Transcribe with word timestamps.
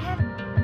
Heaven. 0.00 0.59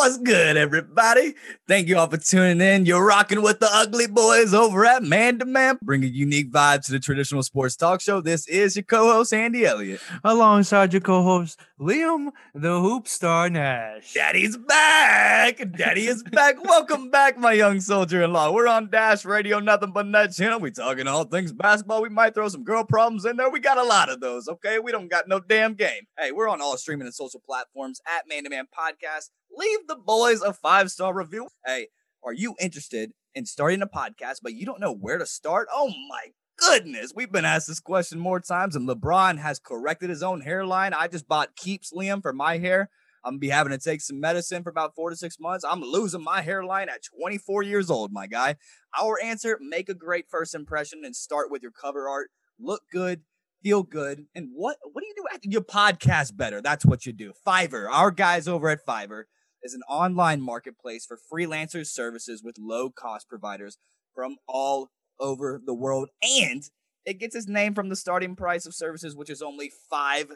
What's 0.00 0.16
good, 0.16 0.56
everybody? 0.56 1.34
Thank 1.68 1.88
you 1.88 1.98
all 1.98 2.08
for 2.08 2.16
tuning 2.16 2.66
in. 2.66 2.86
You're 2.86 3.04
rocking 3.04 3.42
with 3.42 3.60
the 3.60 3.68
Ugly 3.70 4.06
Boys 4.06 4.54
over 4.54 4.86
at 4.86 5.02
Man 5.02 5.38
to 5.40 5.44
Man, 5.44 5.78
bringing 5.82 6.14
unique 6.14 6.50
vibes 6.50 6.86
to 6.86 6.92
the 6.92 6.98
traditional 6.98 7.42
sports 7.42 7.76
talk 7.76 8.00
show. 8.00 8.22
This 8.22 8.48
is 8.48 8.76
your 8.76 8.82
co-host 8.84 9.34
Andy 9.34 9.66
Elliott, 9.66 10.00
alongside 10.24 10.94
your 10.94 11.02
co-host 11.02 11.60
Liam, 11.78 12.30
the 12.54 12.80
Hoop 12.80 13.08
Star 13.08 13.50
Nash. 13.50 14.14
Daddy's 14.14 14.56
back. 14.56 15.62
Daddy 15.76 16.06
is 16.06 16.22
back. 16.22 16.64
Welcome 16.64 17.10
back, 17.10 17.36
my 17.36 17.52
young 17.52 17.78
soldier-in-law. 17.78 18.52
We're 18.52 18.68
on 18.68 18.88
Dash 18.88 19.26
Radio, 19.26 19.60
nothing 19.60 19.92
but 19.92 20.06
net 20.06 20.32
channel. 20.32 20.60
We 20.60 20.70
talking 20.70 21.08
all 21.08 21.24
things 21.24 21.52
basketball. 21.52 22.00
We 22.00 22.08
might 22.08 22.32
throw 22.32 22.48
some 22.48 22.64
girl 22.64 22.84
problems 22.84 23.26
in 23.26 23.36
there. 23.36 23.50
We 23.50 23.60
got 23.60 23.76
a 23.76 23.84
lot 23.84 24.08
of 24.08 24.20
those. 24.20 24.48
Okay, 24.48 24.78
we 24.78 24.92
don't 24.92 25.08
got 25.08 25.28
no 25.28 25.40
damn 25.40 25.74
game. 25.74 26.04
Hey, 26.18 26.32
we're 26.32 26.48
on 26.48 26.62
all 26.62 26.78
streaming 26.78 27.06
and 27.06 27.14
social 27.14 27.40
platforms 27.40 28.00
at 28.06 28.26
Man 28.26 28.44
to 28.44 28.50
Man 28.50 28.64
Podcast 28.66 29.28
leave 29.56 29.86
the 29.86 29.96
boys 29.96 30.42
a 30.42 30.52
five 30.52 30.90
star 30.90 31.14
review. 31.14 31.48
Hey, 31.64 31.88
are 32.22 32.32
you 32.32 32.54
interested 32.60 33.12
in 33.34 33.46
starting 33.46 33.82
a 33.82 33.86
podcast, 33.86 34.38
but 34.42 34.54
you 34.54 34.66
don't 34.66 34.80
know 34.80 34.94
where 34.94 35.18
to 35.18 35.26
start? 35.26 35.68
Oh 35.72 35.88
my 36.08 36.32
goodness, 36.56 37.12
we've 37.14 37.32
been 37.32 37.44
asked 37.44 37.68
this 37.68 37.80
question 37.80 38.18
more 38.18 38.40
times, 38.40 38.76
and 38.76 38.88
LeBron 38.88 39.38
has 39.38 39.58
corrected 39.58 40.10
his 40.10 40.22
own 40.22 40.42
hairline. 40.42 40.92
I 40.92 41.08
just 41.08 41.26
bought 41.26 41.56
Keeps 41.56 41.92
Liam 41.92 42.22
for 42.22 42.32
my 42.32 42.58
hair. 42.58 42.90
I'm 43.24 43.32
gonna 43.32 43.38
be 43.38 43.48
having 43.50 43.72
to 43.72 43.78
take 43.78 44.00
some 44.00 44.20
medicine 44.20 44.62
for 44.62 44.70
about 44.70 44.94
four 44.94 45.10
to 45.10 45.16
six 45.16 45.38
months. 45.38 45.64
I'm 45.68 45.82
losing 45.82 46.24
my 46.24 46.40
hairline 46.40 46.88
at 46.88 47.00
24 47.18 47.62
years 47.62 47.90
old, 47.90 48.12
my 48.12 48.26
guy. 48.26 48.56
Our 48.98 49.20
answer: 49.22 49.58
make 49.60 49.88
a 49.88 49.94
great 49.94 50.26
first 50.30 50.54
impression 50.54 51.02
and 51.04 51.14
start 51.14 51.50
with 51.50 51.62
your 51.62 51.72
cover 51.72 52.08
art. 52.08 52.30
Look 52.58 52.82
good, 52.92 53.22
feel 53.62 53.82
good, 53.82 54.26
and 54.34 54.48
what 54.54 54.76
what 54.92 55.02
do 55.02 55.06
you 55.06 55.14
do 55.16 55.24
after 55.34 55.48
your 55.50 55.62
podcast 55.62 56.36
better? 56.36 56.62
That's 56.62 56.84
what 56.84 57.04
you 57.04 57.12
do. 57.12 57.32
Fiverr, 57.46 57.88
our 57.90 58.10
guys 58.10 58.48
over 58.48 58.70
at 58.70 58.86
Fiverr 58.86 59.24
is 59.62 59.74
an 59.74 59.82
online 59.88 60.40
marketplace 60.40 61.06
for 61.06 61.18
freelancers 61.32 61.86
services 61.86 62.42
with 62.42 62.56
low 62.58 62.90
cost 62.90 63.28
providers 63.28 63.78
from 64.14 64.36
all 64.46 64.90
over 65.18 65.60
the 65.64 65.74
world. 65.74 66.08
And 66.22 66.62
it 67.04 67.18
gets 67.18 67.34
its 67.34 67.48
name 67.48 67.74
from 67.74 67.88
the 67.88 67.96
starting 67.96 68.36
price 68.36 68.66
of 68.66 68.74
services, 68.74 69.16
which 69.16 69.30
is 69.30 69.42
only 69.42 69.70
$5. 69.92 70.26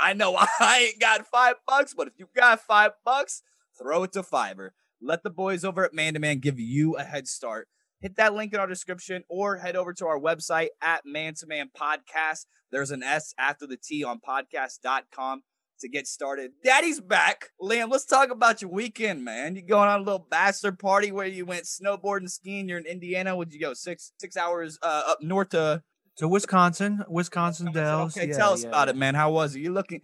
I 0.00 0.12
know 0.12 0.36
I 0.60 0.88
ain't 0.88 1.00
got 1.00 1.26
five 1.26 1.56
bucks, 1.66 1.94
but 1.94 2.08
if 2.08 2.14
you 2.18 2.28
got 2.34 2.60
five 2.60 2.92
bucks, 3.04 3.42
throw 3.78 4.02
it 4.04 4.12
to 4.12 4.22
Fiverr. 4.22 4.70
Let 5.00 5.22
the 5.22 5.30
boys 5.30 5.64
over 5.64 5.84
at 5.84 5.94
Man 5.94 6.14
to 6.14 6.20
Man 6.20 6.38
give 6.38 6.58
you 6.58 6.96
a 6.96 7.02
head 7.02 7.26
start. 7.26 7.68
Hit 8.00 8.16
that 8.16 8.34
link 8.34 8.52
in 8.52 8.58
our 8.60 8.66
description 8.66 9.22
or 9.28 9.58
head 9.58 9.76
over 9.76 9.92
to 9.94 10.06
our 10.06 10.18
website 10.18 10.68
at 10.80 11.02
Man 11.04 11.34
to 11.34 11.46
Man 11.46 11.70
Podcast. 11.76 12.46
There's 12.70 12.90
an 12.90 13.02
S 13.02 13.34
after 13.38 13.66
the 13.66 13.76
T 13.76 14.02
on 14.02 14.20
podcast.com 14.20 15.42
to 15.80 15.88
get 15.88 16.06
started. 16.06 16.52
Daddy's 16.64 17.00
back. 17.00 17.50
Liam, 17.60 17.90
let's 17.90 18.04
talk 18.04 18.30
about 18.30 18.62
your 18.62 18.70
weekend, 18.70 19.24
man. 19.24 19.56
You 19.56 19.62
going 19.62 19.88
on 19.88 20.00
a 20.00 20.02
little 20.02 20.26
bachelor 20.30 20.72
party 20.72 21.12
where 21.12 21.26
you 21.26 21.44
went 21.44 21.64
snowboarding, 21.64 22.30
skiing. 22.30 22.68
You're 22.68 22.78
in 22.78 22.86
Indiana. 22.86 23.36
Would 23.36 23.52
you 23.52 23.60
go 23.60 23.74
six 23.74 24.12
six 24.18 24.36
hours 24.36 24.78
uh, 24.82 25.02
up 25.08 25.22
north 25.22 25.50
to 25.50 25.82
to 26.16 26.28
Wisconsin, 26.28 27.04
Wisconsin 27.08 27.72
Dells? 27.72 28.16
Okay, 28.16 28.28
yeah, 28.28 28.36
tell 28.36 28.52
us 28.52 28.62
yeah. 28.62 28.68
about 28.68 28.88
it, 28.88 28.96
man. 28.96 29.14
How 29.14 29.30
was 29.30 29.56
it? 29.56 29.60
You 29.60 29.72
looking? 29.72 30.02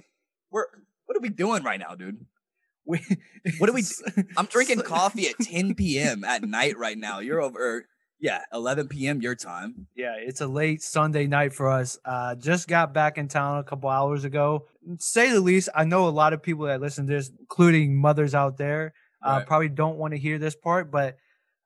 We're 0.51 0.67
what 1.07 1.17
are 1.17 1.21
we 1.21 1.31
doing 1.31 1.63
right 1.63 1.81
now, 1.81 1.95
dude? 1.95 2.27
We, 2.85 3.01
what 3.59 3.69
are 3.69 3.73
we? 3.73 3.83
I'm 4.37 4.47
drinking 4.47 4.81
coffee 4.85 5.29
at 5.29 5.39
10 5.39 5.75
p.m. 5.75 6.25
at 6.25 6.43
night 6.43 6.77
right 6.79 6.99
now. 6.99 7.21
You're 7.21 7.41
over. 7.41 7.87
Yeah, 8.21 8.41
11 8.53 8.89
p.m. 8.89 9.21
your 9.21 9.37
time. 9.37 9.87
Yeah, 9.95 10.17
it's 10.19 10.41
a 10.41 10.47
late 10.47 10.83
Sunday 10.83 11.27
night 11.27 11.53
for 11.53 11.71
us. 11.71 11.99
Uh, 12.05 12.35
just 12.35 12.67
got 12.67 12.93
back 12.93 13.17
in 13.17 13.29
town 13.29 13.59
a 13.59 13.63
couple 13.63 13.89
hours 13.91 14.25
ago. 14.25 14.67
Say 14.99 15.31
the 15.33 15.41
least, 15.41 15.69
I 15.75 15.85
know 15.85 16.09
a 16.09 16.11
lot 16.11 16.33
of 16.33 16.43
people 16.43 16.67
that 16.67 16.81
listen 16.81 17.07
to 17.07 17.13
this, 17.13 17.31
including 17.39 17.97
mothers 17.97 18.35
out 18.35 18.57
there, 18.57 18.95
uh, 19.25 19.31
right. 19.31 19.47
probably 19.47 19.69
don't 19.69 19.99
want 19.99 20.13
to 20.15 20.19
hear 20.19 20.39
this 20.39 20.55
part. 20.55 20.91
But 20.91 21.17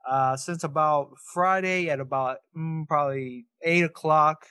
uh, 0.09 0.37
since 0.37 0.65
about 0.65 1.13
Friday 1.33 1.89
at 1.89 2.01
about 2.01 2.39
mm, 2.57 2.87
probably 2.89 3.47
eight 3.63 3.85
o'clock 3.85 4.47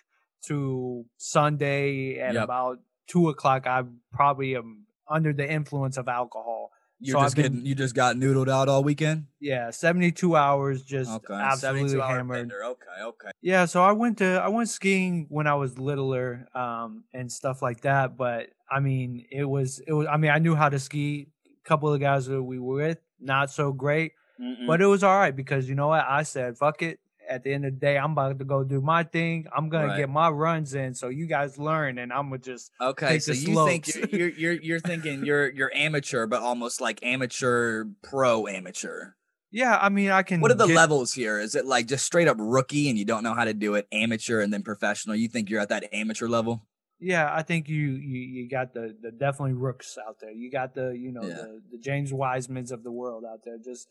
to 0.46 1.06
Sunday 1.18 2.20
at 2.20 2.34
yep. 2.34 2.44
about 2.46 2.80
two 3.08 3.30
o'clock, 3.30 3.68
I 3.68 3.84
probably 4.14 4.56
am 4.56 4.86
under 5.10 5.34
the 5.34 5.50
influence 5.50 5.98
of 5.98 6.08
alcohol. 6.08 6.72
You're 7.04 7.18
so 7.18 7.24
just 7.24 7.36
been, 7.36 7.44
getting 7.54 7.66
you 7.66 7.74
just 7.74 7.96
got 7.96 8.16
noodled 8.16 8.48
out 8.48 8.70
all 8.70 8.84
weekend. 8.84 9.26
Yeah, 9.40 9.72
seventy 9.72 10.12
two 10.12 10.36
hours, 10.36 10.84
just 10.84 11.10
okay. 11.10 11.34
absolutely 11.34 12.00
hammered. 12.00 12.52
Okay, 12.52 13.04
okay. 13.04 13.32
Yeah, 13.42 13.66
so 13.66 13.84
I 13.84 13.92
went 13.94 14.20
to 14.20 14.40
I 14.40 14.50
went 14.50 14.70
skiing 14.70 15.26
when 15.30 15.48
I 15.48 15.56
was 15.56 15.80
littler, 15.80 16.48
um, 16.54 17.06
and 17.12 17.32
stuff 17.32 17.64
like 17.64 17.82
that. 17.82 18.18
But 18.18 18.50
I 18.72 18.80
mean, 18.80 19.26
it 19.30 19.46
was 19.46 19.80
it 19.86 19.94
was. 19.94 20.08
I 20.08 20.18
mean, 20.18 20.32
I 20.32 20.40
knew 20.40 20.56
how 20.56 20.70
to 20.70 20.80
ski. 20.80 21.28
A 21.46 21.68
couple 21.68 21.94
of 21.94 22.00
guys 22.00 22.26
that 22.26 22.42
we 22.42 22.58
were 22.58 22.76
with, 22.76 23.00
not 23.20 23.52
so 23.52 23.72
great, 23.72 24.14
Mm-mm. 24.40 24.66
but 24.66 24.82
it 24.82 24.88
was 24.88 25.04
all 25.04 25.16
right 25.16 25.36
because 25.36 25.70
you 25.70 25.76
know 25.76 25.90
what? 25.90 26.06
I 26.08 26.24
said, 26.24 26.58
"Fuck 26.58 26.82
it, 26.82 27.00
at 27.32 27.44
the 27.44 27.54
end 27.54 27.66
of 27.66 27.74
the 27.74 27.80
day, 27.80 27.98
I'm 27.98 28.12
about 28.12 28.38
to 28.38 28.46
go 28.46 28.64
do 28.64 28.82
my 28.82 29.04
thing. 29.04 29.48
I'm 29.56 29.70
gonna 29.70 29.88
right. 29.88 29.98
get 29.98 30.10
my 30.10 30.30
runs 30.30 30.74
in, 30.74 30.94
so 30.94 31.10
you 31.10 31.26
guys 31.26 31.58
learn, 31.58 31.98
and 31.98 32.12
I'm 32.12 32.30
gonna 32.30 32.40
just 32.40 32.72
okay. 32.80 33.20
so 33.20 33.32
you 33.32 33.54
slopes. 33.54 33.92
think 33.94 34.12
you're, 34.12 34.30
you're 34.30 34.54
you're 34.54 34.80
thinking 34.80 35.26
you're 35.26 35.50
you're 35.52 35.72
amateur, 35.74 36.28
but 36.28 36.42
almost 36.42 36.82
like 36.82 37.00
amateur 37.04 37.86
pro 38.04 38.48
amateur. 38.48 39.14
Yeah, 39.50 39.78
I 39.82 39.90
mean, 39.90 40.12
I 40.12 40.24
can. 40.24 40.42
What 40.42 40.52
are 40.52 40.56
the 40.56 40.68
get, 40.68 40.76
levels 40.76 41.14
here? 41.14 41.40
Is 41.40 41.56
it 41.56 41.66
like 41.66 41.88
just 41.88 42.06
straight 42.06 42.28
up 42.28 42.38
rookie 42.40 42.90
and 42.90 42.98
you 42.98 43.06
don't 43.06 43.24
know 43.24 43.34
how 43.34 43.46
to 43.46 43.54
do 43.54 43.76
it, 43.76 43.88
amateur 43.92 44.42
and 44.42 44.54
then 44.54 44.64
professional? 44.64 45.16
You 45.16 45.28
think 45.28 45.50
you're 45.50 45.62
at 45.62 45.70
that 45.70 45.90
amateur 45.94 46.28
level? 46.28 46.66
Yeah, 47.02 47.34
I 47.34 47.42
think 47.42 47.68
you 47.68 47.90
you, 47.90 48.20
you 48.20 48.50
got 48.50 48.74
the 48.74 48.96
the 49.02 49.12
definitely 49.12 49.54
rooks 49.54 49.98
out 50.08 50.18
there. 50.22 50.32
You 50.32 50.52
got 50.52 50.76
the 50.76 50.92
you 50.92 51.12
know 51.12 51.24
yeah. 51.24 51.34
the 51.34 51.62
the 51.72 51.78
James 51.80 52.12
Wisemans 52.12 52.72
of 52.72 52.84
the 52.84 52.92
world 52.92 53.24
out 53.26 53.40
there. 53.44 53.58
Just 53.58 53.88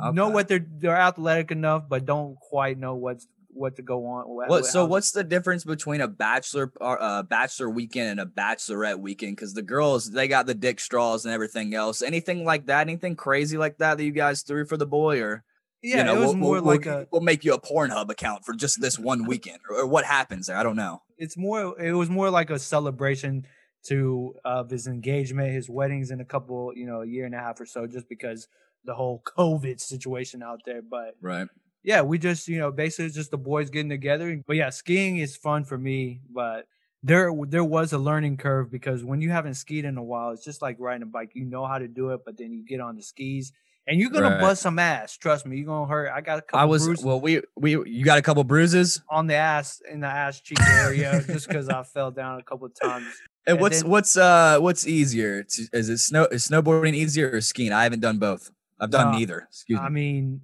Okay. 0.00 0.14
Know 0.14 0.30
what 0.30 0.48
they're 0.48 0.66
they're 0.78 0.96
athletic 0.96 1.50
enough, 1.50 1.84
but 1.88 2.04
don't 2.04 2.36
quite 2.36 2.78
know 2.78 2.94
what's 2.94 3.26
what 3.48 3.76
to 3.76 3.82
go 3.82 4.06
on. 4.06 4.24
What, 4.26 4.66
so 4.66 4.84
what's 4.84 5.12
the 5.12 5.22
difference 5.22 5.64
between 5.64 6.00
a 6.00 6.08
bachelor 6.08 6.72
uh, 6.80 7.22
bachelor 7.22 7.70
weekend 7.70 8.08
and 8.08 8.20
a 8.20 8.26
bachelorette 8.26 8.98
weekend? 8.98 9.36
Because 9.36 9.54
the 9.54 9.62
girls 9.62 10.10
they 10.10 10.26
got 10.26 10.46
the 10.46 10.54
dick 10.54 10.80
straws 10.80 11.24
and 11.24 11.34
everything 11.34 11.74
else. 11.74 12.02
Anything 12.02 12.44
like 12.44 12.66
that? 12.66 12.80
Anything 12.80 13.14
crazy 13.14 13.56
like 13.56 13.78
that 13.78 13.98
that 13.98 14.04
you 14.04 14.10
guys 14.10 14.42
threw 14.42 14.64
for 14.64 14.76
the 14.76 14.86
boy 14.86 15.20
or? 15.20 15.44
Yeah, 15.84 15.98
you 15.98 16.04
know, 16.04 16.16
it 16.16 16.18
was 16.18 16.28
we'll, 16.28 16.36
more 16.36 16.52
we'll, 16.52 16.62
like 16.62 16.84
we'll, 16.86 16.94
a. 16.94 17.06
We'll 17.12 17.20
make 17.20 17.44
you 17.44 17.52
a 17.52 17.60
Pornhub 17.60 18.08
account 18.08 18.46
for 18.46 18.54
just 18.54 18.80
this 18.80 18.98
one 18.98 19.26
weekend, 19.28 19.58
or, 19.68 19.80
or, 19.80 19.86
what 19.86 20.06
happens 20.06 20.46
there? 20.46 20.56
I 20.56 20.62
don't 20.62 20.76
know. 20.76 21.02
It's 21.18 21.36
more. 21.36 21.78
It 21.78 21.92
was 21.92 22.08
more 22.08 22.30
like 22.30 22.48
a 22.48 22.58
celebration 22.58 23.46
to 23.88 24.34
uh, 24.46 24.60
of 24.60 24.70
his 24.70 24.86
engagement, 24.86 25.52
his 25.52 25.68
weddings 25.68 26.10
in 26.10 26.22
a 26.22 26.24
couple, 26.24 26.72
you 26.74 26.86
know, 26.86 27.02
a 27.02 27.06
year 27.06 27.26
and 27.26 27.34
a 27.34 27.38
half 27.38 27.60
or 27.60 27.66
so, 27.66 27.86
just 27.86 28.08
because 28.08 28.48
the 28.86 28.94
whole 28.94 29.22
COVID 29.36 29.78
situation 29.78 30.42
out 30.42 30.62
there. 30.64 30.80
But 30.80 31.16
right. 31.20 31.48
Yeah, 31.82 32.00
we 32.00 32.16
just, 32.16 32.48
you 32.48 32.58
know, 32.58 32.72
basically 32.72 33.10
just 33.10 33.30
the 33.30 33.36
boys 33.36 33.68
getting 33.68 33.90
together. 33.90 34.42
But 34.46 34.56
yeah, 34.56 34.70
skiing 34.70 35.18
is 35.18 35.36
fun 35.36 35.64
for 35.64 35.76
me, 35.76 36.22
but 36.32 36.64
there 37.02 37.30
there 37.46 37.62
was 37.62 37.92
a 37.92 37.98
learning 37.98 38.38
curve 38.38 38.70
because 38.70 39.04
when 39.04 39.20
you 39.20 39.30
haven't 39.30 39.54
skied 39.54 39.84
in 39.84 39.98
a 39.98 40.02
while, 40.02 40.30
it's 40.30 40.44
just 40.44 40.62
like 40.62 40.76
riding 40.78 41.02
a 41.02 41.06
bike. 41.06 41.32
You 41.34 41.44
know 41.44 41.66
how 41.66 41.76
to 41.76 41.88
do 41.88 42.08
it, 42.10 42.20
but 42.24 42.38
then 42.38 42.52
you 42.54 42.64
get 42.64 42.80
on 42.80 42.96
the 42.96 43.02
skis 43.02 43.52
and 43.86 44.00
you're 44.00 44.10
gonna 44.10 44.30
right. 44.30 44.40
bust 44.40 44.62
some 44.62 44.78
ass. 44.78 45.16
Trust 45.16 45.46
me, 45.46 45.56
you're 45.56 45.66
gonna 45.66 45.86
hurt. 45.86 46.10
I 46.10 46.20
got 46.20 46.38
a 46.38 46.42
couple. 46.42 46.60
I 46.60 46.64
was 46.64 46.84
bruises 46.84 47.04
well. 47.04 47.20
We 47.20 47.42
we 47.56 47.72
you 47.72 48.04
got 48.04 48.18
a 48.18 48.22
couple 48.22 48.42
bruises 48.44 49.02
on 49.08 49.26
the 49.26 49.34
ass 49.34 49.80
in 49.90 50.00
the 50.00 50.06
ass 50.06 50.40
cheek 50.40 50.60
area 50.60 51.22
just 51.26 51.48
because 51.48 51.68
I 51.68 51.82
fell 51.82 52.10
down 52.10 52.40
a 52.40 52.42
couple 52.42 52.66
of 52.66 52.72
times. 52.80 53.06
And, 53.46 53.54
and 53.54 53.60
what's 53.60 53.82
then, 53.82 53.90
what's 53.90 54.16
uh 54.16 54.58
what's 54.58 54.86
easier? 54.86 55.44
Is 55.72 55.88
it 55.88 55.98
snow 55.98 56.26
is 56.26 56.48
snowboarding 56.48 56.94
easier 56.94 57.30
or 57.30 57.40
skiing? 57.40 57.72
I 57.72 57.82
haven't 57.82 58.00
done 58.00 58.18
both. 58.18 58.50
I've 58.80 58.90
done 58.90 59.08
uh, 59.08 59.18
neither. 59.18 59.46
Excuse 59.50 59.80
me. 59.80 59.84
I 59.86 59.88
mean, 59.90 60.40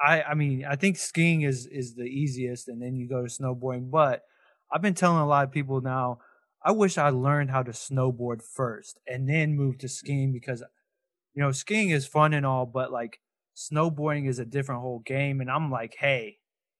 I 0.00 0.22
I 0.22 0.34
mean, 0.34 0.64
I 0.64 0.76
think 0.76 0.96
skiing 0.96 1.42
is 1.42 1.66
is 1.66 1.94
the 1.94 2.04
easiest, 2.04 2.68
and 2.68 2.80
then 2.80 2.96
you 2.96 3.08
go 3.08 3.26
to 3.26 3.28
snowboarding. 3.28 3.90
But 3.90 4.22
I've 4.72 4.82
been 4.82 4.94
telling 4.94 5.18
a 5.18 5.26
lot 5.26 5.44
of 5.44 5.52
people 5.52 5.80
now. 5.80 6.18
I 6.62 6.72
wish 6.72 6.98
I 6.98 7.10
learned 7.10 7.50
how 7.50 7.62
to 7.62 7.70
snowboard 7.70 8.42
first 8.42 8.98
and 9.06 9.28
then 9.28 9.54
move 9.54 9.78
to 9.78 9.88
skiing 9.88 10.32
because, 10.32 10.64
you 11.36 11.42
know, 11.42 11.52
skiing 11.52 11.90
is 11.90 12.06
fun 12.06 12.32
and 12.34 12.44
all, 12.46 12.66
but 12.66 12.90
like 12.90 13.20
snowboarding 13.54 14.26
is 14.28 14.38
a 14.38 14.44
different 14.44 14.80
whole 14.80 15.00
game. 15.00 15.40
And 15.40 15.50
I'm 15.50 15.70
like, 15.70 15.94
hey, 15.98 16.38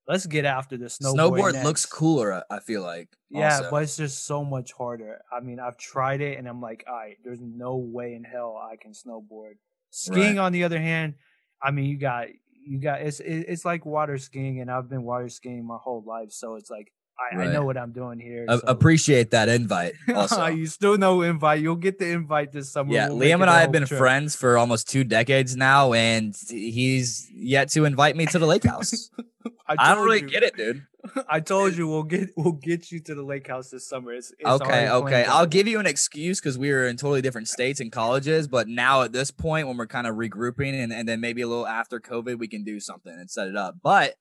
let's 0.09 0.27
get 0.27 0.45
after 0.45 0.77
the 0.77 0.87
snowboard. 0.87 1.17
Snowboard 1.17 1.65
looks 1.65 1.87
cooler. 1.87 2.43
I 2.51 2.59
feel 2.61 2.83
like. 2.83 3.11
Yeah, 3.31 3.59
also. 3.59 3.71
but 3.71 3.83
it's 3.83 3.97
just 3.97 4.25
so 4.25 4.45
much 4.45 4.73
harder. 4.73 5.21
I 5.31 5.41
mean, 5.41 5.61
I've 5.61 5.77
tried 5.77 6.21
it, 6.23 6.39
and 6.39 6.49
I'm 6.49 6.61
like, 6.61 6.85
all 6.89 6.95
right, 6.95 7.17
there's 7.23 7.41
no 7.41 7.77
way 7.77 8.15
in 8.15 8.25
hell 8.25 8.57
I 8.57 8.77
can 8.77 8.93
snowboard 8.93 9.55
Skiing, 9.91 10.37
right. 10.37 10.45
on 10.45 10.53
the 10.53 10.65
other 10.65 10.81
hand, 10.81 11.15
I 11.63 11.71
mean, 11.71 11.87
you 11.87 11.99
got 11.99 12.29
you 12.67 12.79
got 12.81 13.01
it's 13.03 13.21
it's 13.21 13.65
like 13.65 13.87
water 13.87 14.19
skiing, 14.19 14.61
and 14.61 14.71
I've 14.71 14.89
been 14.89 15.03
water 15.03 15.29
skiing 15.29 15.67
my 15.67 15.79
whole 15.81 16.03
life, 16.07 16.33
so 16.33 16.57
it's 16.57 16.71
like 16.71 16.93
I, 17.19 17.37
right. 17.37 17.49
I 17.49 17.53
know 17.53 17.65
what 17.65 17.77
I'm 17.77 17.93
doing 17.93 18.19
here. 18.19 18.45
so. 18.49 18.61
Appreciate 18.67 19.31
that 19.31 19.49
invite. 19.49 19.95
Also, 20.15 20.47
you 20.47 20.67
still 20.67 20.97
no 20.97 21.23
invite. 21.23 21.61
You'll 21.61 21.77
get 21.77 21.99
the 21.99 22.09
invite 22.09 22.53
this 22.53 22.71
summer. 22.73 22.93
Yeah, 22.93 23.09
we'll 23.09 23.19
Liam 23.19 23.43
and 23.43 23.51
I 23.51 23.61
have 23.61 23.73
been 23.73 23.87
trip. 23.87 23.99
friends 23.99 24.35
for 24.35 24.57
almost 24.57 24.89
two 24.89 25.05
decades 25.05 25.57
now, 25.57 25.93
and 25.93 26.35
he's 26.49 27.29
yet 27.35 27.71
to 27.71 27.85
invite 27.85 28.17
me 28.17 28.27
to 28.27 28.39
the 28.39 28.47
lake 28.47 28.65
house. 28.65 29.11
I, 29.69 29.77
I, 29.79 29.95
don't 29.95 30.05
really 30.05 30.23
you. 30.23 30.29
get 30.29 30.43
it, 30.43 30.57
dude. 30.57 30.87
I 31.29 31.41
told 31.41 31.77
you 31.77 31.87
we'll 31.87 32.03
get 32.03 32.31
we'll 32.37 32.53
get 32.53 32.91
you 32.91 33.01
to 33.01 33.15
the 33.15 33.23
lake 33.23 33.47
house 33.47 33.71
this 33.71 33.89
summer. 33.89 34.13
It's, 34.13 34.33
it's 34.39 34.49
okay, 34.49 34.89
okay. 34.89 35.25
I'll 35.25 35.47
give 35.47 35.69
you 35.69 35.79
an 35.79 35.87
excuse 35.87 36.41
because 36.41 36.59
we 36.59 36.71
were 36.71 36.87
in 36.87 36.97
totally 36.97 37.23
different 37.23 37.49
states 37.49 37.81
and 37.81 37.93
colleges, 37.93 38.49
but 38.49 38.69
now 38.69 39.03
at 39.03 39.13
this 39.13 39.31
point, 39.31 39.69
when 39.69 39.77
we're 39.77 39.87
kind 39.87 40.07
of 40.07 40.17
regrouping 40.17 40.73
and, 40.83 40.93
and 40.93 41.09
then 41.09 41.21
maybe 41.21 41.43
a 41.43 41.49
little 41.49 41.67
after 41.67 42.01
COVID, 42.01 42.39
we 42.39 42.49
can 42.49 42.65
do 42.65 42.81
something 42.81 43.13
and 43.13 43.31
set 43.31 43.49
it 43.49 43.57
up. 43.57 43.77
But 43.83 44.15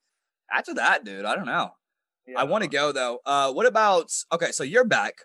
after 0.51 0.73
that, 0.75 1.03
dude, 1.03 1.25
I 1.25 1.35
don't 1.35 1.45
know. 1.45 1.71
Yeah. 2.27 2.39
I 2.39 2.43
want 2.43 2.63
to 2.63 2.69
go 2.69 2.91
though. 2.91 3.19
Uh, 3.25 3.51
what 3.51 3.65
about? 3.65 4.11
Okay, 4.31 4.51
so 4.51 4.63
you're 4.63 4.85
back. 4.85 5.21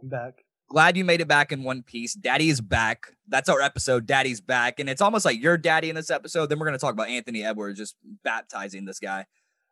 I'm 0.00 0.08
back. 0.08 0.44
Glad 0.68 0.96
you 0.96 1.04
made 1.04 1.20
it 1.20 1.28
back 1.28 1.52
in 1.52 1.62
one 1.62 1.82
piece. 1.82 2.14
Daddy 2.14 2.48
is 2.48 2.60
back. 2.60 3.12
That's 3.28 3.48
our 3.48 3.60
episode. 3.60 4.06
Daddy's 4.06 4.40
back, 4.40 4.80
and 4.80 4.88
it's 4.90 5.00
almost 5.00 5.24
like 5.24 5.40
your 5.40 5.56
daddy 5.56 5.90
in 5.90 5.94
this 5.94 6.10
episode. 6.10 6.46
Then 6.46 6.58
we're 6.58 6.66
gonna 6.66 6.78
talk 6.78 6.92
about 6.92 7.08
Anthony 7.08 7.44
Edwards 7.44 7.78
just 7.78 7.96
baptizing 8.24 8.84
this 8.84 8.98
guy. 8.98 9.26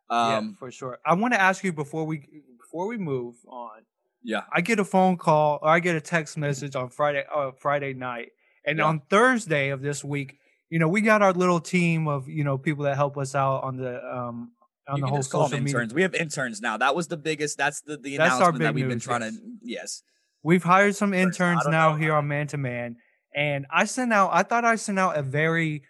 Um, 0.09 0.29
yeah, 0.29 0.59
for 0.59 0.71
sure. 0.71 0.99
I 1.05 1.15
want 1.15 1.33
to 1.33 1.41
ask 1.41 1.63
you 1.63 1.73
before 1.73 2.05
we 2.05 2.25
before 2.59 2.87
we 2.87 2.97
move 2.97 3.35
on. 3.47 3.81
Yeah, 4.23 4.41
I 4.53 4.61
get 4.61 4.79
a 4.79 4.85
phone 4.85 5.17
call 5.17 5.59
or 5.61 5.69
I 5.69 5.79
get 5.79 5.95
a 5.95 6.01
text 6.01 6.37
message 6.37 6.75
on 6.75 6.89
Friday 6.89 7.25
uh, 7.33 7.51
Friday 7.59 7.93
night, 7.93 8.29
and 8.65 8.79
yeah. 8.79 8.85
on 8.85 9.01
Thursday 9.09 9.69
of 9.69 9.81
this 9.81 10.03
week, 10.03 10.37
you 10.69 10.79
know, 10.79 10.87
we 10.87 11.01
got 11.01 11.21
our 11.21 11.33
little 11.33 11.59
team 11.59 12.07
of 12.07 12.29
you 12.29 12.43
know 12.43 12.57
people 12.57 12.85
that 12.85 12.95
help 12.95 13.17
us 13.17 13.35
out 13.35 13.63
on 13.63 13.77
the 13.77 14.01
um 14.03 14.51
on 14.87 14.97
you 14.97 15.01
the 15.03 15.07
whole 15.07 15.23
social 15.23 15.57
interns. 15.57 15.93
Media. 15.93 15.95
We 15.95 16.01
have 16.03 16.15
interns 16.15 16.61
now. 16.61 16.77
That 16.77 16.95
was 16.95 17.07
the 17.07 17.17
biggest. 17.17 17.57
That's 17.57 17.81
the 17.81 17.97
the 17.97 18.17
that's 18.17 18.35
announcement 18.35 18.63
that 18.63 18.73
we've 18.73 18.85
news, 18.85 18.93
been 18.93 18.99
trying 18.99 19.21
yes. 19.21 19.35
to. 19.35 19.41
Yes, 19.63 20.03
we've 20.43 20.63
hired 20.63 20.95
some 20.95 21.13
interns 21.13 21.63
now 21.67 21.91
know. 21.91 21.95
here 21.97 22.13
on 22.13 22.27
Man 22.27 22.47
to 22.47 22.57
Man, 22.57 22.97
and 23.33 23.65
I 23.71 23.85
sent 23.85 24.13
out. 24.13 24.29
I 24.33 24.43
thought 24.43 24.65
I 24.65 24.75
sent 24.75 24.99
out 24.99 25.17
a 25.17 25.21
very 25.21 25.83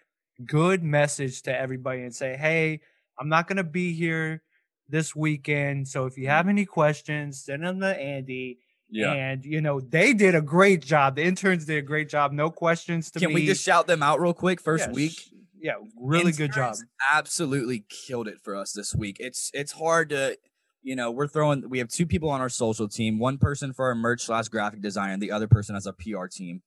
good 0.45 0.83
message 0.83 1.43
to 1.43 1.57
everybody 1.57 2.01
and 2.01 2.13
say, 2.13 2.35
hey, 2.35 2.81
I'm 3.19 3.29
not 3.29 3.47
gonna 3.47 3.63
be 3.63 3.93
here 3.93 4.41
this 4.87 5.15
weekend, 5.15 5.87
so 5.87 6.05
if 6.05 6.17
you 6.17 6.27
have 6.27 6.45
mm. 6.45 6.49
any 6.49 6.65
questions, 6.65 7.43
send 7.43 7.63
them 7.63 7.79
to 7.81 7.99
Andy. 7.99 8.59
Yeah. 8.89 9.13
And 9.13 9.43
you 9.43 9.61
know, 9.61 9.79
they 9.79 10.13
did 10.13 10.35
a 10.35 10.41
great 10.41 10.81
job. 10.83 11.15
The 11.15 11.23
interns 11.23 11.65
did 11.65 11.77
a 11.77 11.81
great 11.81 12.07
job. 12.07 12.31
No 12.31 12.51
questions 12.51 13.09
to 13.11 13.19
Can 13.19 13.29
me. 13.29 13.35
we 13.35 13.45
just 13.45 13.63
shout 13.63 13.87
them 13.87 14.03
out 14.03 14.21
real 14.21 14.33
quick 14.33 14.61
first 14.61 14.87
yeah, 14.87 14.93
week? 14.93 15.19
Yeah, 15.59 15.73
really 15.99 16.31
good 16.31 16.53
job. 16.53 16.75
Absolutely 17.11 17.85
killed 17.89 18.27
it 18.27 18.39
for 18.43 18.55
us 18.55 18.71
this 18.73 18.95
week. 18.95 19.17
It's 19.19 19.51
it's 19.53 19.73
hard 19.73 20.09
to 20.09 20.37
you 20.85 20.95
know, 20.95 21.09
we're 21.09 21.27
throwing 21.27 21.67
we 21.67 21.79
have 21.79 21.89
two 21.89 22.05
people 22.05 22.29
on 22.29 22.41
our 22.41 22.49
social 22.49 22.87
team, 22.87 23.17
one 23.17 23.39
person 23.39 23.73
for 23.73 23.87
our 23.87 23.95
merch 23.95 24.21
slash 24.21 24.47
graphic 24.49 24.81
design, 24.81 25.09
and 25.09 25.21
the 25.21 25.31
other 25.31 25.47
person 25.47 25.75
as 25.75 25.87
a 25.87 25.93
PR 25.93 26.27
team. 26.27 26.61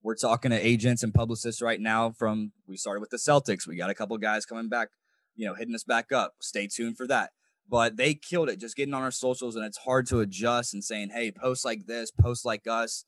We're 0.00 0.14
talking 0.14 0.52
to 0.52 0.66
agents 0.66 1.02
and 1.02 1.12
publicists 1.12 1.60
right 1.60 1.80
now 1.80 2.12
from 2.12 2.52
we 2.68 2.76
started 2.76 3.00
with 3.00 3.10
the 3.10 3.16
Celtics. 3.16 3.66
We 3.66 3.76
got 3.76 3.90
a 3.90 3.94
couple 3.94 4.16
guys 4.18 4.46
coming 4.46 4.68
back, 4.68 4.90
you 5.34 5.44
know, 5.44 5.54
hitting 5.54 5.74
us 5.74 5.82
back 5.82 6.12
up. 6.12 6.34
Stay 6.40 6.68
tuned 6.68 6.96
for 6.96 7.08
that. 7.08 7.30
But 7.68 7.96
they 7.96 8.14
killed 8.14 8.48
it 8.48 8.60
just 8.60 8.76
getting 8.76 8.94
on 8.94 9.02
our 9.02 9.10
socials 9.10 9.56
and 9.56 9.64
it's 9.64 9.78
hard 9.78 10.06
to 10.08 10.20
adjust 10.20 10.72
and 10.72 10.84
saying, 10.84 11.10
hey, 11.12 11.32
post 11.32 11.64
like 11.64 11.86
this, 11.86 12.12
post 12.12 12.44
like 12.44 12.68
us. 12.68 13.04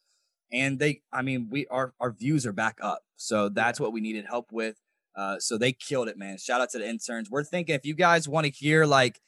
And 0.50 0.80
they 0.80 1.02
I 1.12 1.22
mean, 1.22 1.48
we 1.48 1.68
our 1.68 1.94
our 2.00 2.10
views 2.10 2.44
are 2.44 2.52
back 2.52 2.78
up. 2.82 3.02
So 3.14 3.48
that's 3.50 3.78
what 3.78 3.92
we 3.92 4.00
needed 4.00 4.24
help 4.28 4.50
with. 4.50 4.76
Uh, 5.16 5.38
so 5.38 5.56
they 5.56 5.72
killed 5.72 6.08
it, 6.08 6.18
man. 6.18 6.36
Shout 6.38 6.60
out 6.60 6.70
to 6.70 6.78
the 6.78 6.88
interns. 6.88 7.30
We're 7.30 7.44
thinking 7.44 7.74
if 7.74 7.86
you 7.86 7.94
guys 7.94 8.28
want 8.28 8.44
to 8.44 8.52
hear 8.52 8.84
like, 8.84 9.20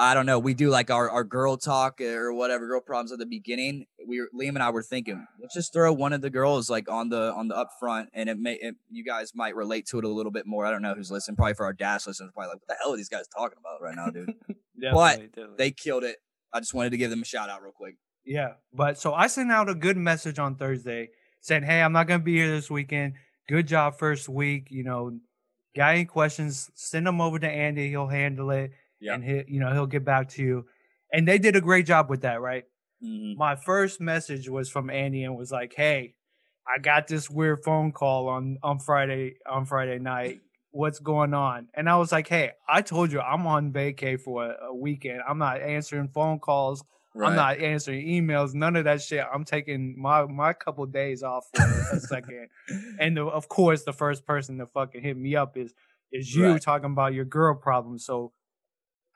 I 0.00 0.14
don't 0.14 0.26
know, 0.26 0.38
we 0.38 0.54
do 0.54 0.70
like 0.70 0.92
our, 0.92 1.10
our 1.10 1.24
girl 1.24 1.56
talk 1.56 2.00
or 2.00 2.32
whatever, 2.32 2.68
girl 2.68 2.80
problems 2.80 3.10
at 3.10 3.18
the 3.18 3.26
beginning. 3.26 3.86
We 4.06 4.22
Liam 4.32 4.50
and 4.50 4.62
I 4.62 4.70
were 4.70 4.84
thinking, 4.84 5.26
let's 5.40 5.54
just 5.54 5.72
throw 5.72 5.92
one 5.92 6.12
of 6.12 6.20
the 6.20 6.30
girls 6.30 6.70
like 6.70 6.88
on 6.88 7.08
the 7.08 7.32
on 7.32 7.48
the 7.48 7.56
up 7.56 7.70
front, 7.80 8.10
and 8.14 8.28
it 8.28 8.38
may 8.38 8.54
it, 8.54 8.76
you 8.88 9.04
guys 9.04 9.32
might 9.34 9.56
relate 9.56 9.86
to 9.86 9.98
it 9.98 10.04
a 10.04 10.08
little 10.08 10.30
bit 10.30 10.46
more. 10.46 10.64
I 10.64 10.70
don't 10.70 10.82
know 10.82 10.94
who's 10.94 11.10
listening. 11.10 11.34
Probably 11.34 11.54
for 11.54 11.66
our 11.66 11.72
dash 11.72 12.06
listeners, 12.06 12.30
probably 12.32 12.50
like, 12.50 12.60
what 12.60 12.68
the 12.68 12.76
hell 12.80 12.94
are 12.94 12.96
these 12.96 13.08
guys 13.08 13.26
talking 13.26 13.58
about 13.58 13.82
right 13.82 13.96
now, 13.96 14.10
dude? 14.10 14.26
definitely, 14.80 14.92
but 14.92 15.32
definitely. 15.34 15.54
they 15.58 15.70
killed 15.72 16.04
it. 16.04 16.18
I 16.52 16.60
just 16.60 16.74
wanted 16.74 16.90
to 16.90 16.96
give 16.96 17.10
them 17.10 17.22
a 17.22 17.24
shout 17.24 17.50
out 17.50 17.60
real 17.62 17.72
quick. 17.72 17.96
Yeah, 18.24 18.52
but 18.72 18.98
so 18.98 19.14
I 19.14 19.26
sent 19.26 19.50
out 19.50 19.68
a 19.68 19.74
good 19.74 19.96
message 19.96 20.38
on 20.38 20.54
Thursday 20.54 21.08
saying, 21.40 21.64
"Hey, 21.64 21.82
I'm 21.82 21.92
not 21.92 22.06
gonna 22.06 22.22
be 22.22 22.36
here 22.36 22.48
this 22.48 22.70
weekend 22.70 23.14
good 23.48 23.66
job 23.66 23.98
first 23.98 24.28
week. 24.28 24.68
You 24.70 24.84
know, 24.84 25.18
got 25.76 25.94
any 25.94 26.04
questions, 26.04 26.70
send 26.74 27.06
them 27.06 27.20
over 27.20 27.38
to 27.38 27.48
Andy. 27.48 27.88
He'll 27.88 28.08
handle 28.08 28.50
it. 28.50 28.72
Yeah. 29.00 29.14
And 29.14 29.24
he, 29.24 29.44
you 29.48 29.60
know, 29.60 29.72
he'll 29.72 29.86
get 29.86 30.04
back 30.04 30.28
to 30.30 30.42
you. 30.42 30.66
And 31.12 31.26
they 31.26 31.38
did 31.38 31.56
a 31.56 31.60
great 31.60 31.86
job 31.86 32.10
with 32.10 32.22
that, 32.22 32.40
right? 32.40 32.64
Mm-hmm. 33.02 33.38
My 33.38 33.56
first 33.56 34.00
message 34.00 34.48
was 34.48 34.68
from 34.68 34.90
Andy 34.90 35.24
and 35.24 35.36
was 35.36 35.50
like, 35.50 35.72
Hey, 35.74 36.14
I 36.66 36.80
got 36.80 37.06
this 37.06 37.30
weird 37.30 37.64
phone 37.64 37.92
call 37.92 38.28
on, 38.28 38.58
on 38.62 38.78
Friday, 38.78 39.36
on 39.48 39.64
Friday 39.64 39.98
night. 39.98 40.40
What's 40.70 40.98
going 40.98 41.32
on? 41.32 41.68
And 41.74 41.88
I 41.88 41.96
was 41.96 42.12
like, 42.12 42.28
Hey, 42.28 42.52
I 42.68 42.82
told 42.82 43.12
you 43.12 43.20
I'm 43.20 43.46
on 43.46 43.72
vacay 43.72 44.20
for 44.20 44.44
a, 44.44 44.68
a 44.68 44.74
weekend. 44.74 45.20
I'm 45.26 45.38
not 45.38 45.62
answering 45.62 46.08
phone 46.08 46.40
calls. 46.40 46.84
Right. 47.14 47.30
I'm 47.30 47.36
not 47.36 47.58
answering 47.58 48.06
emails, 48.06 48.54
none 48.54 48.76
of 48.76 48.84
that 48.84 49.02
shit. 49.02 49.24
I'm 49.32 49.44
taking 49.44 49.94
my 49.98 50.26
my 50.26 50.52
couple 50.52 50.84
days 50.86 51.22
off 51.22 51.46
for 51.54 51.96
a 51.96 52.00
second. 52.00 52.48
And 52.98 53.16
the, 53.16 53.24
of 53.24 53.48
course, 53.48 53.84
the 53.84 53.92
first 53.92 54.26
person 54.26 54.58
to 54.58 54.66
fucking 54.66 55.02
hit 55.02 55.16
me 55.16 55.34
up 55.34 55.56
is 55.56 55.72
is 56.12 56.34
you 56.34 56.52
right. 56.52 56.62
talking 56.62 56.92
about 56.92 57.14
your 57.14 57.24
girl 57.24 57.54
problem. 57.54 57.98
So 57.98 58.32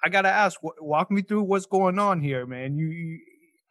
I 0.05 0.09
gotta 0.09 0.29
ask, 0.29 0.59
walk 0.81 1.11
me 1.11 1.23
through 1.23 1.44
what's 1.44 1.67
going 1.67 1.99
on 1.99 2.21
here, 2.21 2.44
man. 2.47 2.77
You, 2.77 2.89
you 2.89 3.21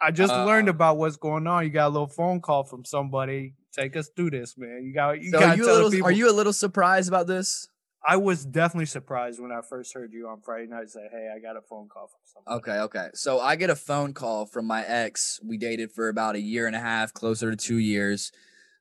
I 0.02 0.12
just 0.12 0.34
uh, 0.34 0.46
learned 0.46 0.70
about 0.70 0.98
what's 0.98 1.18
going 1.18 1.46
on. 1.46 1.64
You 1.64 1.70
got 1.70 1.88
a 1.88 1.90
little 1.90 2.08
phone 2.08 2.42
call 2.42 2.64
from 2.64 2.86
somebody. 2.86 3.56
Take 3.74 3.96
us 3.96 4.10
through 4.16 4.32
this, 4.32 4.58
man. 4.58 4.84
You 4.84 4.94
got 4.94 5.22
you 5.22 5.32
so 5.32 5.40
got. 5.40 5.58
Little, 5.58 6.04
are 6.04 6.12
you 6.12 6.30
a 6.30 6.34
little 6.34 6.54
surprised 6.54 7.08
about 7.08 7.28
this? 7.28 7.68
I 8.07 8.18
was 8.18 8.45
definitely 8.45 8.88
surprised 8.88 9.39
when 9.39 9.51
I 9.51 9.62
first 9.62 9.94
heard 9.94 10.12
you 10.12 10.27
on 10.27 10.42
Friday 10.42 10.68
night 10.68 10.89
say, 10.89 11.07
"Hey, 11.12 11.31
I 11.36 11.39
got 11.39 11.56
a 11.56 11.62
phone 11.62 11.88
call 11.88 12.07
from 12.07 12.19
somebody." 12.24 12.57
Okay, 12.57 12.80
okay. 12.81 13.09
So 13.13 13.39
I 13.39 13.56
get 13.56 13.69
a 13.69 13.75
phone 13.75 14.13
call 14.13 14.45
from 14.45 14.65
my 14.65 14.83
ex. 14.86 15.39
We 15.44 15.57
dated 15.57 15.92
for 15.92 16.09
about 16.09 16.36
a 16.36 16.42
year 16.42 16.65
and 16.68 16.75
a 16.75 16.80
half, 16.80 17.13
closer 17.13 17.51
to 17.51 17.57
two 17.57 17.77
years. 17.77 18.31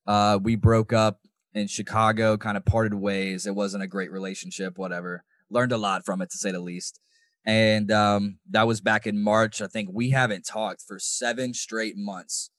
Uh, 0.07 0.39
we 0.43 0.57
broke 0.57 0.93
up 0.93 1.21
in 1.53 1.67
Chicago, 1.67 2.39
kind 2.39 2.57
of 2.57 2.65
parted 2.65 2.95
ways. 2.95 3.47
It 3.47 3.55
wasn't 3.55 3.83
a 3.83 3.87
great 3.87 4.11
relationship. 4.11 4.79
Whatever. 4.79 5.25
Learned 5.51 5.73
a 5.73 5.77
lot 5.77 6.05
from 6.07 6.23
it, 6.23 6.31
to 6.31 6.39
say 6.39 6.53
the 6.53 6.61
least. 6.61 7.01
And 7.45 7.91
um, 7.91 8.39
that 8.51 8.67
was 8.67 8.81
back 8.81 9.07
in 9.07 9.23
March. 9.23 9.61
I 9.61 9.67
think 9.67 9.89
we 9.93 10.11
haven't 10.11 10.47
talked 10.47 10.83
for 10.83 10.99
seven 10.99 11.55
straight 11.55 11.97
months. 11.97 12.51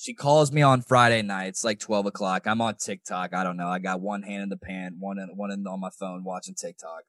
She 0.00 0.14
calls 0.14 0.52
me 0.52 0.62
on 0.62 0.82
Friday 0.82 1.22
night. 1.22 1.48
It's 1.48 1.64
like 1.64 1.80
12 1.80 2.06
o'clock. 2.06 2.46
I'm 2.46 2.60
on 2.60 2.76
TikTok. 2.76 3.34
I 3.34 3.42
don't 3.42 3.56
know. 3.56 3.66
I 3.66 3.80
got 3.80 4.00
one 4.00 4.22
hand 4.22 4.44
in 4.44 4.48
the 4.48 4.56
pan, 4.56 4.94
one 5.00 5.18
in, 5.18 5.36
one 5.36 5.50
in, 5.50 5.66
on 5.66 5.80
my 5.80 5.90
phone 5.90 6.22
watching 6.22 6.54
TikTok. 6.54 7.02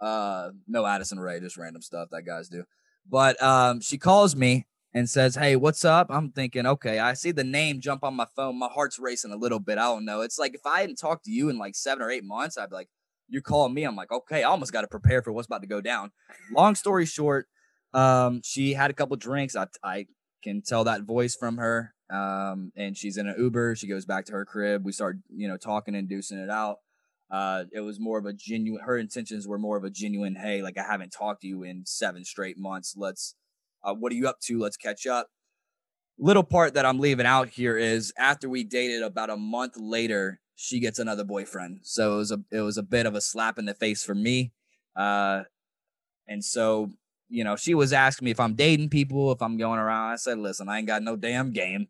Uh, 0.00 0.50
no 0.66 0.84
Addison 0.84 1.20
Rae, 1.20 1.38
just 1.38 1.56
random 1.56 1.80
stuff 1.80 2.08
that 2.10 2.26
guys 2.26 2.48
do. 2.48 2.64
But 3.08 3.40
um, 3.40 3.80
she 3.80 3.98
calls 3.98 4.34
me 4.34 4.66
and 4.92 5.08
says, 5.08 5.36
Hey, 5.36 5.54
what's 5.54 5.84
up? 5.84 6.08
I'm 6.10 6.32
thinking, 6.32 6.66
okay, 6.66 6.98
I 6.98 7.14
see 7.14 7.30
the 7.30 7.44
name 7.44 7.80
jump 7.80 8.02
on 8.02 8.14
my 8.14 8.26
phone. 8.34 8.58
My 8.58 8.68
heart's 8.68 8.98
racing 8.98 9.30
a 9.30 9.36
little 9.36 9.60
bit. 9.60 9.78
I 9.78 9.82
don't 9.82 10.04
know. 10.04 10.20
It's 10.20 10.38
like 10.38 10.54
if 10.54 10.66
I 10.66 10.80
hadn't 10.80 10.96
talked 10.96 11.26
to 11.26 11.30
you 11.30 11.50
in 11.50 11.56
like 11.56 11.76
seven 11.76 12.02
or 12.02 12.10
eight 12.10 12.24
months, 12.24 12.58
I'd 12.58 12.70
be 12.70 12.74
like, 12.74 12.88
You're 13.28 13.42
calling 13.42 13.72
me. 13.72 13.84
I'm 13.84 13.94
like, 13.94 14.10
Okay, 14.10 14.42
I 14.42 14.48
almost 14.48 14.72
got 14.72 14.80
to 14.80 14.88
prepare 14.88 15.22
for 15.22 15.32
what's 15.32 15.46
about 15.46 15.62
to 15.62 15.68
go 15.68 15.80
down. 15.80 16.10
Long 16.52 16.74
story 16.74 17.06
short, 17.06 17.46
um, 17.92 18.40
she 18.42 18.74
had 18.74 18.90
a 18.90 18.94
couple 18.94 19.16
drinks. 19.16 19.54
I, 19.54 19.68
I 19.84 20.06
can 20.44 20.62
tell 20.62 20.84
that 20.84 21.02
voice 21.02 21.34
from 21.34 21.56
her 21.56 21.94
um, 22.10 22.72
and 22.76 22.96
she's 22.96 23.16
in 23.16 23.26
an 23.26 23.36
Uber. 23.38 23.76
She 23.76 23.88
goes 23.88 24.04
back 24.04 24.26
to 24.26 24.32
her 24.32 24.44
crib. 24.44 24.84
We 24.84 24.92
start, 24.92 25.16
you 25.34 25.48
know, 25.48 25.56
talking 25.56 25.94
and 25.94 26.08
deucing 26.08 26.42
it 26.42 26.50
out. 26.50 26.78
Uh, 27.30 27.64
it 27.72 27.80
was 27.80 27.98
more 27.98 28.18
of 28.18 28.26
a 28.26 28.32
genuine. 28.32 28.82
Her 28.84 28.98
intentions 28.98 29.48
were 29.48 29.58
more 29.58 29.76
of 29.76 29.84
a 29.84 29.90
genuine. 29.90 30.36
Hey, 30.36 30.62
like 30.62 30.78
I 30.78 30.82
haven't 30.82 31.10
talked 31.10 31.42
to 31.42 31.48
you 31.48 31.62
in 31.62 31.84
seven 31.86 32.24
straight 32.24 32.58
months. 32.58 32.94
Let's. 32.96 33.34
Uh, 33.82 33.94
what 33.94 34.12
are 34.12 34.14
you 34.14 34.28
up 34.28 34.40
to? 34.40 34.58
Let's 34.58 34.76
catch 34.76 35.06
up. 35.06 35.28
Little 36.18 36.44
part 36.44 36.74
that 36.74 36.86
I'm 36.86 37.00
leaving 37.00 37.26
out 37.26 37.50
here 37.50 37.76
is 37.76 38.12
after 38.16 38.48
we 38.48 38.64
dated, 38.64 39.02
about 39.02 39.30
a 39.30 39.36
month 39.36 39.74
later, 39.76 40.40
she 40.54 40.78
gets 40.78 40.98
another 40.98 41.24
boyfriend. 41.24 41.80
So 41.82 42.14
it 42.14 42.16
was 42.16 42.30
a 42.30 42.38
it 42.52 42.60
was 42.60 42.78
a 42.78 42.82
bit 42.82 43.06
of 43.06 43.14
a 43.14 43.20
slap 43.20 43.58
in 43.58 43.64
the 43.64 43.74
face 43.74 44.04
for 44.04 44.14
me. 44.14 44.52
Uh, 44.94 45.42
and 46.28 46.44
so 46.44 46.90
you 47.28 47.44
know, 47.44 47.56
she 47.56 47.74
was 47.74 47.92
asking 47.92 48.26
me 48.26 48.30
if 48.30 48.40
I'm 48.40 48.54
dating 48.54 48.90
people, 48.90 49.32
if 49.32 49.42
I'm 49.42 49.56
going 49.56 49.78
around. 49.78 50.12
I 50.12 50.16
said, 50.16 50.38
listen, 50.38 50.68
I 50.68 50.78
ain't 50.78 50.86
got 50.86 51.02
no 51.02 51.16
damn 51.16 51.52
game. 51.52 51.88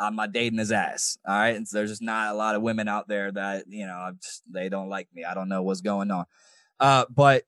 I'm 0.00 0.14
not 0.14 0.32
dating 0.32 0.58
his 0.58 0.70
ass. 0.70 1.18
All 1.26 1.36
right. 1.36 1.56
And 1.56 1.66
so 1.66 1.78
there's 1.78 1.90
just 1.90 2.02
not 2.02 2.32
a 2.32 2.36
lot 2.36 2.54
of 2.54 2.62
women 2.62 2.86
out 2.86 3.08
there 3.08 3.32
that, 3.32 3.64
you 3.68 3.86
know, 3.86 4.12
just, 4.22 4.42
they 4.48 4.68
don't 4.68 4.88
like 4.88 5.08
me. 5.12 5.24
I 5.24 5.34
don't 5.34 5.48
know 5.48 5.62
what's 5.62 5.80
going 5.80 6.10
on. 6.10 6.24
Uh, 6.78 7.04
but, 7.10 7.44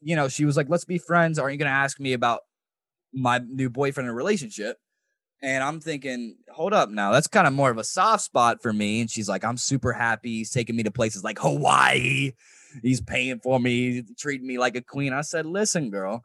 you 0.00 0.16
know, 0.16 0.28
she 0.28 0.44
was 0.44 0.56
like, 0.56 0.70
let's 0.70 0.86
be 0.86 0.96
friends. 0.98 1.38
Are 1.38 1.50
you 1.50 1.58
going 1.58 1.66
to 1.66 1.72
ask 1.72 2.00
me 2.00 2.14
about 2.14 2.40
my 3.12 3.42
new 3.46 3.68
boyfriend 3.68 4.08
and 4.08 4.16
relationship? 4.16 4.78
And 5.42 5.62
I'm 5.62 5.80
thinking, 5.80 6.36
hold 6.50 6.72
up 6.72 6.88
now. 6.88 7.10
That's 7.12 7.26
kind 7.26 7.46
of 7.46 7.52
more 7.52 7.70
of 7.70 7.76
a 7.76 7.84
soft 7.84 8.22
spot 8.22 8.62
for 8.62 8.72
me. 8.72 9.00
And 9.00 9.10
she's 9.10 9.28
like, 9.28 9.44
I'm 9.44 9.56
super 9.56 9.92
happy. 9.92 10.38
He's 10.38 10.52
taking 10.52 10.76
me 10.76 10.84
to 10.84 10.90
places 10.92 11.24
like 11.24 11.40
Hawaii. 11.40 12.32
He's 12.80 13.00
paying 13.00 13.40
for 13.40 13.58
me, 13.58 14.04
treating 14.16 14.46
me 14.46 14.56
like 14.56 14.76
a 14.76 14.82
queen. 14.82 15.12
I 15.12 15.22
said, 15.22 15.44
listen, 15.44 15.90
girl, 15.90 16.22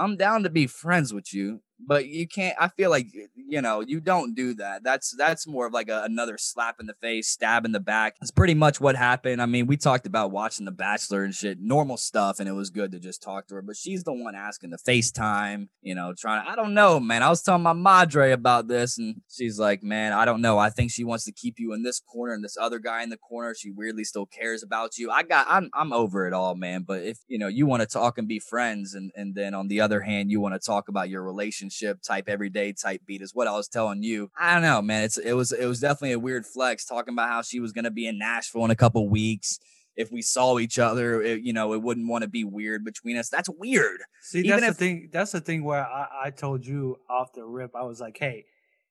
I'm 0.00 0.16
down 0.16 0.44
to 0.44 0.50
be 0.50 0.66
friends 0.66 1.14
with 1.14 1.34
you, 1.34 1.62
but 1.86 2.06
you 2.06 2.26
can't 2.26 2.56
i 2.60 2.68
feel 2.68 2.90
like 2.90 3.08
you 3.50 3.60
know 3.60 3.80
you 3.80 4.00
don't 4.00 4.34
do 4.34 4.54
that. 4.54 4.82
That's 4.84 5.14
that's 5.16 5.46
more 5.46 5.66
of 5.66 5.72
like 5.72 5.88
a, 5.88 6.02
another 6.04 6.38
slap 6.38 6.76
in 6.80 6.86
the 6.86 6.94
face 6.94 7.28
stab 7.28 7.64
in 7.64 7.72
the 7.72 7.80
back. 7.80 8.16
It's 8.22 8.30
pretty 8.30 8.54
much 8.54 8.80
what 8.80 8.96
happened. 8.96 9.42
I 9.42 9.46
mean 9.46 9.66
we 9.66 9.76
talked 9.76 10.06
about 10.06 10.30
watching 10.30 10.64
the 10.64 10.72
bachelor 10.72 11.24
and 11.24 11.34
shit 11.34 11.58
normal 11.60 11.96
stuff 11.96 12.38
and 12.38 12.48
it 12.48 12.52
was 12.52 12.70
good 12.70 12.92
to 12.92 13.00
just 13.00 13.22
talk 13.22 13.48
to 13.48 13.56
her 13.56 13.62
but 13.62 13.76
she's 13.76 14.04
the 14.04 14.12
one 14.12 14.34
asking 14.34 14.70
the 14.70 14.78
facetime 14.78 15.68
you 15.82 15.94
know 15.94 16.14
trying 16.16 16.44
to 16.44 16.50
i 16.50 16.54
don't 16.54 16.74
know 16.74 17.00
man. 17.00 17.22
I 17.22 17.28
was 17.28 17.42
telling 17.42 17.62
my 17.62 17.72
madre 17.72 18.30
about 18.30 18.68
this 18.68 18.98
and 18.98 19.22
she's 19.28 19.58
like 19.58 19.82
man 19.82 20.12
i 20.12 20.24
don't 20.24 20.40
know. 20.40 20.58
I 20.58 20.70
think 20.70 20.92
she 20.92 21.04
wants 21.04 21.24
to 21.24 21.32
keep 21.32 21.58
you 21.58 21.72
in 21.72 21.82
this 21.82 22.00
corner 22.00 22.34
and 22.34 22.44
this 22.44 22.56
other 22.56 22.78
guy 22.78 23.02
in 23.02 23.10
the 23.10 23.16
corner. 23.16 23.54
She 23.54 23.70
weirdly 23.70 24.04
still 24.04 24.26
cares 24.26 24.62
about 24.62 24.96
you. 24.96 25.10
I 25.10 25.22
got 25.22 25.46
i'm, 25.48 25.70
I'm 25.74 25.92
over 25.92 26.26
it 26.26 26.32
all 26.32 26.54
man 26.54 26.84
but 26.86 27.02
if 27.02 27.18
you 27.26 27.38
know 27.38 27.48
you 27.48 27.66
want 27.66 27.80
to 27.80 27.86
talk 27.86 28.18
and 28.18 28.28
be 28.28 28.38
friends 28.38 28.94
and 28.94 29.10
and 29.16 29.34
then 29.34 29.54
on 29.54 29.68
the 29.68 29.80
other 29.80 30.02
hand 30.02 30.30
you 30.30 30.40
want 30.40 30.54
to 30.54 30.64
talk 30.64 30.88
about 30.88 31.08
your 31.08 31.22
relationship 31.22 31.69
relationship 31.70 32.02
type 32.02 32.28
everyday 32.28 32.72
type 32.72 33.02
beat 33.06 33.22
is 33.22 33.34
what 33.34 33.46
I 33.46 33.52
was 33.52 33.68
telling 33.68 34.02
you. 34.02 34.30
I 34.38 34.54
don't 34.54 34.62
know, 34.62 34.82
man. 34.82 35.04
It's 35.04 35.18
it 35.18 35.32
was 35.32 35.52
it 35.52 35.66
was 35.66 35.80
definitely 35.80 36.12
a 36.12 36.18
weird 36.18 36.46
flex 36.46 36.84
talking 36.84 37.14
about 37.14 37.28
how 37.28 37.42
she 37.42 37.60
was 37.60 37.72
gonna 37.72 37.90
be 37.90 38.06
in 38.06 38.18
Nashville 38.18 38.64
in 38.64 38.70
a 38.70 38.76
couple 38.76 39.08
weeks. 39.08 39.58
If 39.96 40.10
we 40.10 40.22
saw 40.22 40.58
each 40.58 40.78
other, 40.78 41.20
it, 41.20 41.42
you 41.42 41.52
know, 41.52 41.74
it 41.74 41.82
wouldn't 41.82 42.08
want 42.08 42.22
to 42.22 42.28
be 42.28 42.44
weird 42.44 42.84
between 42.84 43.16
us. 43.16 43.28
That's 43.28 43.50
weird. 43.50 44.00
See, 44.22 44.38
Even 44.38 44.60
that's 44.60 44.62
if, 44.62 44.68
the 44.68 44.78
thing. 44.78 45.10
That's 45.12 45.32
the 45.32 45.40
thing 45.40 45.64
where 45.64 45.84
I, 45.84 46.26
I 46.26 46.30
told 46.30 46.64
you 46.64 46.96
off 47.10 47.32
the 47.34 47.44
rip. 47.44 47.72
I 47.74 47.82
was 47.82 48.00
like, 48.00 48.16
hey, 48.18 48.46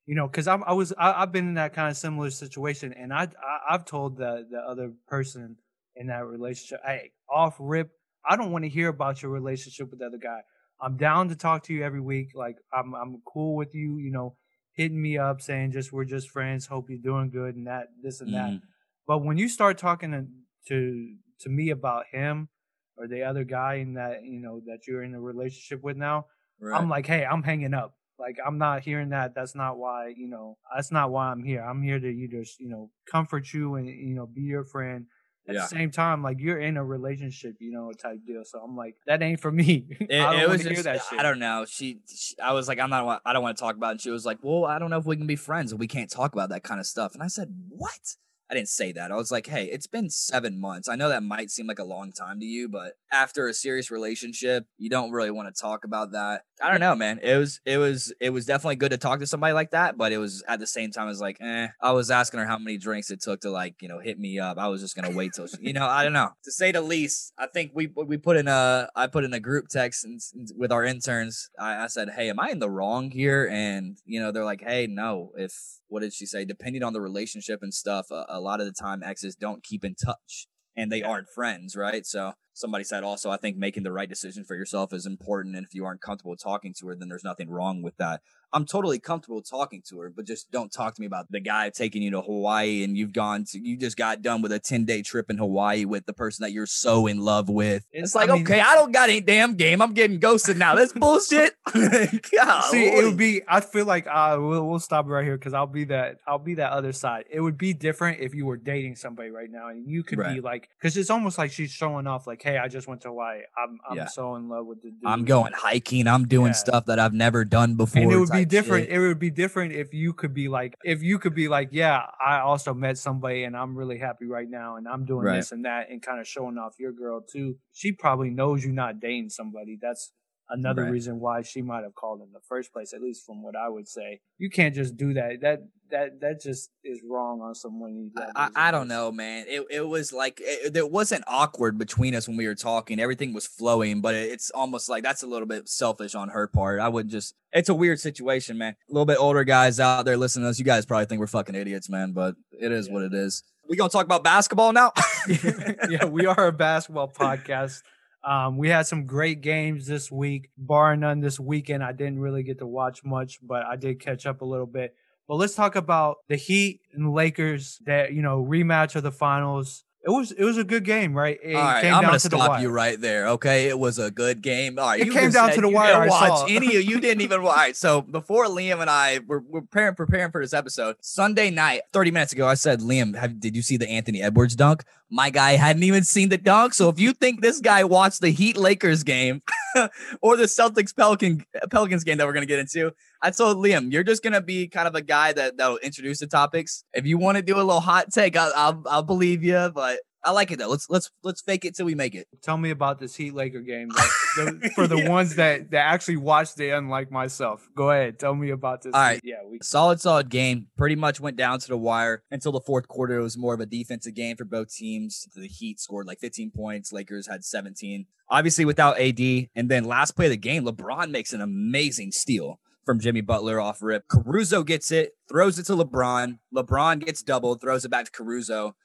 you 0.05 0.15
know, 0.15 0.27
because 0.27 0.47
I 0.47 0.73
was 0.73 0.93
I, 0.97 1.21
have 1.21 1.31
been 1.31 1.47
in 1.47 1.53
that 1.55 1.73
kind 1.73 1.89
of 1.89 1.97
similar 1.97 2.29
situation, 2.29 2.93
and 2.93 3.13
I, 3.13 3.23
I 3.23 3.71
have 3.71 3.85
told 3.85 4.17
the 4.17 4.45
the 4.49 4.59
other 4.59 4.91
person 5.07 5.57
in 5.95 6.07
that 6.07 6.25
relationship, 6.25 6.81
hey, 6.85 7.11
off 7.33 7.55
rip, 7.59 7.91
I 8.29 8.35
don't 8.35 8.51
want 8.51 8.65
to 8.65 8.69
hear 8.69 8.89
about 8.89 9.21
your 9.21 9.31
relationship 9.31 9.89
with 9.89 9.99
the 9.99 10.05
other 10.05 10.19
guy. 10.21 10.41
I'm 10.81 10.97
down 10.97 11.29
to 11.29 11.35
talk 11.35 11.63
to 11.63 11.73
you 11.73 11.83
every 11.83 12.01
week. 12.01 12.31
Like 12.35 12.57
I'm 12.73 12.93
I'm 12.93 13.21
cool 13.25 13.55
with 13.55 13.73
you, 13.73 13.97
you 13.97 14.11
know, 14.11 14.35
hitting 14.73 15.01
me 15.01 15.17
up 15.17 15.41
saying 15.41 15.71
just 15.71 15.91
we're 15.91 16.05
just 16.05 16.29
friends, 16.29 16.65
hope 16.65 16.89
you're 16.89 16.99
doing 16.99 17.29
good 17.29 17.55
and 17.55 17.67
that 17.67 17.87
this 18.01 18.21
and 18.21 18.33
that. 18.33 18.49
Mm. 18.49 18.61
But 19.07 19.19
when 19.19 19.37
you 19.37 19.49
start 19.49 19.77
talking 19.77 20.11
to, 20.11 20.25
to 20.67 21.15
to 21.41 21.49
me 21.49 21.69
about 21.69 22.05
him 22.11 22.49
or 22.97 23.07
the 23.07 23.23
other 23.23 23.43
guy 23.43 23.75
in 23.75 23.93
that, 23.93 24.23
you 24.23 24.39
know, 24.39 24.61
that 24.67 24.87
you're 24.87 25.03
in 25.03 25.15
a 25.15 25.21
relationship 25.21 25.83
with 25.83 25.97
now, 25.97 26.27
right. 26.59 26.79
I'm 26.79 26.89
like, 26.89 27.07
"Hey, 27.07 27.25
I'm 27.25 27.43
hanging 27.43 27.73
up." 27.73 27.95
Like 28.19 28.37
I'm 28.45 28.57
not 28.57 28.83
hearing 28.83 29.09
that. 29.09 29.33
That's 29.33 29.55
not 29.55 29.77
why, 29.77 30.13
you 30.15 30.27
know, 30.27 30.57
that's 30.75 30.91
not 30.91 31.09
why 31.09 31.31
I'm 31.31 31.43
here. 31.43 31.61
I'm 31.61 31.81
here 31.81 31.99
to 31.99 32.07
either, 32.07 32.43
you 32.59 32.69
know, 32.69 32.91
comfort 33.09 33.53
you 33.53 33.75
and 33.75 33.87
you 33.87 34.13
know, 34.13 34.27
be 34.27 34.41
your 34.41 34.65
friend 34.65 35.05
at 35.49 35.55
yeah. 35.55 35.61
the 35.61 35.67
same 35.67 35.89
time, 35.89 36.21
like 36.21 36.39
you're 36.39 36.59
in 36.59 36.77
a 36.77 36.83
relationship, 36.83 37.55
you 37.59 37.71
know, 37.71 37.91
type 37.91 38.19
deal. 38.25 38.43
So 38.45 38.59
I'm 38.59 38.75
like, 38.75 38.95
that 39.07 39.21
ain't 39.23 39.39
for 39.39 39.51
me. 39.51 39.85
It, 40.09 40.21
I 40.21 40.41
don't 40.41 40.61
hear 40.61 40.83
that 40.83 41.01
shit. 41.03 41.19
I 41.19 41.23
don't 41.23 41.39
know. 41.39 41.65
She, 41.67 41.99
she, 42.07 42.35
I 42.39 42.53
was 42.53 42.67
like, 42.67 42.79
I'm 42.79 42.89
not. 42.89 43.21
I 43.25 43.33
don't 43.33 43.43
want 43.43 43.57
to 43.57 43.61
talk 43.61 43.75
about. 43.75 43.89
it. 43.89 43.91
And 43.91 44.01
she 44.01 44.09
was 44.09 44.25
like, 44.25 44.39
Well, 44.41 44.65
I 44.65 44.79
don't 44.79 44.89
know 44.89 44.97
if 44.97 45.05
we 45.05 45.17
can 45.17 45.27
be 45.27 45.35
friends. 45.35 45.71
and 45.71 45.79
We 45.79 45.87
can't 45.87 46.09
talk 46.09 46.33
about 46.33 46.49
that 46.49 46.63
kind 46.63 46.79
of 46.79 46.85
stuff. 46.85 47.13
And 47.13 47.21
I 47.21 47.27
said, 47.27 47.53
What? 47.69 48.15
I 48.49 48.55
didn't 48.55 48.69
say 48.69 48.91
that. 48.93 49.11
I 49.11 49.15
was 49.15 49.31
like, 49.31 49.47
hey, 49.47 49.65
it's 49.65 49.87
been 49.87 50.09
seven 50.09 50.59
months. 50.59 50.89
I 50.89 50.95
know 50.95 51.09
that 51.09 51.23
might 51.23 51.51
seem 51.51 51.67
like 51.67 51.79
a 51.79 51.83
long 51.83 52.11
time 52.11 52.39
to 52.39 52.45
you, 52.45 52.67
but 52.67 52.93
after 53.11 53.47
a 53.47 53.53
serious 53.53 53.91
relationship, 53.91 54.65
you 54.77 54.89
don't 54.89 55.11
really 55.11 55.29
want 55.29 55.53
to 55.53 55.61
talk 55.61 55.83
about 55.83 56.11
that. 56.11 56.43
I 56.61 56.71
don't 56.71 56.79
know, 56.79 56.95
man. 56.95 57.19
It 57.21 57.37
was 57.37 57.61
it 57.65 57.77
was 57.77 58.13
it 58.19 58.31
was 58.31 58.45
definitely 58.45 58.75
good 58.77 58.91
to 58.91 58.97
talk 58.97 59.19
to 59.19 59.27
somebody 59.27 59.53
like 59.53 59.71
that, 59.71 59.97
but 59.97 60.11
it 60.11 60.17
was 60.17 60.43
at 60.47 60.59
the 60.59 60.67
same 60.67 60.91
time, 60.91 61.05
I 61.05 61.09
was 61.09 61.21
like, 61.21 61.37
eh. 61.39 61.67
I 61.81 61.91
was 61.91 62.11
asking 62.11 62.39
her 62.39 62.45
how 62.45 62.57
many 62.57 62.77
drinks 62.77 63.11
it 63.11 63.21
took 63.21 63.41
to 63.41 63.51
like, 63.51 63.81
you 63.81 63.87
know, 63.87 63.99
hit 63.99 64.19
me 64.19 64.39
up. 64.39 64.57
I 64.57 64.67
was 64.67 64.81
just 64.81 64.95
gonna 64.95 65.15
wait 65.15 65.33
till 65.33 65.47
she, 65.47 65.57
you 65.61 65.73
know, 65.73 65.85
I 65.85 66.03
don't 66.03 66.13
know. 66.13 66.31
To 66.43 66.51
say 66.51 66.71
the 66.71 66.81
least, 66.81 67.33
I 67.37 67.47
think 67.47 67.71
we 67.73 67.87
we 67.87 68.17
put 68.17 68.35
in 68.35 68.47
a 68.47 68.89
I 68.95 69.07
put 69.07 69.23
in 69.23 69.33
a 69.33 69.39
group 69.39 69.67
text 69.69 70.03
and, 70.05 70.19
with 70.57 70.71
our 70.71 70.83
interns. 70.83 71.49
I, 71.59 71.83
I 71.83 71.87
said, 71.87 72.09
hey, 72.09 72.29
am 72.29 72.39
I 72.39 72.49
in 72.49 72.59
the 72.59 72.69
wrong 72.69 73.11
here? 73.11 73.47
And 73.49 73.97
you 74.05 74.19
know, 74.19 74.31
they're 74.31 74.45
like, 74.45 74.61
hey, 74.61 74.87
no. 74.87 75.31
If 75.37 75.53
what 75.87 76.01
did 76.01 76.13
she 76.13 76.25
say? 76.25 76.45
Depending 76.45 76.83
on 76.83 76.93
the 76.93 77.01
relationship 77.01 77.63
and 77.63 77.73
stuff, 77.73 78.11
a, 78.11 78.25
a 78.29 78.38
lot 78.41 78.59
of 78.59 78.65
the 78.65 78.73
time 78.73 79.03
exes 79.03 79.35
don't 79.35 79.63
keep 79.63 79.83
in 79.83 79.95
touch 79.95 80.47
and 80.75 80.91
they 80.91 81.03
aren't 81.03 81.27
friends, 81.27 81.75
right? 81.75 82.05
So 82.05 82.33
somebody 82.53 82.83
said 82.83 83.03
also, 83.03 83.29
I 83.29 83.37
think 83.37 83.57
making 83.57 83.83
the 83.83 83.91
right 83.91 84.07
decision 84.07 84.45
for 84.45 84.55
yourself 84.55 84.93
is 84.93 85.05
important. 85.05 85.55
And 85.55 85.65
if 85.65 85.73
you 85.73 85.85
aren't 85.85 86.01
comfortable 86.01 86.35
talking 86.37 86.73
to 86.79 86.87
her, 86.87 86.95
then 86.95 87.09
there's 87.09 87.23
nothing 87.23 87.49
wrong 87.49 87.81
with 87.81 87.97
that. 87.97 88.21
I'm 88.51 88.65
totally 88.65 88.99
comfortable 88.99 89.41
talking 89.41 89.83
to 89.89 89.99
her, 89.99 90.09
but 90.09 90.25
just 90.25 90.51
don't 90.51 90.71
talk 90.71 90.95
to 90.95 91.01
me 91.01 91.05
about 91.05 91.27
the 91.29 91.39
guy 91.39 91.69
taking 91.69 92.01
you 92.01 92.11
to 92.11 92.21
Hawaii 92.21 92.83
and 92.83 92.97
you've 92.97 93.13
gone 93.13 93.43
to, 93.45 93.59
you 93.59 93.77
just 93.77 93.95
got 93.95 94.21
done 94.21 94.41
with 94.41 94.51
a 94.51 94.59
10 94.59 94.85
day 94.85 95.01
trip 95.03 95.29
in 95.29 95.37
Hawaii 95.37 95.85
with 95.85 96.05
the 96.05 96.13
person 96.13 96.43
that 96.43 96.51
you're 96.51 96.65
so 96.65 97.05
in 97.05 97.19
love 97.19 97.49
with. 97.49 97.85
It's 97.91 98.15
like, 98.15 98.29
I 98.29 98.33
mean, 98.33 98.43
okay, 98.43 98.59
I 98.59 98.75
don't 98.75 98.91
got 98.91 99.09
any 99.09 99.21
damn 99.21 99.55
game. 99.55 99.81
I'm 99.81 99.93
getting 99.93 100.19
ghosted 100.19 100.57
now. 100.57 100.75
That's 100.75 100.93
bullshit. 100.93 101.53
See, 101.73 102.87
it 102.87 103.03
would 103.03 103.17
be, 103.17 103.41
I 103.47 103.61
feel 103.61 103.85
like 103.85 104.07
uh, 104.07 104.37
we'll, 104.39 104.67
we'll 104.67 104.79
stop 104.79 105.07
right 105.07 105.23
here 105.23 105.37
because 105.37 105.53
I'll 105.53 105.67
be 105.67 105.83
that, 105.85 106.17
I'll 106.27 106.39
be 106.39 106.55
that 106.55 106.71
other 106.71 106.91
side. 106.91 107.25
It 107.29 107.41
would 107.41 107.57
be 107.57 107.73
different 107.73 108.19
if 108.19 108.33
you 108.33 108.45
were 108.45 108.57
dating 108.57 108.95
somebody 108.95 109.29
right 109.29 109.49
now 109.51 109.69
and 109.69 109.87
you 109.87 110.03
could 110.03 110.17
right. 110.17 110.35
be 110.35 110.41
like, 110.41 110.69
because 110.79 110.97
it's 110.97 111.11
almost 111.11 111.37
like 111.37 111.51
she's 111.51 111.71
showing 111.71 112.07
off, 112.07 112.25
like, 112.25 112.41
hey, 112.41 112.57
I 112.57 112.67
just 112.67 112.87
went 112.87 113.01
to 113.01 113.09
Hawaii. 113.09 113.41
I'm, 113.57 113.79
I'm 113.87 113.97
yeah. 113.97 114.07
so 114.07 114.35
in 114.35 114.49
love 114.49 114.65
with 114.65 114.81
the 114.81 114.89
dude. 114.89 115.05
I'm 115.05 115.25
going 115.25 115.53
hiking. 115.53 116.07
I'm 116.07 116.27
doing 116.27 116.47
yeah. 116.47 116.53
stuff 116.53 116.85
that 116.87 116.97
I've 116.97 117.13
never 117.13 117.45
done 117.45 117.75
before. 117.75 118.01
And 118.41 118.45
it 118.45 118.47
would 118.47 118.49
be 118.49 118.55
different. 118.57 118.85
Shit. 118.87 118.93
It 118.93 118.99
would 118.99 119.19
be 119.19 119.29
different 119.29 119.73
if 119.73 119.93
you 119.93 120.13
could 120.13 120.33
be 120.33 120.47
like, 120.47 120.75
if 120.83 121.03
you 121.03 121.19
could 121.19 121.35
be 121.35 121.47
like, 121.47 121.69
yeah, 121.71 122.01
I 122.25 122.39
also 122.39 122.73
met 122.73 122.97
somebody 122.97 123.43
and 123.43 123.55
I'm 123.55 123.75
really 123.75 123.97
happy 123.97 124.25
right 124.25 124.49
now 124.49 124.77
and 124.77 124.87
I'm 124.87 125.05
doing 125.05 125.25
right. 125.25 125.37
this 125.37 125.51
and 125.51 125.65
that 125.65 125.89
and 125.89 126.01
kind 126.01 126.19
of 126.19 126.27
showing 126.27 126.57
off 126.57 126.75
your 126.79 126.91
girl 126.91 127.21
too. 127.21 127.57
She 127.73 127.91
probably 127.91 128.29
knows 128.29 128.63
you're 128.63 128.73
not 128.73 128.99
dating 128.99 129.29
somebody. 129.29 129.77
That's 129.81 130.11
another 130.49 130.83
right. 130.83 130.91
reason 130.91 131.19
why 131.19 131.41
she 131.41 131.61
might 131.61 131.83
have 131.83 131.95
called 131.95 132.21
in 132.21 132.31
the 132.33 132.39
first 132.47 132.73
place, 132.73 132.93
at 132.93 133.01
least 133.01 133.25
from 133.25 133.41
what 133.43 133.55
I 133.55 133.69
would 133.69 133.87
say. 133.87 134.21
You 134.37 134.49
can't 134.49 134.75
just 134.75 134.97
do 134.97 135.13
that. 135.13 135.41
That 135.41 135.63
that 135.91 136.21
that 136.21 136.41
just 136.41 136.69
is 136.83 137.01
wrong 137.07 137.41
on 137.41 137.55
someone. 137.55 138.11
I, 138.35 138.49
I 138.55 138.71
don't 138.71 138.87
know, 138.87 139.11
man. 139.11 139.45
It 139.47 139.65
it 139.69 139.87
was 139.87 140.13
like 140.13 140.39
it, 140.41 140.75
it, 140.75 140.91
wasn't 140.91 141.23
awkward 141.27 141.77
between 141.77 142.15
us 142.15 142.27
when 142.27 142.37
we 142.37 142.47
were 142.47 142.55
talking. 142.55 142.99
Everything 142.99 143.33
was 143.33 143.47
flowing, 143.47 144.01
but 144.01 144.15
it's 144.15 144.49
almost 144.51 144.89
like 144.89 145.03
that's 145.03 145.23
a 145.23 145.27
little 145.27 145.47
bit 145.47 145.67
selfish 145.69 146.15
on 146.15 146.29
her 146.29 146.47
part. 146.47 146.79
I 146.79 146.89
wouldn't 146.89 147.11
just. 147.11 147.35
It's 147.51 147.69
a 147.69 147.73
weird 147.73 147.99
situation, 147.99 148.57
man. 148.57 148.75
A 148.89 148.93
little 148.93 149.05
bit 149.05 149.17
older 149.19 149.43
guys 149.43 149.79
out 149.79 150.05
there 150.05 150.17
listening 150.17 150.45
to 150.45 150.49
us. 150.49 150.59
You 150.59 150.65
guys 150.65 150.85
probably 150.85 151.05
think 151.05 151.19
we're 151.19 151.27
fucking 151.27 151.55
idiots, 151.55 151.89
man, 151.89 152.11
but 152.11 152.35
it 152.51 152.71
is 152.71 152.87
yeah. 152.87 152.93
what 152.93 153.03
it 153.03 153.13
is. 153.13 153.43
We 153.67 153.75
gonna 153.75 153.89
talk 153.89 154.05
about 154.05 154.23
basketball 154.23 154.73
now? 154.73 154.93
yeah, 155.89 156.05
we 156.05 156.25
are 156.25 156.47
a 156.47 156.51
basketball 156.51 157.07
podcast. 157.07 157.81
Um, 158.23 158.57
we 158.57 158.69
had 158.69 158.85
some 158.85 159.05
great 159.05 159.41
games 159.41 159.87
this 159.87 160.11
week, 160.11 160.49
bar 160.57 160.95
none 160.95 161.21
this 161.21 161.39
weekend. 161.39 161.83
I 161.83 161.93
didn't 161.93 162.19
really 162.19 162.43
get 162.43 162.59
to 162.59 162.67
watch 162.67 163.03
much, 163.03 163.39
but 163.41 163.65
I 163.65 163.75
did 163.75 163.99
catch 163.99 164.25
up 164.25 164.41
a 164.41 164.45
little 164.45 164.65
bit. 164.65 164.95
But 165.27 165.35
let's 165.35 165.55
talk 165.55 165.75
about 165.75 166.17
the 166.27 166.35
Heat 166.35 166.81
and 166.93 167.13
Lakers 167.13 167.79
that, 167.85 168.13
you 168.13 168.21
know, 168.21 168.43
rematch 168.43 168.95
of 168.95 169.03
the 169.03 169.11
finals. 169.11 169.83
It 170.01 170.09
was 170.09 170.31
it 170.31 170.43
was 170.43 170.57
a 170.57 170.63
good 170.63 170.85
game, 170.85 171.13
right? 171.13 171.37
It 171.43 171.55
All 171.55 171.61
right, 171.61 171.85
I'm 171.85 172.03
gonna 172.03 172.19
stop 172.19 172.61
you 172.61 172.69
right 172.69 172.99
there. 172.99 173.27
Okay, 173.29 173.67
it 173.67 173.77
was 173.77 173.99
a 173.99 174.09
good 174.09 174.41
game. 174.41 174.79
All 174.79 174.87
right, 174.87 175.01
it 175.01 175.07
you 175.07 175.11
came 175.13 175.29
down 175.29 175.51
to 175.51 175.59
the 175.59 175.67
wire. 175.67 176.07
Watch 176.07 176.49
any 176.49 176.77
of 176.77 176.83
you 176.83 177.01
didn't 177.01 177.21
even. 177.21 177.41
All 177.41 177.47
right, 177.47 177.75
so 177.75 178.01
before 178.01 178.45
Liam 178.45 178.79
and 178.79 178.89
I 178.89 179.19
were, 179.27 179.39
were 179.39 179.61
preparing 179.61 179.95
preparing 179.95 180.31
for 180.31 180.41
this 180.41 180.53
episode, 180.53 180.95
Sunday 181.01 181.49
night, 181.49 181.81
30 181.91 182.11
minutes 182.11 182.31
ago, 182.31 182.47
I 182.47 182.53
said, 182.53 182.79
Liam, 182.79 183.15
have, 183.17 183.41
did 183.41 183.57
you 183.57 183.61
see 183.61 183.75
the 183.75 183.89
Anthony 183.89 184.21
Edwards 184.21 184.55
dunk? 184.55 184.85
My 185.09 185.29
guy 185.29 185.53
hadn't 185.53 185.83
even 185.83 186.03
seen 186.03 186.29
the 186.29 186.37
dunk. 186.37 186.73
So 186.73 186.87
if 186.87 186.99
you 186.99 187.11
think 187.11 187.41
this 187.41 187.59
guy 187.59 187.83
watched 187.83 188.21
the 188.21 188.29
Heat 188.29 188.55
Lakers 188.55 189.03
game 189.03 189.41
or 190.21 190.37
the 190.37 190.43
Celtics 190.43 190.95
Pelican 190.95 191.45
Pelicans 191.69 192.03
game 192.03 192.17
that 192.17 192.27
we're 192.27 192.33
gonna 192.33 192.45
get 192.45 192.59
into, 192.59 192.91
I 193.21 193.31
told 193.31 193.57
Liam, 193.57 193.91
you're 193.91 194.03
just 194.03 194.23
gonna 194.23 194.41
be 194.41 194.67
kind 194.67 194.87
of 194.87 194.95
a 194.95 195.01
guy 195.01 195.33
that 195.33 195.57
that'll 195.57 195.77
introduce 195.77 196.19
the 196.19 196.27
topics. 196.27 196.83
If 196.93 197.05
you 197.05 197.17
want 197.17 197.37
to 197.37 197.41
do 197.41 197.55
a 197.55 197.57
little 197.57 197.79
hot 197.79 198.11
take, 198.11 198.35
I'll, 198.35 198.51
I'll, 198.55 198.83
I'll 198.89 199.03
believe 199.03 199.43
you, 199.43 199.71
but 199.73 199.99
I 200.23 200.31
like 200.31 200.51
it 200.51 200.59
though. 200.59 200.69
Let's 200.69 200.89
let's 200.89 201.09
let's 201.23 201.41
fake 201.41 201.65
it 201.65 201.75
till 201.75 201.85
we 201.85 201.95
make 201.95 202.13
it. 202.13 202.27
Tell 202.41 202.57
me 202.57 202.71
about 202.71 202.99
this 202.99 203.15
Heat 203.15 203.33
Laker 203.33 203.61
game 203.61 203.89
the, 203.89 204.71
for 204.75 204.85
the 204.87 204.97
yeah. 204.97 205.09
ones 205.09 205.35
that 205.35 205.71
that 205.71 205.85
actually 205.85 206.17
watched 206.17 206.59
it, 206.59 206.71
unlike 206.71 207.11
myself. 207.11 207.69
Go 207.75 207.91
ahead, 207.91 208.19
tell 208.19 208.35
me 208.35 208.49
about 208.49 208.81
this. 208.81 208.93
All 208.93 208.99
right, 208.99 209.21
yeah, 209.23 209.37
we 209.49 209.59
solid, 209.61 210.01
solid 210.01 210.29
game. 210.29 210.67
Pretty 210.77 210.95
much 210.95 211.19
went 211.19 211.37
down 211.37 211.59
to 211.59 211.67
the 211.67 211.77
wire 211.77 212.23
until 212.31 212.51
the 212.51 212.59
fourth 212.59 212.87
quarter. 212.87 213.19
It 213.19 213.23
was 213.23 213.37
more 213.37 213.53
of 213.53 213.61
a 213.61 213.65
defensive 213.65 214.13
game 214.13 214.35
for 214.35 214.45
both 214.45 214.73
teams. 214.73 215.27
The 215.33 215.47
Heat 215.47 215.79
scored 215.79 216.05
like 216.05 216.19
15 216.19 216.51
points. 216.51 216.91
Lakers 216.91 217.27
had 217.27 217.45
17. 217.45 218.05
Obviously 218.29 218.65
without 218.65 218.99
AD, 218.99 219.19
and 219.55 219.69
then 219.69 219.85
last 219.85 220.15
play 220.15 220.25
of 220.25 220.31
the 220.31 220.37
game, 220.37 220.65
LeBron 220.65 221.09
makes 221.09 221.33
an 221.33 221.41
amazing 221.41 222.11
steal 222.11 222.59
from 222.85 222.99
Jimmy 222.99 223.21
Butler 223.21 223.59
off 223.59 223.81
rip. 223.81 224.07
Caruso 224.07 224.63
gets 224.63 224.91
it, 224.91 225.13
throws 225.29 225.59
it 225.59 225.65
to 225.67 225.73
LeBron. 225.73 226.39
LeBron 226.53 227.05
gets 227.05 227.23
doubled, 227.23 227.61
throws 227.61 227.85
it 227.85 227.89
back 227.89 228.05
to 228.05 228.11
Caruso. 228.11 228.75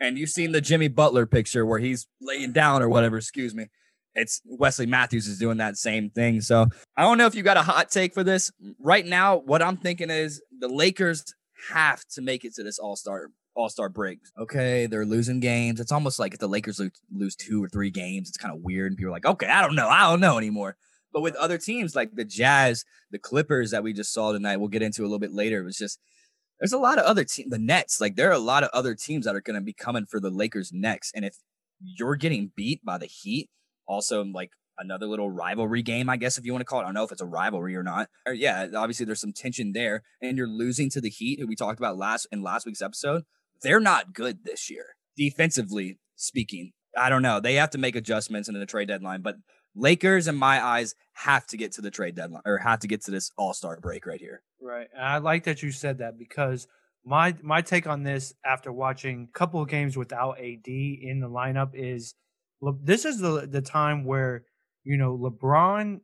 And 0.00 0.18
you've 0.18 0.30
seen 0.30 0.52
the 0.52 0.60
Jimmy 0.60 0.88
Butler 0.88 1.26
picture 1.26 1.66
where 1.66 1.78
he's 1.78 2.06
laying 2.20 2.52
down 2.52 2.82
or 2.82 2.88
whatever, 2.88 3.18
excuse 3.18 3.54
me. 3.54 3.66
It's 4.14 4.40
Wesley 4.44 4.86
Matthews 4.86 5.28
is 5.28 5.38
doing 5.38 5.58
that 5.58 5.76
same 5.76 6.10
thing. 6.10 6.40
So 6.40 6.66
I 6.96 7.02
don't 7.02 7.18
know 7.18 7.26
if 7.26 7.34
you 7.34 7.42
got 7.42 7.56
a 7.56 7.62
hot 7.62 7.90
take 7.90 8.14
for 8.14 8.24
this. 8.24 8.50
Right 8.80 9.06
now, 9.06 9.36
what 9.36 9.62
I'm 9.62 9.76
thinking 9.76 10.10
is 10.10 10.42
the 10.58 10.68
Lakers 10.68 11.24
have 11.72 12.04
to 12.14 12.22
make 12.22 12.44
it 12.44 12.54
to 12.54 12.62
this 12.62 12.78
All 12.78 12.96
Star 12.96 13.28
All 13.54 13.68
Star 13.68 13.88
break. 13.88 14.18
Okay, 14.38 14.86
they're 14.86 15.04
losing 15.04 15.38
games. 15.38 15.80
It's 15.80 15.92
almost 15.92 16.18
like 16.18 16.32
if 16.32 16.40
the 16.40 16.48
Lakers 16.48 16.80
lose, 16.80 16.92
lose 17.12 17.36
two 17.36 17.62
or 17.62 17.68
three 17.68 17.90
games, 17.90 18.28
it's 18.28 18.38
kind 18.38 18.54
of 18.54 18.62
weird, 18.62 18.90
and 18.90 18.96
people 18.96 19.10
are 19.10 19.16
like, 19.16 19.26
okay, 19.26 19.46
I 19.46 19.62
don't 19.62 19.76
know, 19.76 19.88
I 19.88 20.10
don't 20.10 20.20
know 20.20 20.38
anymore. 20.38 20.76
But 21.12 21.22
with 21.22 21.34
other 21.36 21.58
teams 21.58 21.94
like 21.94 22.14
the 22.14 22.24
Jazz, 22.24 22.84
the 23.10 23.18
Clippers 23.18 23.72
that 23.72 23.82
we 23.82 23.92
just 23.92 24.12
saw 24.12 24.32
tonight, 24.32 24.56
we'll 24.58 24.68
get 24.68 24.82
into 24.82 25.02
a 25.02 25.04
little 25.04 25.18
bit 25.18 25.32
later. 25.32 25.60
It 25.60 25.64
was 25.64 25.76
just 25.76 25.98
there's 26.60 26.72
a 26.72 26.78
lot 26.78 26.98
of 26.98 27.04
other 27.04 27.24
teams, 27.24 27.50
the 27.50 27.58
Nets, 27.58 28.00
like 28.00 28.16
there 28.16 28.28
are 28.28 28.34
a 28.34 28.38
lot 28.38 28.62
of 28.62 28.70
other 28.72 28.94
teams 28.94 29.24
that 29.24 29.34
are 29.34 29.40
going 29.40 29.58
to 29.58 29.64
be 29.64 29.72
coming 29.72 30.06
for 30.06 30.20
the 30.20 30.30
Lakers 30.30 30.70
next. 30.72 31.12
And 31.14 31.24
if 31.24 31.36
you're 31.82 32.16
getting 32.16 32.52
beat 32.54 32.84
by 32.84 32.98
the 32.98 33.06
Heat, 33.06 33.48
also 33.86 34.22
like 34.22 34.50
another 34.78 35.06
little 35.06 35.30
rivalry 35.30 35.82
game, 35.82 36.08
I 36.08 36.16
guess 36.16 36.38
if 36.38 36.44
you 36.44 36.52
want 36.52 36.60
to 36.60 36.64
call 36.66 36.80
it. 36.80 36.82
I 36.82 36.86
don't 36.86 36.94
know 36.94 37.04
if 37.04 37.12
it's 37.12 37.20
a 37.20 37.26
rivalry 37.26 37.76
or 37.76 37.82
not. 37.82 38.08
Or, 38.26 38.32
yeah, 38.32 38.66
obviously 38.76 39.06
there's 39.06 39.20
some 39.20 39.32
tension 39.32 39.72
there, 39.72 40.02
and 40.22 40.36
you're 40.36 40.46
losing 40.46 40.90
to 40.90 41.00
the 41.00 41.10
Heat, 41.10 41.40
who 41.40 41.46
we 41.46 41.56
talked 41.56 41.80
about 41.80 41.96
last 41.96 42.26
in 42.30 42.42
last 42.42 42.66
week's 42.66 42.82
episode. 42.82 43.22
They're 43.62 43.80
not 43.80 44.14
good 44.14 44.44
this 44.44 44.70
year, 44.70 44.96
defensively 45.16 45.98
speaking. 46.16 46.72
I 46.96 47.08
don't 47.08 47.22
know. 47.22 47.40
They 47.40 47.54
have 47.54 47.70
to 47.70 47.78
make 47.78 47.94
adjustments 47.94 48.48
in 48.48 48.58
the 48.58 48.66
trade 48.66 48.88
deadline, 48.88 49.22
but 49.22 49.36
Lakers, 49.74 50.28
in 50.28 50.36
my 50.36 50.62
eyes, 50.62 50.94
have 51.12 51.46
to 51.46 51.56
get 51.56 51.72
to 51.72 51.80
the 51.80 51.90
trade 51.90 52.14
deadline 52.14 52.42
or 52.44 52.58
have 52.58 52.80
to 52.80 52.88
get 52.88 53.02
to 53.04 53.10
this 53.10 53.30
All 53.36 53.54
Star 53.54 53.78
break 53.80 54.06
right 54.06 54.20
here. 54.20 54.42
Right. 54.60 54.88
And 54.94 55.04
I 55.04 55.18
like 55.18 55.44
that 55.44 55.62
you 55.62 55.70
said 55.70 55.98
that 55.98 56.18
because 56.18 56.66
my 57.04 57.34
my 57.42 57.62
take 57.62 57.86
on 57.86 58.02
this 58.02 58.34
after 58.44 58.72
watching 58.72 59.28
a 59.28 59.38
couple 59.38 59.62
of 59.62 59.68
games 59.68 59.96
without 59.96 60.38
AD 60.38 60.66
in 60.66 61.20
the 61.20 61.28
lineup 61.28 61.70
is 61.74 62.14
this 62.82 63.04
is 63.04 63.20
the 63.20 63.46
the 63.46 63.62
time 63.62 64.04
where 64.04 64.44
you 64.84 64.96
know 64.96 65.16
LeBron 65.16 66.00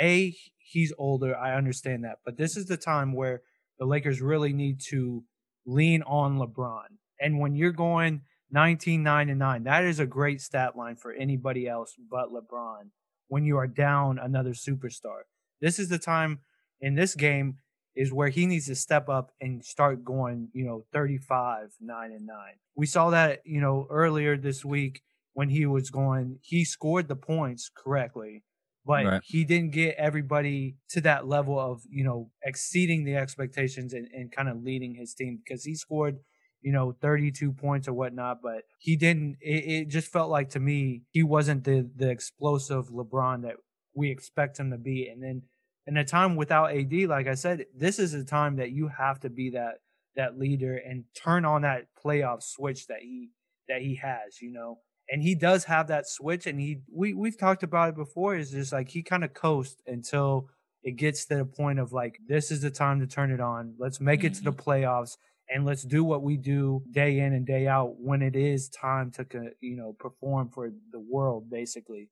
a 0.00 0.34
he's 0.58 0.92
older 0.98 1.36
I 1.36 1.54
understand 1.54 2.04
that 2.04 2.18
but 2.24 2.36
this 2.36 2.56
is 2.56 2.66
the 2.66 2.76
time 2.76 3.12
where 3.12 3.42
the 3.78 3.84
Lakers 3.84 4.22
really 4.22 4.52
need 4.52 4.80
to 4.88 5.24
lean 5.66 6.02
on 6.02 6.38
LeBron 6.38 6.86
and 7.20 7.38
when 7.38 7.54
you're 7.54 7.72
going 7.72 8.22
19 8.50 9.02
9 9.02 9.28
and 9.28 9.38
9 9.38 9.64
that 9.64 9.84
is 9.84 10.00
a 10.00 10.06
great 10.06 10.40
stat 10.40 10.74
line 10.74 10.96
for 10.96 11.12
anybody 11.12 11.68
else 11.68 11.94
but 12.10 12.30
LeBron 12.32 12.88
when 13.30 13.44
you 13.44 13.56
are 13.56 13.66
down 13.66 14.18
another 14.18 14.52
superstar 14.52 15.22
this 15.60 15.78
is 15.78 15.88
the 15.88 15.98
time 15.98 16.40
in 16.80 16.94
this 16.94 17.14
game 17.14 17.56
is 17.96 18.12
where 18.12 18.28
he 18.28 18.46
needs 18.46 18.66
to 18.66 18.74
step 18.74 19.08
up 19.08 19.32
and 19.40 19.64
start 19.64 20.04
going, 20.04 20.48
you 20.52 20.64
know, 20.64 20.84
35, 20.92 21.72
9 21.80 22.12
and 22.12 22.26
9. 22.26 22.36
We 22.76 22.86
saw 22.86 23.10
that, 23.10 23.40
you 23.44 23.60
know, 23.60 23.86
earlier 23.90 24.36
this 24.36 24.64
week 24.64 25.02
when 25.32 25.48
he 25.48 25.66
was 25.66 25.90
going, 25.90 26.38
he 26.42 26.64
scored 26.64 27.08
the 27.08 27.16
points 27.16 27.70
correctly, 27.74 28.44
but 28.86 29.04
right. 29.04 29.22
he 29.24 29.44
didn't 29.44 29.72
get 29.72 29.96
everybody 29.96 30.76
to 30.90 31.00
that 31.02 31.26
level 31.26 31.58
of, 31.58 31.82
you 31.90 32.04
know, 32.04 32.30
exceeding 32.44 33.04
the 33.04 33.16
expectations 33.16 33.92
and, 33.92 34.08
and 34.14 34.32
kind 34.32 34.48
of 34.48 34.62
leading 34.62 34.94
his 34.94 35.12
team 35.12 35.40
because 35.44 35.64
he 35.64 35.74
scored, 35.74 36.18
you 36.62 36.72
know, 36.72 36.92
32 37.00 37.52
points 37.52 37.88
or 37.88 37.92
whatnot, 37.92 38.42
but 38.42 38.62
he 38.78 38.96
didn't, 38.96 39.36
it, 39.40 39.64
it 39.64 39.88
just 39.88 40.12
felt 40.12 40.30
like 40.30 40.50
to 40.50 40.60
me, 40.60 41.02
he 41.10 41.22
wasn't 41.22 41.64
the, 41.64 41.88
the 41.96 42.10
explosive 42.10 42.88
LeBron 42.88 43.42
that 43.42 43.56
we 43.94 44.10
expect 44.10 44.58
him 44.58 44.70
to 44.70 44.78
be. 44.78 45.08
And 45.08 45.22
then, 45.22 45.42
in 45.86 45.96
a 45.96 46.04
time 46.04 46.36
without 46.36 46.72
AD, 46.72 46.92
like 47.08 47.26
I 47.26 47.34
said, 47.34 47.66
this 47.74 47.98
is 47.98 48.14
a 48.14 48.24
time 48.24 48.56
that 48.56 48.70
you 48.70 48.88
have 48.88 49.20
to 49.20 49.30
be 49.30 49.50
that 49.50 49.78
that 50.16 50.38
leader 50.38 50.76
and 50.76 51.04
turn 51.14 51.44
on 51.44 51.62
that 51.62 51.86
playoff 52.04 52.42
switch 52.42 52.86
that 52.88 53.00
he 53.00 53.30
that 53.68 53.80
he 53.80 53.96
has, 53.96 54.40
you 54.40 54.52
know. 54.52 54.78
And 55.08 55.22
he 55.22 55.34
does 55.34 55.64
have 55.64 55.88
that 55.88 56.06
switch 56.06 56.46
and 56.46 56.60
he 56.60 56.82
we 56.92 57.14
we've 57.14 57.38
talked 57.38 57.62
about 57.62 57.90
it 57.90 57.96
before 57.96 58.36
is 58.36 58.50
just 58.50 58.72
like 58.72 58.88
he 58.88 59.02
kind 59.02 59.24
of 59.24 59.34
coasts 59.34 59.80
until 59.86 60.48
it 60.82 60.92
gets 60.92 61.26
to 61.26 61.36
the 61.36 61.44
point 61.44 61.78
of 61.78 61.92
like 61.92 62.18
this 62.26 62.50
is 62.50 62.62
the 62.62 62.70
time 62.70 63.00
to 63.00 63.06
turn 63.06 63.32
it 63.32 63.40
on. 63.40 63.74
Let's 63.78 64.00
make 64.00 64.20
mm-hmm. 64.20 64.28
it 64.28 64.34
to 64.34 64.42
the 64.44 64.52
mm-hmm. 64.52 64.70
playoffs 64.70 65.16
and 65.52 65.64
let's 65.64 65.82
do 65.82 66.04
what 66.04 66.22
we 66.22 66.36
do 66.36 66.82
day 66.90 67.18
in 67.18 67.32
and 67.32 67.46
day 67.46 67.66
out 67.66 67.96
when 67.98 68.22
it 68.22 68.36
is 68.36 68.68
time 68.68 69.10
to 69.12 69.26
you 69.60 69.76
know 69.76 69.94
perform 69.98 70.48
for 70.48 70.70
the 70.92 71.00
world 71.00 71.50
basically. 71.50 72.08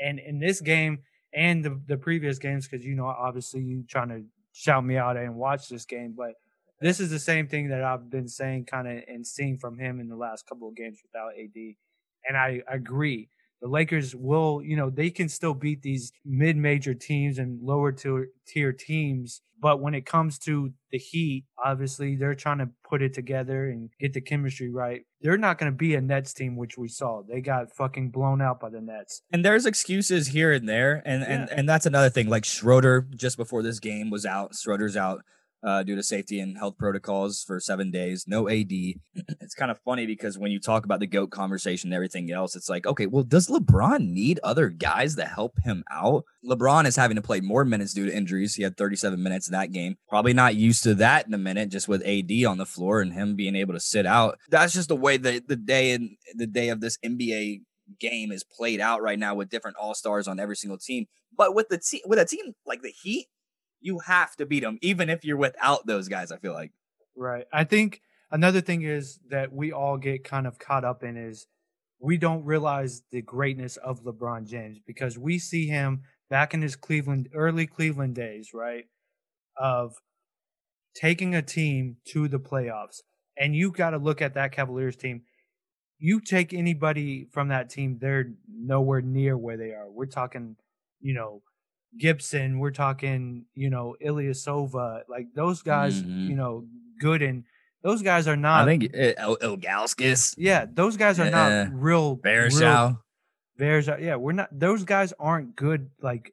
And 0.00 0.18
in 0.18 0.38
this 0.38 0.60
game, 0.60 1.00
and 1.34 1.64
the 1.64 1.80
the 1.86 1.96
previous 1.96 2.38
games 2.38 2.66
because 2.66 2.84
you 2.84 2.94
know 2.94 3.06
obviously 3.06 3.62
you 3.62 3.84
trying 3.88 4.08
to 4.08 4.24
shout 4.52 4.84
me 4.84 4.96
out 4.96 5.16
and 5.16 5.34
watch 5.36 5.68
this 5.68 5.84
game, 5.84 6.14
but 6.16 6.32
this 6.80 7.00
is 7.00 7.10
the 7.10 7.18
same 7.18 7.48
thing 7.48 7.68
that 7.68 7.82
I've 7.82 8.08
been 8.10 8.28
saying 8.28 8.64
kind 8.66 8.88
of 8.88 9.02
and 9.06 9.26
seeing 9.26 9.58
from 9.58 9.78
him 9.78 10.00
in 10.00 10.08
the 10.08 10.16
last 10.16 10.46
couple 10.48 10.68
of 10.68 10.76
games 10.76 11.00
without 11.02 11.32
AD, 11.38 11.74
and 12.28 12.36
I 12.36 12.62
agree 12.68 13.28
the 13.60 13.68
Lakers 13.68 14.14
will, 14.14 14.62
you 14.62 14.76
know, 14.76 14.90
they 14.90 15.10
can 15.10 15.28
still 15.28 15.54
beat 15.54 15.82
these 15.82 16.12
mid-major 16.24 16.94
teams 16.94 17.38
and 17.38 17.60
lower 17.62 17.92
tier 17.92 18.72
teams. 18.72 19.42
But 19.60 19.80
when 19.80 19.94
it 19.94 20.06
comes 20.06 20.38
to 20.40 20.72
the 20.92 20.98
Heat, 20.98 21.44
obviously 21.62 22.14
they're 22.14 22.36
trying 22.36 22.58
to 22.58 22.68
put 22.88 23.02
it 23.02 23.12
together 23.12 23.68
and 23.68 23.90
get 23.98 24.12
the 24.12 24.20
chemistry 24.20 24.70
right. 24.70 25.00
They're 25.20 25.36
not 25.36 25.58
going 25.58 25.72
to 25.72 25.76
be 25.76 25.96
a 25.96 26.00
Nets 26.00 26.32
team, 26.32 26.56
which 26.56 26.78
we 26.78 26.86
saw. 26.86 27.22
They 27.28 27.40
got 27.40 27.74
fucking 27.74 28.10
blown 28.10 28.40
out 28.40 28.60
by 28.60 28.70
the 28.70 28.80
Nets. 28.80 29.22
And 29.32 29.44
there's 29.44 29.66
excuses 29.66 30.28
here 30.28 30.52
and 30.52 30.68
there, 30.68 31.02
and 31.04 31.22
yeah. 31.22 31.28
and 31.28 31.50
and 31.50 31.68
that's 31.68 31.86
another 31.86 32.08
thing. 32.08 32.28
Like 32.28 32.44
Schroeder, 32.44 33.08
just 33.16 33.36
before 33.36 33.64
this 33.64 33.80
game 33.80 34.10
was 34.10 34.24
out, 34.24 34.54
Schroeder's 34.54 34.96
out 34.96 35.24
uh, 35.62 35.82
due 35.82 35.96
to 35.96 36.02
safety 36.02 36.40
and 36.40 36.56
health 36.56 36.78
protocols 36.78 37.42
for 37.42 37.58
seven 37.60 37.90
days. 37.90 38.24
No 38.26 38.48
AD. 38.48 38.70
it's 38.70 39.54
kind 39.54 39.70
of 39.70 39.78
funny 39.80 40.06
because 40.06 40.38
when 40.38 40.50
you 40.50 40.60
talk 40.60 40.84
about 40.84 41.00
the 41.00 41.06
GOAT 41.06 41.30
conversation 41.30 41.88
and 41.88 41.94
everything 41.94 42.30
else, 42.30 42.54
it's 42.54 42.68
like, 42.68 42.86
okay, 42.86 43.06
well, 43.06 43.24
does 43.24 43.48
LeBron 43.48 44.08
need 44.08 44.38
other 44.42 44.68
guys 44.68 45.16
to 45.16 45.24
help 45.24 45.58
him 45.62 45.84
out? 45.90 46.24
LeBron 46.44 46.86
is 46.86 46.96
having 46.96 47.16
to 47.16 47.22
play 47.22 47.40
more 47.40 47.64
minutes 47.64 47.92
due 47.92 48.06
to 48.06 48.16
injuries. 48.16 48.54
He 48.54 48.62
had 48.62 48.76
37 48.76 49.22
minutes 49.22 49.48
in 49.48 49.52
that 49.52 49.72
game. 49.72 49.96
Probably 50.08 50.32
not 50.32 50.54
used 50.54 50.82
to 50.84 50.94
that 50.96 51.26
in 51.26 51.34
a 51.34 51.38
minute, 51.38 51.70
just 51.70 51.88
with 51.88 52.06
AD 52.06 52.44
on 52.46 52.58
the 52.58 52.66
floor 52.66 53.00
and 53.00 53.12
him 53.12 53.34
being 53.34 53.56
able 53.56 53.74
to 53.74 53.80
sit 53.80 54.06
out. 54.06 54.38
That's 54.48 54.72
just 54.72 54.88
the 54.88 54.96
way 54.96 55.16
that 55.16 55.48
the 55.48 55.56
day 55.56 55.92
and 55.92 56.10
the 56.34 56.46
day 56.46 56.68
of 56.68 56.80
this 56.80 56.98
NBA 57.04 57.62
game 57.98 58.30
is 58.32 58.44
played 58.44 58.80
out 58.80 59.02
right 59.02 59.18
now 59.18 59.34
with 59.34 59.48
different 59.48 59.76
all 59.76 59.94
stars 59.94 60.28
on 60.28 60.38
every 60.38 60.56
single 60.56 60.78
team. 60.78 61.06
But 61.36 61.54
with 61.54 61.68
the 61.68 61.78
team, 61.78 62.00
with 62.06 62.18
a 62.18 62.24
team 62.24 62.54
like 62.66 62.82
the 62.82 62.92
Heat, 63.02 63.26
you 63.80 64.00
have 64.00 64.36
to 64.36 64.46
beat 64.46 64.60
them, 64.60 64.78
even 64.82 65.08
if 65.08 65.24
you're 65.24 65.36
without 65.36 65.86
those 65.86 66.08
guys. 66.08 66.32
I 66.32 66.38
feel 66.38 66.52
like. 66.52 66.72
Right. 67.16 67.46
I 67.52 67.64
think 67.64 68.00
another 68.30 68.60
thing 68.60 68.82
is 68.82 69.18
that 69.30 69.52
we 69.52 69.72
all 69.72 69.96
get 69.96 70.24
kind 70.24 70.46
of 70.46 70.58
caught 70.58 70.84
up 70.84 71.02
in 71.02 71.16
is 71.16 71.46
we 72.00 72.16
don't 72.16 72.44
realize 72.44 73.02
the 73.10 73.22
greatness 73.22 73.76
of 73.76 74.04
LeBron 74.04 74.48
James 74.48 74.78
because 74.86 75.18
we 75.18 75.38
see 75.38 75.66
him 75.66 76.02
back 76.30 76.54
in 76.54 76.62
his 76.62 76.76
Cleveland 76.76 77.28
early 77.34 77.66
Cleveland 77.66 78.14
days, 78.14 78.50
right? 78.54 78.84
Of 79.56 79.96
taking 80.94 81.34
a 81.34 81.42
team 81.42 81.96
to 82.12 82.28
the 82.28 82.38
playoffs. 82.38 83.00
And 83.36 83.54
you 83.54 83.72
got 83.72 83.90
to 83.90 83.98
look 83.98 84.20
at 84.22 84.34
that 84.34 84.52
Cavaliers 84.52 84.96
team. 84.96 85.22
You 85.98 86.20
take 86.20 86.52
anybody 86.52 87.26
from 87.32 87.48
that 87.48 87.70
team, 87.70 87.98
they're 88.00 88.32
nowhere 88.48 89.00
near 89.00 89.36
where 89.36 89.56
they 89.56 89.72
are. 89.72 89.90
We're 89.90 90.06
talking, 90.06 90.56
you 91.00 91.14
know, 91.14 91.42
Gibson, 91.96 92.58
we're 92.58 92.70
talking, 92.70 93.46
you 93.54 93.70
know, 93.70 93.96
Ilyasova, 94.04 95.02
like 95.08 95.28
those 95.34 95.62
guys, 95.62 96.02
mm-hmm. 96.02 96.28
you 96.28 96.36
know, 96.36 96.66
good 97.00 97.22
and 97.22 97.44
those 97.82 98.02
guys 98.02 98.26
are 98.26 98.36
not. 98.36 98.62
I 98.62 98.64
think 98.66 98.94
uh, 98.94 99.34
Ilgauskas. 99.36 100.34
Yeah, 100.36 100.66
those 100.70 100.96
guys 100.96 101.20
are 101.20 101.30
not 101.30 101.68
real. 101.72 102.16
Bearshow. 102.16 102.98
Bears 103.56 103.88
are 103.88 104.00
Yeah, 104.00 104.16
we're 104.16 104.32
not. 104.32 104.48
Those 104.52 104.84
guys 104.84 105.12
aren't 105.18 105.56
good, 105.56 105.90
like, 106.00 106.32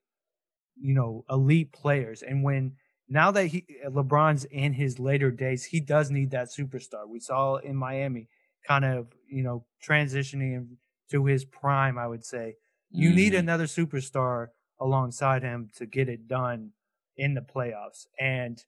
you 0.79 0.93
know, 0.93 1.25
elite 1.29 1.71
players. 1.71 2.21
And 2.21 2.43
when 2.43 2.73
now 3.09 3.31
that 3.31 3.47
he 3.47 3.65
LeBron's 3.87 4.45
in 4.45 4.73
his 4.73 4.99
later 4.99 5.31
days, 5.31 5.65
he 5.65 5.79
does 5.79 6.11
need 6.11 6.31
that 6.31 6.49
superstar. 6.49 7.07
We 7.07 7.19
saw 7.19 7.55
in 7.55 7.75
Miami, 7.75 8.27
kind 8.67 8.85
of, 8.85 9.07
you 9.29 9.43
know, 9.43 9.65
transitioning 9.87 10.77
to 11.11 11.25
his 11.25 11.45
prime. 11.45 11.97
I 11.97 12.07
would 12.07 12.25
say 12.25 12.55
you 12.91 13.09
mm. 13.09 13.15
need 13.15 13.33
mm-hmm. 13.33 13.39
another 13.39 13.65
superstar 13.65 14.47
alongside 14.79 15.43
him 15.43 15.69
to 15.77 15.85
get 15.85 16.09
it 16.09 16.27
done 16.27 16.71
in 17.17 17.33
the 17.33 17.41
playoffs. 17.41 18.07
And 18.19 18.63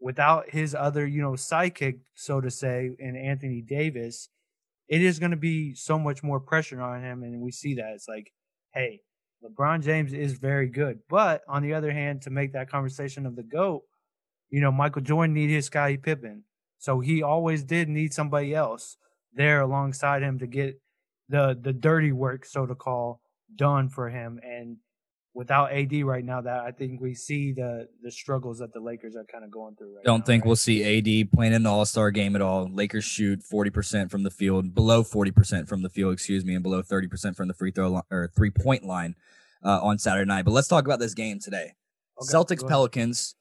without 0.00 0.50
his 0.50 0.74
other, 0.74 1.06
you 1.06 1.22
know, 1.22 1.32
sidekick, 1.32 2.00
so 2.14 2.40
to 2.40 2.50
say, 2.50 2.90
in 2.98 3.16
Anthony 3.16 3.62
Davis, 3.62 4.28
it 4.88 5.02
is 5.02 5.18
going 5.18 5.30
to 5.30 5.36
be 5.36 5.74
so 5.74 5.98
much 5.98 6.22
more 6.22 6.40
pressure 6.40 6.80
on 6.80 7.02
him. 7.02 7.22
And 7.22 7.40
we 7.40 7.50
see 7.50 7.74
that. 7.74 7.92
It's 7.94 8.08
like, 8.08 8.32
hey, 8.74 9.00
LeBron 9.44 9.82
James 9.82 10.12
is 10.12 10.34
very 10.34 10.68
good. 10.68 11.00
But 11.08 11.42
on 11.48 11.62
the 11.62 11.74
other 11.74 11.90
hand, 11.90 12.22
to 12.22 12.30
make 12.30 12.52
that 12.52 12.70
conversation 12.70 13.26
of 13.26 13.36
the 13.36 13.42
GOAT, 13.42 13.82
you 14.50 14.60
know, 14.60 14.72
Michael 14.72 15.02
Jordan 15.02 15.34
needed 15.34 15.64
Scottie 15.64 15.96
Pippen. 15.96 16.44
So 16.78 17.00
he 17.00 17.22
always 17.22 17.64
did 17.64 17.88
need 17.88 18.12
somebody 18.12 18.54
else 18.54 18.96
there 19.34 19.60
alongside 19.60 20.22
him 20.22 20.38
to 20.38 20.46
get 20.46 20.80
the 21.28 21.58
the 21.60 21.72
dirty 21.72 22.12
work, 22.12 22.44
so 22.44 22.66
to 22.66 22.74
call, 22.74 23.20
done 23.56 23.88
for 23.88 24.08
him. 24.08 24.38
And 24.42 24.76
without 25.36 25.70
AD 25.70 25.92
right 26.04 26.24
now, 26.24 26.40
that 26.40 26.60
I 26.60 26.70
think 26.72 27.00
we 27.00 27.14
see 27.14 27.52
the 27.52 27.88
the 28.02 28.10
struggles 28.10 28.58
that 28.58 28.72
the 28.72 28.80
Lakers 28.80 29.14
are 29.14 29.24
kind 29.24 29.44
of 29.44 29.50
going 29.50 29.76
through 29.76 29.96
right 29.96 30.04
Don't 30.04 30.20
now, 30.20 30.24
think 30.24 30.42
right? 30.42 30.48
we'll 30.48 30.56
see 30.56 30.82
AD 30.82 31.30
playing 31.30 31.52
in 31.52 31.62
the 31.62 31.70
All 31.70 31.84
Star 31.84 32.10
game 32.10 32.34
at 32.34 32.42
all. 32.42 32.68
Lakers 32.68 33.04
shoot 33.04 33.42
forty 33.42 33.70
percent 33.70 34.10
from 34.10 34.22
the 34.22 34.30
field, 34.30 34.74
below 34.74 35.02
forty 35.04 35.30
percent 35.30 35.68
from 35.68 35.82
the 35.82 35.90
field, 35.90 36.12
excuse 36.14 36.44
me, 36.44 36.54
and 36.54 36.62
below 36.62 36.82
thirty 36.82 37.06
percent 37.06 37.36
from 37.36 37.48
the 37.48 37.54
free 37.54 37.70
throw 37.70 37.90
line, 37.90 38.02
or 38.10 38.30
three 38.34 38.50
point 38.50 38.84
line 38.84 39.14
uh, 39.62 39.80
on 39.82 39.98
Saturday 39.98 40.26
night. 40.26 40.44
But 40.44 40.52
let's 40.52 40.68
talk 40.68 40.84
about 40.86 40.98
this 40.98 41.14
game 41.14 41.38
today. 41.38 41.74
Okay, 42.20 42.32
Celtics 42.32 42.66
Pelicans. 42.66 43.34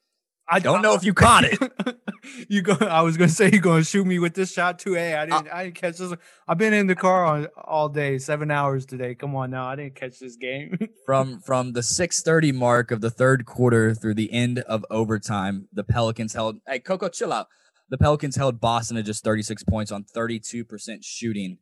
I 0.48 0.60
don't 0.60 0.82
know 0.82 0.94
if 0.94 1.04
you 1.04 1.14
caught 1.14 1.46
it. 1.46 1.58
you 2.50 2.62
go. 2.62 2.74
I 2.82 3.02
was 3.02 3.18
gonna 3.18 3.30
say 3.30 3.50
you're 3.52 3.62
gonna 3.62 3.84
shoot 3.84 4.06
me 4.06 4.20
with 4.20 4.34
this 4.34 4.52
shot 4.52 4.80
too. 4.80 4.94
Hey, 4.94 5.14
I 5.16 5.26
didn't. 5.26 5.48
Uh, 5.48 5.56
I 5.56 5.64
didn't 5.66 5.76
catch 5.76 5.98
this. 5.98 6.14
I've 6.48 6.58
been 6.58 6.74
in 6.74 6.88
the 6.88 6.96
car 6.96 7.26
on, 7.26 7.48
all 7.64 7.90
day, 7.90 8.18
seven 8.18 8.52
hours 8.52 8.86
today. 8.86 9.16
Come 9.16 9.36
on 9.36 9.52
now, 9.52 9.68
I 9.68 9.76
didn't 9.76 9.96
catch 9.96 10.20
this 10.20 10.36
game. 10.36 10.78
from 11.06 11.40
from 11.42 11.74
the 11.74 11.82
6:30 11.82 12.54
mark 12.54 12.92
of 12.92 13.02
the 13.02 13.10
third 13.10 13.46
quarter 13.46 13.94
through 13.94 14.16
the 14.16 14.32
end 14.32 14.60
of 14.60 14.86
overtime, 14.90 15.68
the 15.74 15.84
Pelicans 15.84 16.34
held. 16.34 16.58
Hey, 16.68 16.80
Coco, 16.80 17.10
chill 17.10 17.34
out. 17.34 17.48
The 17.90 17.98
Pelicans 17.98 18.36
held 18.36 18.60
Boston 18.60 18.98
to 18.98 19.04
just 19.04 19.24
36 19.24 19.64
points 19.64 19.92
on 19.92 20.06
32% 20.06 20.66
shooting, 21.04 21.60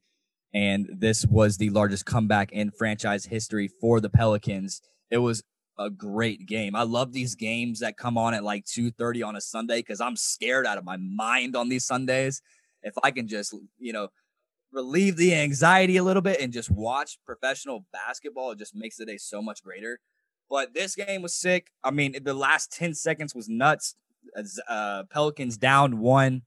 and 0.54 0.88
this 0.98 1.26
was 1.26 1.58
the 1.58 1.70
largest 1.70 2.06
comeback 2.06 2.52
in 2.54 2.72
franchise 2.72 3.26
history 3.26 3.70
for 3.82 4.00
the 4.00 4.10
Pelicans. 4.10 4.82
It 5.12 5.18
was 5.18 5.44
a 5.78 5.90
great 5.90 6.46
game. 6.46 6.76
I 6.76 6.84
love 6.84 7.12
these 7.12 7.36
games 7.36 7.80
that 7.80 7.98
come 7.98 8.18
on 8.18 8.34
at 8.34 8.44
like 8.44 8.66
2:30 8.66 9.24
on 9.24 9.36
a 9.36 9.42
Sunday 9.42 9.80
because 9.80 10.02
I'm 10.02 10.16
scared 10.16 10.66
out 10.66 10.78
of 10.78 10.84
my 10.84 10.98
mind 10.98 11.56
on 11.56 11.70
these 11.70 11.86
Sundays. 11.86 12.42
If 12.84 12.94
I 13.04 13.12
can 13.12 13.28
just, 13.28 13.56
you 13.80 13.94
know, 13.94 14.10
relieve 14.72 15.16
the 15.18 15.34
anxiety 15.34 15.98
a 15.98 16.04
little 16.04 16.22
bit 16.22 16.42
and 16.42 16.52
just 16.52 16.70
watch 16.70 17.18
professional 17.26 17.86
basketball, 17.94 18.52
it 18.52 18.60
just 18.60 18.76
makes 18.76 18.98
the 18.98 19.06
day 19.06 19.18
so 19.18 19.42
much 19.42 19.64
greater. 19.64 20.00
But 20.50 20.74
this 20.74 20.96
game 20.96 21.22
was 21.22 21.34
sick. 21.34 21.72
I 21.84 21.92
mean, 21.92 22.16
the 22.22 22.34
last 22.34 22.72
10 22.74 22.94
seconds 22.94 23.34
was 23.34 23.48
nuts. 23.50 23.96
Uh, 24.68 25.04
Pelicans 25.10 25.58
down 25.58 26.00
one. 26.00 26.44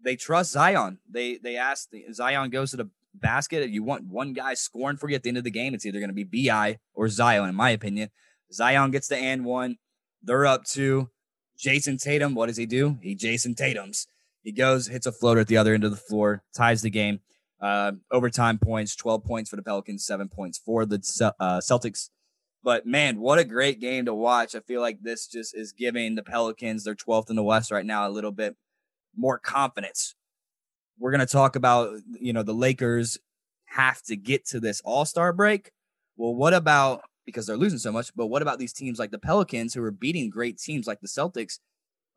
They 0.00 0.16
trust 0.16 0.52
Zion. 0.52 0.98
They 1.10 1.38
they 1.38 1.56
asked 1.56 1.92
Zion 2.12 2.50
goes 2.50 2.70
to 2.70 2.76
the 2.76 2.90
basket. 3.14 3.62
If 3.62 3.70
you 3.70 3.82
want 3.82 4.04
one 4.04 4.32
guy 4.32 4.54
scoring 4.54 4.96
for 4.96 5.08
you 5.08 5.16
at 5.16 5.22
the 5.22 5.30
end 5.30 5.38
of 5.38 5.44
the 5.44 5.50
game, 5.50 5.74
it's 5.74 5.84
either 5.84 5.98
going 5.98 6.14
to 6.14 6.24
be 6.24 6.46
Bi 6.46 6.78
or 6.94 7.08
Zion, 7.08 7.48
in 7.48 7.54
my 7.54 7.70
opinion. 7.70 8.10
Zion 8.52 8.90
gets 8.90 9.08
the 9.08 9.16
and 9.16 9.44
one. 9.44 9.76
They're 10.22 10.46
up 10.46 10.64
two. 10.64 11.10
Jayson 11.58 11.98
Tatum, 11.98 12.34
what 12.34 12.46
does 12.46 12.56
he 12.56 12.66
do? 12.66 12.98
He 13.02 13.14
Jayson 13.14 13.56
Tatum's. 13.56 14.06
He 14.42 14.52
goes, 14.52 14.86
hits 14.86 15.06
a 15.06 15.12
floater 15.12 15.40
at 15.40 15.48
the 15.48 15.56
other 15.56 15.74
end 15.74 15.84
of 15.84 15.90
the 15.90 15.96
floor, 15.96 16.42
ties 16.54 16.82
the 16.82 16.90
game. 16.90 17.20
Uh, 17.60 17.92
overtime 18.12 18.58
points, 18.58 18.94
12 18.94 19.24
points 19.24 19.50
for 19.50 19.56
the 19.56 19.62
Pelicans, 19.62 20.06
seven 20.06 20.28
points 20.28 20.58
for 20.58 20.86
the 20.86 20.96
uh, 21.40 21.58
Celtics. 21.58 22.10
But 22.62 22.86
man, 22.86 23.18
what 23.18 23.38
a 23.38 23.44
great 23.44 23.80
game 23.80 24.04
to 24.04 24.14
watch. 24.14 24.54
I 24.54 24.60
feel 24.60 24.80
like 24.80 25.02
this 25.02 25.26
just 25.26 25.56
is 25.56 25.72
giving 25.72 26.14
the 26.14 26.22
Pelicans, 26.22 26.84
they're 26.84 26.94
12th 26.94 27.30
in 27.30 27.36
the 27.36 27.42
West 27.42 27.70
right 27.70 27.86
now, 27.86 28.06
a 28.06 28.10
little 28.10 28.30
bit 28.30 28.56
more 29.16 29.38
confidence. 29.38 30.14
We're 30.98 31.10
going 31.10 31.20
to 31.20 31.26
talk 31.26 31.56
about, 31.56 31.98
you 32.20 32.32
know, 32.32 32.42
the 32.42 32.54
Lakers 32.54 33.18
have 33.66 34.02
to 34.02 34.16
get 34.16 34.46
to 34.46 34.60
this 34.60 34.80
all 34.84 35.04
star 35.04 35.32
break. 35.32 35.72
Well, 36.16 36.34
what 36.34 36.54
about 36.54 37.02
because 37.28 37.46
they're 37.46 37.58
losing 37.58 37.78
so 37.78 37.92
much. 37.92 38.10
But 38.16 38.28
what 38.28 38.40
about 38.40 38.58
these 38.58 38.72
teams 38.72 38.98
like 38.98 39.10
the 39.10 39.18
Pelicans 39.18 39.74
who 39.74 39.84
are 39.84 39.90
beating 39.90 40.30
great 40.30 40.56
teams 40.56 40.86
like 40.86 41.00
the 41.00 41.08
Celtics 41.08 41.58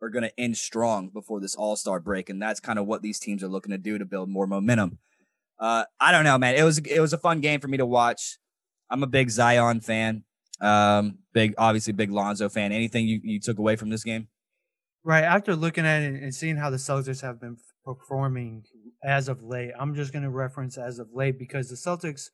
are 0.02 0.10
going 0.10 0.24
to 0.24 0.40
end 0.40 0.56
strong 0.56 1.10
before 1.10 1.42
this 1.42 1.54
All 1.54 1.76
Star 1.76 2.00
break, 2.00 2.30
and 2.30 2.42
that's 2.42 2.62
kind 2.62 2.80
of 2.80 2.88
what 2.88 3.02
these 3.02 3.20
teams 3.20 3.44
are 3.44 3.50
looking 3.50 3.72
to 3.72 3.78
do 3.78 3.98
to 3.98 4.06
build 4.06 4.30
more 4.30 4.48
momentum. 4.48 5.00
Uh, 5.60 5.84
I 6.00 6.14
don't 6.14 6.24
know, 6.24 6.38
man. 6.38 6.56
It 6.56 6.64
was 6.64 6.78
it 6.78 7.02
was 7.02 7.12
a 7.12 7.18
fun 7.18 7.42
game 7.42 7.60
for 7.60 7.68
me 7.68 7.76
to 7.76 7.86
watch. 7.86 8.38
I'm 8.90 9.04
a 9.04 9.08
big 9.08 9.30
Zion 9.30 9.82
fan. 9.82 10.24
Um, 10.62 11.20
big, 11.34 11.56
obviously, 11.58 11.92
big 11.92 12.10
Lonzo 12.10 12.48
fan. 12.48 12.72
Anything 12.72 13.06
you, 13.06 13.20
you 13.22 13.40
took 13.42 13.60
away 13.60 13.76
from 13.76 13.90
this 13.90 14.06
game? 14.06 14.30
Right. 15.04 15.26
After 15.26 15.56
looking 15.58 15.86
at 15.86 16.04
it 16.04 16.24
and 16.24 16.34
seeing 16.34 16.56
how 16.56 16.70
the 16.70 16.78
Celtics 16.78 17.22
have 17.22 17.42
been 17.42 17.58
performing 17.84 18.64
as 19.04 19.28
of 19.28 19.44
late, 19.44 19.72
I'm 19.78 19.94
just 19.94 20.14
going 20.14 20.24
to 20.24 20.30
reference 20.30 20.78
as 20.78 21.00
of 21.00 21.10
late 21.14 21.38
because 21.38 21.70
the 21.70 21.76
Celtics 21.76 22.30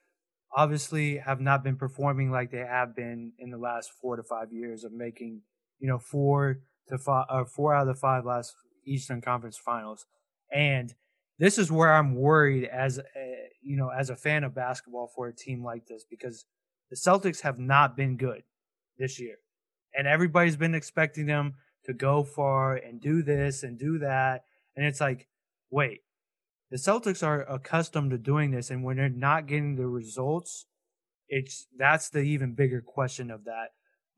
obviously 0.55 1.17
have 1.17 1.41
not 1.41 1.63
been 1.63 1.75
performing 1.75 2.31
like 2.31 2.51
they 2.51 2.59
have 2.59 2.95
been 2.95 3.33
in 3.37 3.49
the 3.49 3.57
last 3.57 3.91
four 4.01 4.15
to 4.15 4.23
five 4.23 4.51
years 4.51 4.83
of 4.83 4.91
making, 4.91 5.41
you 5.79 5.87
know, 5.87 5.99
four 5.99 6.59
to 6.87 6.97
five 6.97 7.25
or 7.29 7.45
four 7.45 7.73
out 7.73 7.87
of 7.87 7.95
the 7.95 7.99
five 7.99 8.25
last 8.25 8.55
Eastern 8.85 9.21
Conference 9.21 9.57
Finals. 9.57 10.05
And 10.53 10.93
this 11.39 11.57
is 11.57 11.71
where 11.71 11.93
I'm 11.93 12.15
worried 12.15 12.65
as 12.65 12.97
a, 12.97 13.03
you 13.61 13.77
know, 13.77 13.89
as 13.89 14.09
a 14.09 14.15
fan 14.15 14.43
of 14.43 14.55
basketball 14.55 15.11
for 15.13 15.27
a 15.27 15.35
team 15.35 15.63
like 15.63 15.85
this 15.87 16.05
because 16.09 16.45
the 16.89 16.95
Celtics 16.95 17.41
have 17.41 17.59
not 17.59 17.97
been 17.97 18.17
good 18.17 18.43
this 18.97 19.19
year. 19.19 19.35
And 19.93 20.07
everybody's 20.07 20.55
been 20.55 20.75
expecting 20.75 21.25
them 21.25 21.55
to 21.85 21.93
go 21.93 22.23
far 22.23 22.75
and 22.75 23.01
do 23.01 23.21
this 23.23 23.63
and 23.63 23.77
do 23.77 23.99
that. 23.99 24.43
And 24.75 24.85
it's 24.85 25.01
like, 25.01 25.27
wait, 25.69 26.01
the 26.69 26.77
Celtics 26.77 27.25
are 27.25 27.41
accustomed 27.43 28.11
to 28.11 28.17
doing 28.17 28.51
this, 28.51 28.69
and 28.69 28.83
when 28.83 28.97
they're 28.97 29.09
not 29.09 29.47
getting 29.47 29.75
the 29.75 29.87
results, 29.87 30.65
it's 31.29 31.67
that's 31.77 32.09
the 32.09 32.19
even 32.19 32.53
bigger 32.53 32.81
question 32.81 33.31
of 33.31 33.45
that. 33.45 33.69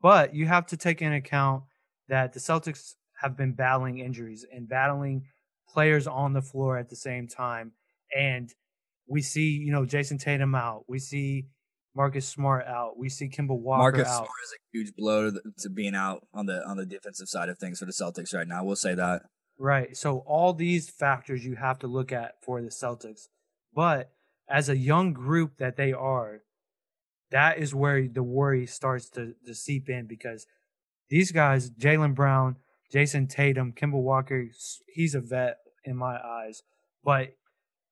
But 0.02 0.34
you 0.34 0.46
have 0.46 0.66
to 0.66 0.76
take 0.76 1.02
into 1.02 1.16
account 1.16 1.64
that 2.08 2.32
the 2.32 2.40
Celtics 2.40 2.94
have 3.20 3.36
been 3.36 3.52
battling 3.52 3.98
injuries 3.98 4.44
and 4.50 4.68
battling 4.68 5.24
players 5.68 6.06
on 6.06 6.32
the 6.32 6.42
floor 6.42 6.78
at 6.78 6.88
the 6.88 6.96
same 6.96 7.28
time. 7.28 7.72
And 8.16 8.52
we 9.06 9.22
see, 9.22 9.50
you 9.50 9.72
know, 9.72 9.84
Jayson 9.84 10.18
Tatum 10.18 10.54
out. 10.54 10.84
We 10.88 10.98
see 10.98 11.46
Marcus 11.94 12.26
Smart 12.26 12.66
out. 12.66 12.96
We 12.96 13.08
see 13.08 13.28
Kemba 13.28 13.58
Walker 13.58 13.78
Marcus 13.78 14.08
out. 14.08 14.26
Smart 14.26 14.28
is 14.44 14.54
a 14.54 14.60
huge 14.72 14.92
blow 14.96 15.30
to, 15.30 15.40
to 15.58 15.70
being 15.70 15.94
out 15.94 16.26
on 16.32 16.46
the 16.46 16.62
on 16.66 16.76
the 16.76 16.86
defensive 16.86 17.28
side 17.28 17.48
of 17.48 17.58
things 17.58 17.78
for 17.78 17.84
the 17.84 17.92
Celtics 17.92 18.34
right 18.34 18.48
now. 18.48 18.64
We'll 18.64 18.76
say 18.76 18.94
that. 18.94 19.22
Right. 19.62 19.94
So 19.94 20.24
all 20.26 20.54
these 20.54 20.88
factors 20.88 21.44
you 21.44 21.54
have 21.56 21.78
to 21.80 21.86
look 21.86 22.12
at 22.12 22.42
for 22.42 22.62
the 22.62 22.68
Celtics. 22.68 23.28
But 23.74 24.10
as 24.48 24.70
a 24.70 24.76
young 24.76 25.12
group 25.12 25.58
that 25.58 25.76
they 25.76 25.92
are, 25.92 26.40
that 27.30 27.58
is 27.58 27.74
where 27.74 28.08
the 28.08 28.22
worry 28.22 28.64
starts 28.64 29.10
to, 29.10 29.34
to 29.46 29.54
seep 29.54 29.90
in 29.90 30.06
because 30.06 30.46
these 31.10 31.30
guys, 31.30 31.68
Jaylen 31.68 32.14
Brown, 32.14 32.56
Jayson 32.90 33.28
Tatum, 33.28 33.74
Kemba 33.74 34.00
Walker, 34.00 34.46
he's 34.88 35.14
a 35.14 35.20
vet 35.20 35.58
in 35.84 35.94
my 35.94 36.16
eyes. 36.16 36.62
But 37.04 37.34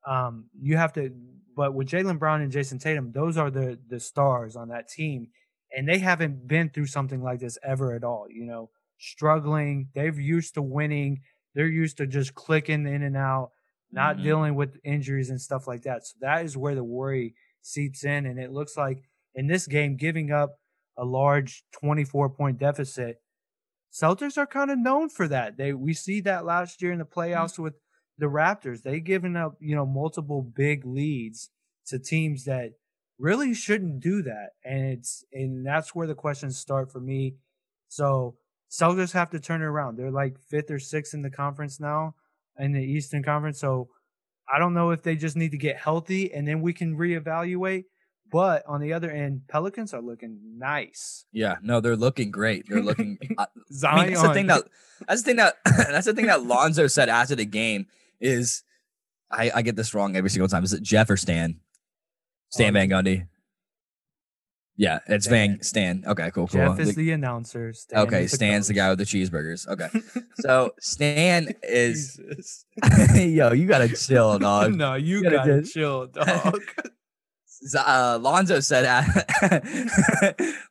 um, 0.06 0.46
you 0.58 0.78
have 0.78 0.94
to 0.94 1.12
but 1.54 1.74
with 1.74 1.88
Jaylen 1.88 2.18
Brown 2.18 2.40
and 2.40 2.50
Jayson 2.50 2.78
Tatum, 2.78 3.12
those 3.12 3.36
are 3.36 3.50
the 3.50 3.78
the 3.88 4.00
stars 4.00 4.56
on 4.56 4.68
that 4.68 4.88
team. 4.88 5.28
And 5.76 5.86
they 5.86 5.98
haven't 5.98 6.48
been 6.48 6.70
through 6.70 6.86
something 6.86 7.22
like 7.22 7.40
this 7.40 7.58
ever 7.62 7.92
at 7.92 8.04
all, 8.04 8.26
you 8.30 8.46
know, 8.46 8.70
struggling. 8.98 9.88
They've 9.94 10.18
used 10.18 10.54
to 10.54 10.62
winning 10.62 11.20
they're 11.58 11.66
used 11.66 11.96
to 11.96 12.06
just 12.06 12.36
clicking 12.36 12.86
in 12.86 13.02
and 13.02 13.16
out, 13.16 13.50
not 13.90 14.14
mm-hmm. 14.14 14.24
dealing 14.24 14.54
with 14.54 14.78
injuries 14.84 15.28
and 15.28 15.40
stuff 15.40 15.66
like 15.66 15.82
that. 15.82 16.06
So 16.06 16.14
that 16.20 16.44
is 16.44 16.56
where 16.56 16.76
the 16.76 16.84
worry 16.84 17.34
seeps 17.62 18.04
in. 18.04 18.26
And 18.26 18.38
it 18.38 18.52
looks 18.52 18.76
like 18.76 19.02
in 19.34 19.48
this 19.48 19.66
game, 19.66 19.96
giving 19.96 20.30
up 20.30 20.60
a 20.96 21.04
large 21.04 21.64
24 21.72 22.30
point 22.30 22.58
deficit, 22.58 23.16
Celtics 23.92 24.38
are 24.38 24.46
kind 24.46 24.70
of 24.70 24.78
known 24.78 25.08
for 25.08 25.26
that. 25.26 25.56
They 25.56 25.72
we 25.72 25.94
see 25.94 26.20
that 26.20 26.44
last 26.44 26.80
year 26.80 26.92
in 26.92 27.00
the 27.00 27.04
mm-hmm. 27.04 27.18
playoffs 27.18 27.54
mm-hmm. 27.54 27.64
with 27.64 27.74
the 28.18 28.26
Raptors. 28.26 28.82
They 28.82 29.00
given 29.00 29.36
up, 29.36 29.56
you 29.58 29.74
know, 29.74 29.84
multiple 29.84 30.42
big 30.42 30.86
leads 30.86 31.50
to 31.88 31.98
teams 31.98 32.44
that 32.44 32.74
really 33.18 33.52
shouldn't 33.52 33.98
do 33.98 34.22
that. 34.22 34.50
And 34.64 34.92
it's 34.92 35.24
and 35.32 35.66
that's 35.66 35.92
where 35.92 36.06
the 36.06 36.14
questions 36.14 36.56
start 36.56 36.92
for 36.92 37.00
me. 37.00 37.34
So 37.88 38.36
Celtics 38.70 39.12
have 39.12 39.30
to 39.30 39.40
turn 39.40 39.62
it 39.62 39.66
around. 39.66 39.96
They're 39.96 40.10
like 40.10 40.38
fifth 40.38 40.70
or 40.70 40.78
sixth 40.78 41.14
in 41.14 41.22
the 41.22 41.30
conference 41.30 41.80
now 41.80 42.14
in 42.58 42.72
the 42.72 42.82
Eastern 42.82 43.22
Conference. 43.22 43.58
So 43.58 43.88
I 44.52 44.58
don't 44.58 44.74
know 44.74 44.90
if 44.90 45.02
they 45.02 45.16
just 45.16 45.36
need 45.36 45.52
to 45.52 45.58
get 45.58 45.76
healthy 45.76 46.32
and 46.32 46.46
then 46.46 46.60
we 46.60 46.72
can 46.72 46.96
reevaluate. 46.96 47.84
But 48.30 48.62
on 48.66 48.82
the 48.82 48.92
other 48.92 49.10
end, 49.10 49.42
Pelicans 49.48 49.94
are 49.94 50.02
looking 50.02 50.38
nice. 50.58 51.24
Yeah, 51.32 51.56
no, 51.62 51.80
they're 51.80 51.96
looking 51.96 52.30
great. 52.30 52.66
They're 52.68 52.82
looking. 52.82 53.18
I 53.38 53.46
mean, 53.96 54.12
that's 54.12 54.22
the 54.22 54.34
thing 54.34 54.48
that 54.48 54.64
that's 55.06 55.22
the 55.22 55.26
thing 55.26 55.36
that 55.36 55.56
that's 55.64 56.04
the 56.04 56.12
thing 56.12 56.26
that 56.26 56.44
Lonzo 56.44 56.88
said 56.88 57.08
after 57.08 57.34
the 57.34 57.46
game 57.46 57.86
is, 58.20 58.64
I, 59.30 59.50
I 59.54 59.62
get 59.62 59.76
this 59.76 59.94
wrong 59.94 60.14
every 60.14 60.28
single 60.28 60.48
time. 60.48 60.62
Is 60.62 60.74
it 60.74 60.82
Jeff 60.82 61.08
or 61.08 61.16
Stan? 61.16 61.60
Stan 62.50 62.76
oh, 62.76 62.80
Van 62.80 62.90
Gundy. 62.90 63.26
Yeah, 64.78 65.00
it's 65.08 65.26
Stan. 65.26 65.50
Van 65.50 65.62
Stan. 65.62 66.04
Okay, 66.06 66.30
cool, 66.30 66.46
cool. 66.46 66.60
Jeff 66.60 66.78
is 66.78 66.94
the, 66.94 67.06
the 67.06 67.10
announcer. 67.10 67.72
Stan 67.72 67.98
okay, 68.06 68.28
Stan's 68.28 68.68
the, 68.68 68.74
the 68.74 68.78
guy 68.78 68.88
with 68.90 68.98
the 69.00 69.04
cheeseburgers. 69.04 69.66
Okay, 69.66 69.88
so 70.36 70.72
Stan 70.78 71.52
is. 71.64 72.20
yo, 73.16 73.52
you 73.52 73.66
gotta 73.66 73.88
chill, 73.88 74.38
dog. 74.38 74.74
no, 74.74 74.94
you, 74.94 75.16
you 75.16 75.22
gotta, 75.24 75.36
gotta 75.36 75.62
chill, 75.62 76.06
dog. 76.06 76.62
uh, 77.76 78.18
Lonzo 78.22 78.60
said 78.60 79.04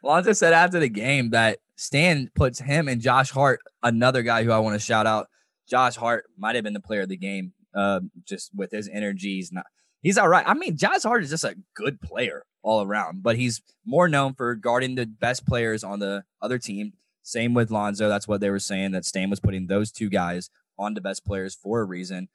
Lonzo 0.02 0.32
said 0.32 0.54
after 0.54 0.80
the 0.80 0.90
game 0.90 1.32
that 1.32 1.60
Stan 1.76 2.32
puts 2.34 2.60
him 2.62 2.88
and 2.88 3.02
Josh 3.02 3.32
Hart, 3.32 3.60
another 3.84 4.24
guy 4.24 4.46
who 4.46 4.52
I 4.52 4.60
want 4.60 4.80
to 4.80 4.86
shout 4.86 5.06
out. 5.06 5.28
Josh 5.68 5.98
Hart 5.98 6.24
might 6.38 6.56
have 6.56 6.64
been 6.64 6.72
the 6.72 6.80
player 6.80 7.02
of 7.02 7.10
the 7.10 7.18
game, 7.18 7.52
uh, 7.76 8.00
just 8.26 8.52
with 8.56 8.72
his 8.72 8.88
energy. 8.88 9.36
He's 9.36 9.52
not. 9.52 9.66
He's 10.08 10.18
all 10.18 10.30
right. 10.30 10.48
I 10.48 10.54
mean, 10.54 10.78
Josh 10.78 11.04
Hart 11.04 11.22
is 11.22 11.32
just 11.32 11.44
a 11.44 11.58
good 11.76 12.00
player 12.00 12.46
all 12.64 12.82
around. 12.82 13.24
But 13.24 13.36
he's 13.36 13.62
more 13.86 14.08
known 14.08 14.36
for 14.36 14.56
guarding 14.56 14.96
the 14.96 15.06
best 15.06 15.46
players 15.46 15.84
on 15.84 16.00
the 16.00 16.24
other 16.42 16.58
team. 16.58 16.94
Same 17.24 17.54
with 17.54 17.72
Lonzo. 17.72 18.08
That's 18.08 18.26
what 18.26 18.40
they 18.40 18.50
were 18.50 18.58
saying 18.58 18.92
that 18.92 19.04
Stan 19.04 19.30
was 19.30 19.42
putting 19.42 19.68
those 19.68 19.92
two 19.92 20.08
guys 20.08 20.50
on 20.80 20.94
the 20.94 21.02
best 21.02 21.26
players 21.26 21.56
for 21.56 21.82
a 21.82 21.84
reason. 21.84 22.30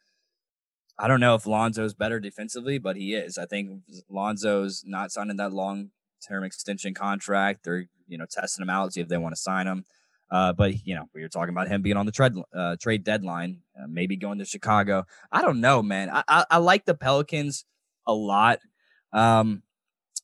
I 0.99 1.09
don't 1.09 1.19
know 1.19 1.35
if 1.35 1.47
Lonzo's 1.47 1.95
better 1.95 2.21
defensively, 2.21 2.77
but 2.77 2.97
he 2.97 3.15
is. 3.15 3.39
I 3.39 3.47
think 3.47 3.81
Lonzo's 4.11 4.85
not 4.87 5.11
signing 5.11 5.39
that 5.39 5.55
long 5.55 5.93
term 6.29 6.45
extension 6.45 6.93
contract. 6.93 7.61
They're, 7.65 7.87
you 8.07 8.19
know, 8.19 8.27
testing 8.31 8.65
him 8.65 8.69
out, 8.69 8.93
see 8.93 9.01
if 9.01 9.09
they 9.09 9.17
want 9.17 9.35
to 9.35 9.41
sign 9.41 9.67
him. 9.67 9.87
Uh, 10.33 10.55
but 10.55 10.87
you 10.87 10.95
know, 10.95 11.05
we 11.15 11.21
were 11.21 11.29
talking 11.29 11.51
about 11.51 11.69
him 11.69 11.83
being 11.83 11.99
on 11.99 12.07
the 12.07 12.13
trade 12.13 12.33
uh, 12.57 12.75
trade 12.81 13.05
deadline, 13.05 13.59
uh, 13.79 13.87
maybe 13.87 14.17
going 14.17 14.39
to 14.39 14.47
Chicago. 14.47 15.05
I 15.31 15.43
don't 15.43 15.61
know, 15.61 15.83
man. 15.83 16.09
I, 16.09 16.25
I, 16.27 16.45
I 16.53 16.57
like 16.57 16.87
the 16.87 16.95
Pelicans 16.95 17.67
a 18.07 18.15
lot, 18.15 18.61
um, 19.13 19.63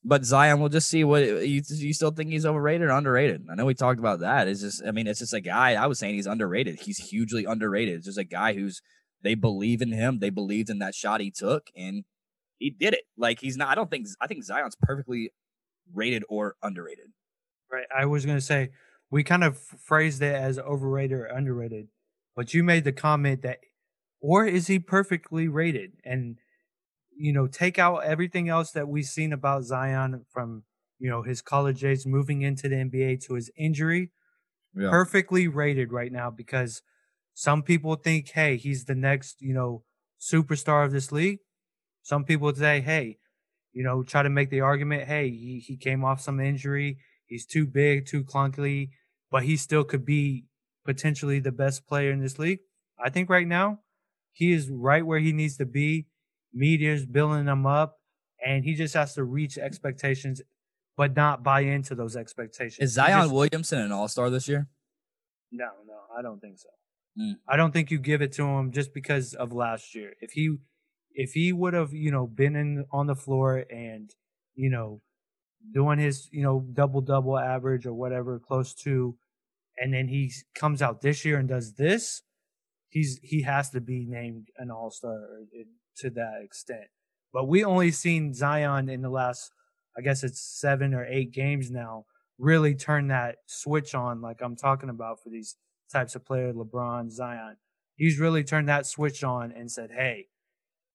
but 0.03 0.25
Zion, 0.25 0.59
we'll 0.59 0.69
just 0.69 0.89
see 0.89 1.03
what 1.03 1.21
you 1.23 1.61
you 1.67 1.93
still 1.93 2.09
think 2.09 2.31
he's 2.31 2.45
overrated 2.45 2.87
or 2.87 2.89
underrated. 2.89 3.45
I 3.51 3.53
know 3.53 3.65
we 3.65 3.75
talked 3.75 3.99
about 3.99 4.21
that. 4.21 4.47
Just, 4.47 4.81
I 4.83 4.89
mean, 4.89 5.05
it's 5.05 5.19
just 5.19 5.33
a 5.35 5.41
guy. 5.41 5.75
I 5.75 5.85
was 5.85 5.99
saying 5.99 6.15
he's 6.15 6.25
underrated. 6.25 6.79
He's 6.79 6.97
hugely 6.97 7.45
underrated. 7.45 7.97
It's 7.97 8.07
just 8.07 8.17
a 8.17 8.23
guy 8.23 8.53
who's 8.55 8.81
they 9.21 9.35
believe 9.35 9.79
in 9.79 9.91
him. 9.91 10.17
They 10.19 10.31
believed 10.31 10.71
in 10.71 10.79
that 10.79 10.95
shot 10.95 11.21
he 11.21 11.29
took, 11.29 11.67
and 11.77 12.03
he 12.57 12.71
did 12.71 12.95
it. 12.95 13.03
Like 13.15 13.41
he's 13.41 13.57
not. 13.57 13.67
I 13.67 13.75
don't 13.75 13.91
think. 13.91 14.07
I 14.19 14.25
think 14.25 14.43
Zion's 14.43 14.75
perfectly 14.81 15.33
rated 15.93 16.23
or 16.29 16.55
underrated. 16.63 17.09
Right. 17.71 17.85
I 17.95 18.05
was 18.07 18.25
gonna 18.25 18.41
say 18.41 18.71
we 19.11 19.23
kind 19.23 19.43
of 19.43 19.57
phrased 19.57 20.21
it 20.21 20.35
as 20.35 20.59
overrated 20.59 21.17
or 21.17 21.25
underrated, 21.25 21.87
but 22.35 22.53
you 22.53 22.63
made 22.63 22.83
the 22.83 22.91
comment 22.91 23.41
that, 23.41 23.59
or 24.21 24.45
is 24.45 24.67
he 24.67 24.79
perfectly 24.79 25.47
rated? 25.47 25.93
And 26.03 26.37
you 27.15 27.33
know, 27.33 27.47
take 27.47 27.77
out 27.77 28.03
everything 28.03 28.47
else 28.47 28.71
that 28.71 28.87
we've 28.87 29.05
seen 29.05 29.33
about 29.33 29.63
Zion 29.63 30.25
from 30.31 30.63
you 30.99 31.09
know 31.09 31.23
his 31.23 31.41
college 31.41 31.81
days, 31.81 32.05
moving 32.05 32.41
into 32.41 32.69
the 32.69 32.75
NBA 32.75 33.25
to 33.25 33.35
his 33.35 33.51
injury. 33.57 34.11
Yeah. 34.75 34.89
Perfectly 34.91 35.47
rated 35.47 35.91
right 35.91 36.11
now 36.11 36.29
because 36.29 36.83
some 37.39 37.63
people 37.63 37.95
think, 37.95 38.29
hey, 38.29 38.57
he's 38.57 38.83
the 38.83 38.95
next, 38.95 39.41
you 39.41 39.53
know, 39.53 39.83
superstar 40.19 40.85
of 40.85 40.91
this 40.91 41.09
league. 41.09 41.39
Some 42.03 42.25
people 42.25 42.53
say, 42.53 42.81
hey, 42.81 43.17
you 43.71 43.81
know, 43.81 44.03
try 44.03 44.23
to 44.23 44.29
make 44.29 44.49
the 44.49 44.59
argument, 44.59 45.07
hey, 45.07 45.29
he, 45.29 45.63
he 45.65 45.77
came 45.77 46.03
off 46.03 46.19
some 46.19 46.41
injury. 46.41 46.97
He's 47.29 47.45
too 47.45 47.65
big, 47.67 48.07
too 48.07 48.23
clunky, 48.23 48.89
but 49.31 49.43
he 49.43 49.55
still 49.55 49.83
could 49.83 50.03
be 50.05 50.45
potentially 50.83 51.39
the 51.39 51.51
best 51.51 51.87
player 51.87 52.11
in 52.11 52.19
this 52.19 52.39
league. 52.39 52.59
I 52.99 53.09
think 53.09 53.29
right 53.29 53.47
now 53.47 53.79
he 54.33 54.51
is 54.51 54.69
right 54.69 55.05
where 55.05 55.19
he 55.19 55.31
needs 55.31 55.55
to 55.57 55.65
be. 55.65 56.07
Media's 56.51 57.05
building 57.05 57.45
him 57.45 57.67
up, 57.67 57.99
and 58.43 58.65
he 58.65 58.73
just 58.73 58.95
has 58.95 59.13
to 59.13 59.23
reach 59.23 59.57
expectations, 59.59 60.41
but 60.97 61.15
not 61.15 61.43
buy 61.43 61.61
into 61.61 61.93
those 61.93 62.15
expectations. 62.15 62.79
Is 62.79 62.93
Zion 62.93 63.21
just, 63.21 63.33
Williamson 63.33 63.79
an 63.79 63.91
All 63.91 64.07
Star 64.07 64.31
this 64.31 64.47
year? 64.47 64.67
No, 65.51 65.69
no, 65.85 65.99
I 66.17 66.23
don't 66.23 66.39
think 66.39 66.57
so. 66.57 66.69
Mm. 67.19 67.35
I 67.47 67.57
don't 67.57 67.71
think 67.71 67.91
you 67.91 67.99
give 67.99 68.23
it 68.23 68.31
to 68.33 68.43
him 68.43 68.71
just 68.71 68.93
because 68.93 69.35
of 69.35 69.53
last 69.53 69.93
year. 69.93 70.13
If 70.19 70.31
he 70.31 70.57
if 71.13 71.33
he 71.33 71.53
would 71.53 71.73
have, 71.75 71.93
you 71.93 72.11
know, 72.11 72.25
been 72.25 72.55
in 72.55 72.85
on 72.91 73.05
the 73.07 73.15
floor 73.15 73.65
and, 73.69 74.09
you 74.55 74.69
know, 74.69 75.01
doing 75.73 75.99
his, 75.99 76.29
you 76.31 76.43
know, 76.43 76.65
double 76.73 77.01
double 77.01 77.37
average 77.37 77.85
or 77.85 77.93
whatever 77.93 78.39
close 78.39 78.73
to 78.73 79.15
and 79.79 79.93
then 79.93 80.09
he 80.09 80.31
comes 80.53 80.81
out 80.81 81.01
this 81.01 81.23
year 81.23 81.37
and 81.37 81.47
does 81.47 81.73
this, 81.73 82.21
he's 82.89 83.19
he 83.23 83.43
has 83.43 83.69
to 83.71 83.81
be 83.81 84.05
named 84.05 84.49
an 84.57 84.69
all-star 84.69 85.17
to 85.97 86.09
that 86.09 86.41
extent. 86.43 86.87
But 87.31 87.47
we 87.47 87.63
only 87.63 87.91
seen 87.91 88.33
Zion 88.33 88.89
in 88.89 89.01
the 89.01 89.09
last 89.09 89.51
I 89.97 90.01
guess 90.01 90.23
it's 90.23 90.41
7 90.41 90.93
or 90.93 91.05
8 91.05 91.31
games 91.31 91.71
now 91.71 92.05
really 92.37 92.75
turn 92.75 93.07
that 93.07 93.37
switch 93.47 93.95
on 93.95 94.21
like 94.21 94.41
I'm 94.41 94.55
talking 94.55 94.89
about 94.89 95.21
for 95.23 95.29
these 95.29 95.57
types 95.91 96.15
of 96.15 96.25
players 96.25 96.55
LeBron, 96.55 97.11
Zion. 97.11 97.57
He's 97.95 98.19
really 98.19 98.43
turned 98.43 98.69
that 98.69 98.85
switch 98.85 99.23
on 99.23 99.51
and 99.51 99.71
said, 99.71 99.91
"Hey, 99.91 100.27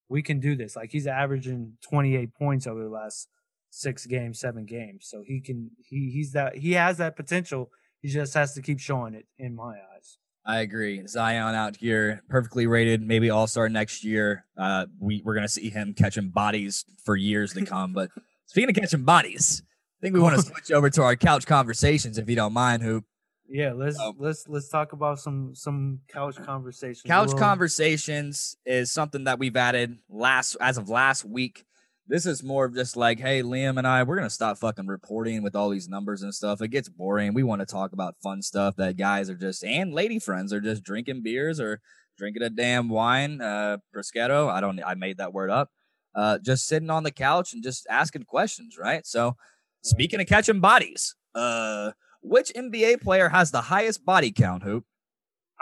we 0.08 0.22
can 0.22 0.40
do 0.40 0.56
this." 0.56 0.76
Like 0.76 0.90
he's 0.92 1.06
averaging 1.06 1.78
28 1.82 2.34
points 2.34 2.66
over 2.66 2.82
the 2.82 2.90
last 2.90 3.28
six 3.74 4.06
games, 4.06 4.40
seven 4.40 4.64
games. 4.64 5.06
So 5.08 5.22
he 5.26 5.40
can 5.40 5.70
he 5.78 6.10
he's 6.10 6.32
that 6.32 6.56
he 6.56 6.72
has 6.72 6.98
that 6.98 7.16
potential. 7.16 7.70
He 8.00 8.08
just 8.08 8.34
has 8.34 8.54
to 8.54 8.62
keep 8.62 8.78
showing 8.78 9.14
it 9.14 9.26
in 9.38 9.54
my 9.54 9.76
eyes. 9.94 10.18
I 10.46 10.60
agree. 10.60 11.06
Zion 11.06 11.54
out 11.54 11.76
here, 11.76 12.22
perfectly 12.28 12.66
rated, 12.66 13.00
maybe 13.00 13.30
all 13.30 13.46
star 13.46 13.68
next 13.68 14.04
year. 14.04 14.44
Uh, 14.56 14.86
we 15.00 15.22
we're 15.24 15.34
gonna 15.34 15.48
see 15.48 15.70
him 15.70 15.94
catching 15.94 16.28
bodies 16.28 16.84
for 17.04 17.16
years 17.16 17.52
to 17.54 17.64
come. 17.64 17.92
but 17.92 18.10
speaking 18.46 18.70
of 18.70 18.76
catching 18.76 19.04
bodies, 19.04 19.62
I 20.00 20.00
think 20.02 20.14
we 20.14 20.20
want 20.20 20.36
to 20.36 20.42
switch 20.46 20.70
over 20.70 20.90
to 20.90 21.02
our 21.02 21.16
couch 21.16 21.46
conversations, 21.46 22.18
if 22.18 22.28
you 22.28 22.36
don't 22.36 22.52
mind, 22.52 22.82
Hoop. 22.82 23.04
Yeah, 23.48 23.72
let's 23.72 23.98
um, 23.98 24.14
let's 24.18 24.46
let's 24.48 24.68
talk 24.68 24.92
about 24.92 25.18
some 25.18 25.54
some 25.54 26.00
couch 26.08 26.36
conversations. 26.36 27.02
Couch 27.06 27.34
conversations 27.36 28.56
is 28.64 28.90
something 28.90 29.24
that 29.24 29.38
we've 29.38 29.56
added 29.56 29.98
last 30.08 30.56
as 30.60 30.78
of 30.78 30.88
last 30.88 31.24
week. 31.24 31.64
This 32.06 32.26
is 32.26 32.42
more 32.42 32.66
of 32.66 32.74
just 32.74 32.96
like, 32.96 33.18
hey, 33.18 33.42
Liam 33.42 33.78
and 33.78 33.86
I, 33.86 34.02
we're 34.02 34.16
gonna 34.16 34.28
stop 34.30 34.58
fucking 34.58 34.86
reporting 34.86 35.42
with 35.42 35.56
all 35.56 35.70
these 35.70 35.88
numbers 35.88 36.22
and 36.22 36.34
stuff. 36.34 36.60
It 36.60 36.68
gets 36.68 36.88
boring. 36.88 37.32
We 37.32 37.42
want 37.42 37.60
to 37.60 37.66
talk 37.66 37.92
about 37.92 38.16
fun 38.22 38.42
stuff 38.42 38.76
that 38.76 38.96
guys 38.96 39.30
are 39.30 39.36
just 39.36 39.64
and 39.64 39.92
lady 39.92 40.18
friends 40.18 40.52
are 40.52 40.60
just 40.60 40.82
drinking 40.82 41.22
beers 41.22 41.58
or 41.58 41.80
drinking 42.18 42.42
a 42.42 42.50
damn 42.50 42.88
wine, 42.88 43.40
uh, 43.40 43.78
prosciutto. 43.94 44.50
I 44.50 44.60
don't. 44.60 44.80
I 44.84 44.94
made 44.94 45.16
that 45.18 45.32
word 45.32 45.50
up. 45.50 45.70
Uh, 46.14 46.38
just 46.38 46.66
sitting 46.66 46.90
on 46.90 47.02
the 47.02 47.10
couch 47.10 47.52
and 47.52 47.62
just 47.62 47.86
asking 47.90 48.24
questions, 48.24 48.76
right? 48.78 49.04
So, 49.06 49.36
speaking 49.82 50.20
of 50.20 50.26
catching 50.26 50.60
bodies, 50.60 51.14
uh 51.34 51.92
which 52.24 52.50
NBA 52.56 53.02
player 53.02 53.28
has 53.28 53.50
the 53.50 53.60
highest 53.60 54.04
body 54.04 54.32
count? 54.32 54.62
Hoop. 54.62 54.84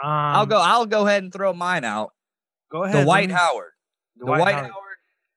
Um, 0.01 0.09
I'll 0.09 0.45
go. 0.45 0.59
I'll 0.59 0.85
go 0.85 1.05
ahead 1.05 1.23
and 1.23 1.31
throw 1.31 1.53
mine 1.53 1.83
out. 1.83 2.11
Go 2.71 2.83
ahead. 2.83 3.05
Dwight 3.05 3.27
me, 3.27 3.35
Howard. 3.35 3.71
Dwight, 4.17 4.37
Dwight 4.39 4.55
Howard. 4.55 4.71
Howard. 4.71 4.82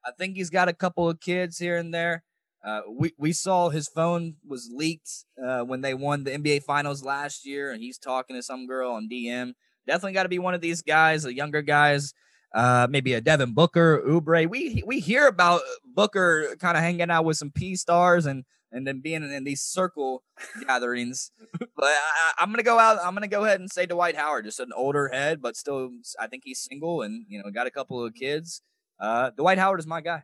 I 0.07 0.13
think 0.13 0.37
he's 0.37 0.51
got 0.51 0.69
a 0.69 0.73
couple 0.73 1.09
of 1.09 1.21
kids 1.21 1.59
here 1.59 1.77
and 1.77 1.93
there. 1.93 2.23
Uh, 2.65 2.81
we 2.91 3.13
we 3.19 3.33
saw 3.33 3.69
his 3.69 3.89
phone 3.89 4.37
was 4.47 4.71
leaked 4.73 5.25
uh, 5.45 5.61
when 5.61 5.83
they 5.83 5.95
won 5.95 6.25
the 6.25 6.33
NBA 6.33 6.63
Finals 6.63 7.05
last 7.05 7.47
year, 7.47 7.71
and 7.71 7.83
he's 7.83 7.99
talking 7.99 8.37
to 8.37 8.43
some 8.43 8.67
girl 8.67 8.93
on 8.93 9.09
DM. 9.11 9.53
Definitely 9.87 10.15
got 10.15 10.25
to 10.25 10.29
be 10.29 10.39
one 10.39 10.55
of 10.55 10.61
these 10.61 10.83
guys, 10.83 11.23
the 11.23 11.35
younger 11.35 11.63
guys. 11.63 12.13
Uh, 12.55 12.87
maybe 12.89 13.13
a 13.13 13.21
Devin 13.21 13.53
Booker, 13.53 14.03
Oubre. 14.07 14.49
We 14.49 14.83
we 14.87 15.01
hear 15.01 15.27
about 15.27 15.61
Booker 15.85 16.57
kind 16.59 16.77
of 16.77 16.83
hanging 16.83 17.11
out 17.11 17.25
with 17.25 17.37
some 17.37 17.51
P 17.51 17.77
stars 17.77 18.27
and 18.27 18.45
and 18.73 18.87
then 18.87 19.01
being 19.01 19.23
in 19.23 19.45
these 19.45 19.63
circle 19.63 20.23
gatherings. 20.67 21.31
But 21.59 21.85
I, 21.85 22.43
am 22.43 22.51
gonna 22.51 22.63
go 22.63 22.79
out. 22.79 22.99
I'm 23.03 23.15
gonna 23.15 23.29
go 23.29 23.45
ahead 23.45 23.61
and 23.61 23.71
say 23.71 23.87
Dwight 23.87 24.17
Howard, 24.17 24.45
just 24.45 24.61
an 24.61 24.73
older 24.75 25.09
head, 25.09 25.41
but 25.41 25.57
still, 25.57 25.91
I 26.19 26.27
think 26.27 26.43
he's 26.45 26.61
single 26.61 27.03
and 27.03 27.25
you 27.29 27.43
know 27.43 27.51
got 27.51 27.67
a 27.67 27.71
couple 27.71 28.05
of 28.05 28.15
kids. 28.15 28.63
Uh, 28.99 29.31
Dwight 29.31 29.59
Howard 29.59 29.81
is 29.81 29.87
my 29.87 30.01
guy. 30.01 30.23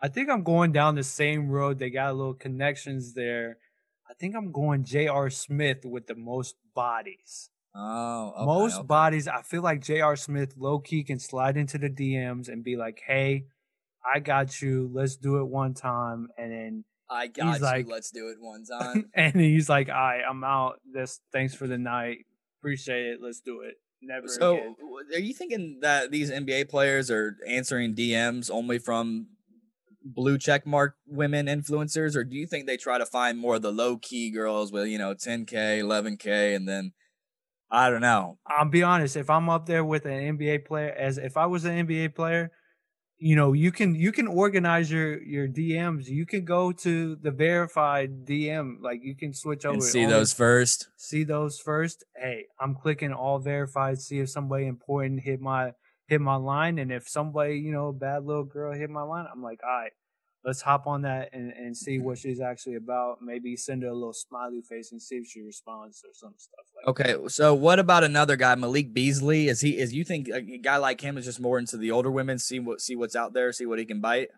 I 0.00 0.08
think 0.08 0.30
I'm 0.30 0.42
going 0.42 0.72
down 0.72 0.94
the 0.94 1.02
same 1.02 1.48
road. 1.50 1.78
They 1.78 1.90
got 1.90 2.10
a 2.10 2.14
little 2.14 2.34
connections 2.34 3.14
there. 3.14 3.58
I 4.08 4.14
think 4.14 4.34
I'm 4.34 4.50
going 4.50 4.84
J.R. 4.84 5.30
Smith 5.30 5.84
with 5.84 6.06
the 6.06 6.14
most 6.16 6.56
bodies. 6.74 7.50
Oh, 7.74 8.32
okay, 8.36 8.44
most 8.46 8.78
okay. 8.78 8.86
bodies. 8.86 9.28
I 9.28 9.42
feel 9.42 9.62
like 9.62 9.82
J.R. 9.82 10.16
Smith 10.16 10.54
low 10.56 10.80
key 10.80 11.04
can 11.04 11.20
slide 11.20 11.56
into 11.56 11.78
the 11.78 11.88
DMs 11.88 12.48
and 12.48 12.64
be 12.64 12.76
like, 12.76 13.00
"Hey, 13.06 13.44
I 14.04 14.18
got 14.18 14.60
you. 14.60 14.90
Let's 14.92 15.16
do 15.16 15.38
it 15.38 15.44
one 15.44 15.74
time," 15.74 16.28
and 16.36 16.50
then 16.50 16.84
I 17.08 17.28
got 17.28 17.48
he's 17.52 17.58
you. 17.58 17.64
Like, 17.64 17.86
Let's 17.88 18.10
do 18.10 18.28
it 18.28 18.38
one 18.40 18.64
time. 18.80 19.10
and 19.14 19.36
he's 19.36 19.68
like, 19.68 19.88
"All 19.88 19.94
right, 19.94 20.22
I'm 20.28 20.42
out. 20.42 20.80
This 20.92 21.20
thanks 21.32 21.54
for 21.54 21.68
the 21.68 21.78
night. 21.78 22.26
Appreciate 22.60 23.06
it. 23.06 23.18
Let's 23.22 23.40
do 23.40 23.60
it." 23.60 23.74
Never. 24.02 24.28
So, 24.28 24.54
again. 24.54 24.76
are 25.14 25.18
you 25.18 25.34
thinking 25.34 25.78
that 25.82 26.10
these 26.10 26.30
NBA 26.30 26.68
players 26.68 27.10
are 27.10 27.36
answering 27.46 27.94
DMs 27.94 28.50
only 28.50 28.78
from 28.78 29.26
blue 30.02 30.38
check 30.38 30.66
mark 30.66 30.96
women 31.06 31.46
influencers, 31.46 32.16
or 32.16 32.24
do 32.24 32.36
you 32.36 32.46
think 32.46 32.66
they 32.66 32.76
try 32.76 32.98
to 32.98 33.06
find 33.06 33.38
more 33.38 33.56
of 33.56 33.62
the 33.62 33.72
low 33.72 33.98
key 33.98 34.30
girls 34.30 34.72
with 34.72 34.86
you 34.88 34.98
know 34.98 35.14
10k, 35.14 35.80
11k, 35.80 36.56
and 36.56 36.68
then 36.68 36.92
I 37.70 37.90
don't 37.90 38.00
know. 38.00 38.38
I'll 38.46 38.68
be 38.68 38.82
honest. 38.82 39.16
If 39.16 39.30
I'm 39.30 39.48
up 39.48 39.66
there 39.66 39.84
with 39.84 40.04
an 40.06 40.38
NBA 40.38 40.64
player, 40.64 40.92
as 40.98 41.18
if 41.18 41.36
I 41.36 41.46
was 41.46 41.64
an 41.64 41.86
NBA 41.86 42.14
player, 42.14 42.50
you 43.20 43.36
know 43.36 43.52
you 43.52 43.70
can 43.70 43.94
you 43.94 44.12
can 44.12 44.26
organize 44.26 44.90
your 44.90 45.22
your 45.22 45.46
DMs. 45.46 46.06
You 46.06 46.24
can 46.24 46.44
go 46.44 46.72
to 46.72 47.16
the 47.16 47.30
verified 47.30 48.24
DM, 48.24 48.80
like 48.80 49.00
you 49.02 49.14
can 49.14 49.34
switch 49.34 49.64
over. 49.66 49.74
And 49.74 49.82
see 49.82 50.06
those 50.06 50.32
first. 50.32 50.88
See 50.96 51.24
those 51.24 51.60
first. 51.60 52.02
Hey, 52.16 52.46
I'm 52.58 52.74
clicking 52.74 53.12
all 53.12 53.38
verified. 53.38 54.00
See 54.00 54.20
if 54.20 54.30
somebody 54.30 54.66
important 54.66 55.20
hit 55.20 55.40
my 55.40 55.72
hit 56.06 56.20
my 56.22 56.36
line, 56.36 56.78
and 56.78 56.90
if 56.90 57.08
somebody 57.08 57.58
you 57.58 57.72
know 57.72 57.92
bad 57.92 58.24
little 58.24 58.44
girl 58.44 58.72
hit 58.72 58.88
my 58.88 59.02
line, 59.02 59.26
I'm 59.30 59.42
like, 59.42 59.60
all 59.62 59.70
right, 59.70 59.92
let's 60.44 60.62
hop 60.62 60.86
on 60.86 61.02
that 61.02 61.30
and, 61.32 61.52
and 61.52 61.76
see 61.76 61.98
what 61.98 62.18
she's 62.18 62.40
actually 62.40 62.76
about. 62.76 63.18
Maybe 63.22 63.56
send 63.56 63.82
her 63.82 63.88
a 63.88 63.94
little 63.94 64.12
smiley 64.12 64.62
face 64.62 64.92
and 64.92 65.00
see 65.00 65.16
if 65.16 65.26
she 65.26 65.42
responds 65.42 66.02
or 66.04 66.10
some 66.14 66.34
stuff 66.36 66.64
like 66.76 66.88
okay, 66.88 67.22
that. 67.22 67.30
so 67.30 67.54
what 67.54 67.78
about 67.78 68.04
another 68.04 68.36
guy, 68.36 68.54
Malik 68.54 68.94
Beasley? 68.94 69.48
Is 69.48 69.60
he 69.60 69.78
is 69.78 69.92
you 69.92 70.04
think 70.04 70.28
a 70.28 70.40
guy 70.40 70.76
like 70.76 71.00
him 71.00 71.18
is 71.18 71.24
just 71.24 71.40
more 71.40 71.58
into 71.58 71.76
the 71.76 71.90
older 71.90 72.10
women, 72.10 72.38
see 72.38 72.58
what 72.58 72.80
see 72.80 72.96
what's 72.96 73.16
out 73.16 73.32
there, 73.32 73.52
see 73.52 73.66
what 73.66 73.78
he 73.78 73.84
can 73.84 74.00
bite? 74.00 74.28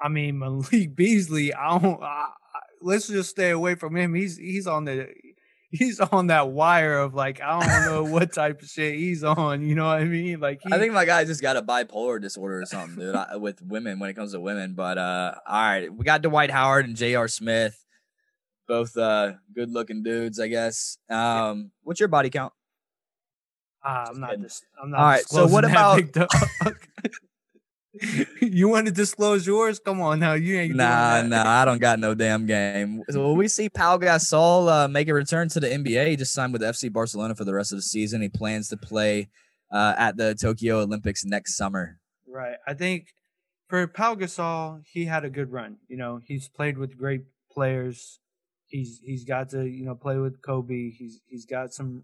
I 0.00 0.08
mean, 0.08 0.38
Malik 0.40 0.94
Beasley, 0.94 1.54
I 1.54 1.78
don't 1.78 2.02
I, 2.02 2.06
I, 2.06 2.60
let's 2.80 3.08
just 3.08 3.30
stay 3.30 3.50
away 3.50 3.74
from 3.74 3.96
him. 3.96 4.14
He's 4.14 4.36
he's 4.36 4.66
on 4.66 4.84
the 4.84 5.08
he's 5.70 6.00
on 6.00 6.28
that 6.28 6.48
wire 6.48 6.98
of 6.98 7.14
like 7.14 7.40
I 7.40 7.60
don't 7.60 7.92
know 7.92 8.12
what 8.12 8.32
type 8.32 8.62
of 8.62 8.68
shit 8.68 8.94
he's 8.94 9.22
on. 9.24 9.62
You 9.62 9.74
know 9.74 9.86
what 9.86 9.98
I 9.98 10.04
mean? 10.04 10.40
Like 10.40 10.60
he, 10.62 10.72
I 10.72 10.78
think 10.78 10.92
my 10.92 11.04
guy 11.04 11.24
just 11.24 11.42
got 11.42 11.56
a 11.56 11.62
bipolar 11.62 12.20
disorder 12.20 12.60
or 12.60 12.66
something, 12.66 12.98
dude, 12.98 13.14
I, 13.14 13.36
with 13.36 13.62
women 13.62 13.98
when 13.98 14.10
it 14.10 14.14
comes 14.14 14.32
to 14.32 14.40
women. 14.40 14.74
But 14.74 14.98
uh, 14.98 15.34
all 15.46 15.60
right, 15.62 15.92
we 15.92 16.04
got 16.04 16.22
Dwight 16.22 16.50
Howard 16.50 16.86
and 16.86 16.96
J.R. 16.96 17.28
Smith. 17.28 17.84
Both 18.66 18.96
uh, 18.96 19.32
good 19.54 19.70
looking 19.70 20.02
dudes, 20.02 20.38
I 20.38 20.48
guess. 20.48 20.98
Um, 21.08 21.70
what's 21.82 22.00
your 22.00 22.08
body 22.08 22.28
count? 22.28 22.52
Ah, 23.82 24.06
I'm 24.10 24.20
not. 24.20 24.40
Dis- 24.40 24.62
I'm 24.82 24.90
not. 24.90 25.00
All 25.00 25.06
right, 25.06 25.24
so 25.26 25.46
what 25.46 25.64
about? 25.64 25.96
that, 25.96 26.12
big 26.12 26.12
dog. 26.12 26.76
you 28.40 28.68
want 28.68 28.86
to 28.86 28.92
disclose 28.92 29.46
yours? 29.46 29.78
Come 29.78 30.00
on 30.00 30.20
now. 30.20 30.34
You 30.34 30.58
ain't. 30.58 30.74
Nah, 30.74 31.22
nah, 31.22 31.46
I 31.46 31.64
don't 31.64 31.80
got 31.80 31.98
no 31.98 32.14
damn 32.14 32.46
game. 32.46 33.02
So 33.10 33.32
we 33.32 33.48
see 33.48 33.68
Pau 33.68 33.98
Gasol 33.98 34.68
uh, 34.84 34.88
make 34.88 35.08
a 35.08 35.14
return 35.14 35.48
to 35.50 35.60
the 35.60 35.68
NBA? 35.68 36.08
He 36.08 36.16
just 36.16 36.32
signed 36.32 36.52
with 36.52 36.62
FC 36.62 36.92
Barcelona 36.92 37.34
for 37.34 37.44
the 37.44 37.54
rest 37.54 37.72
of 37.72 37.78
the 37.78 37.82
season. 37.82 38.22
He 38.22 38.28
plans 38.28 38.68
to 38.68 38.76
play 38.76 39.28
uh, 39.72 39.94
at 39.96 40.16
the 40.16 40.34
Tokyo 40.34 40.80
Olympics 40.80 41.24
next 41.24 41.56
summer. 41.56 42.00
Right. 42.26 42.56
I 42.66 42.74
think 42.74 43.08
for 43.68 43.86
Pau 43.86 44.14
Gasol, 44.14 44.82
he 44.90 45.04
had 45.04 45.24
a 45.24 45.30
good 45.30 45.52
run. 45.52 45.76
You 45.88 45.96
know, 45.96 46.20
he's 46.26 46.48
played 46.48 46.78
with 46.78 46.96
great 46.96 47.22
players. 47.52 48.20
He's 48.66 49.00
he's 49.02 49.24
got 49.24 49.50
to 49.50 49.66
you 49.66 49.84
know 49.84 49.94
play 49.94 50.18
with 50.18 50.42
Kobe. 50.42 50.90
He's 50.90 51.20
he's 51.26 51.46
got 51.46 51.72
some 51.72 52.02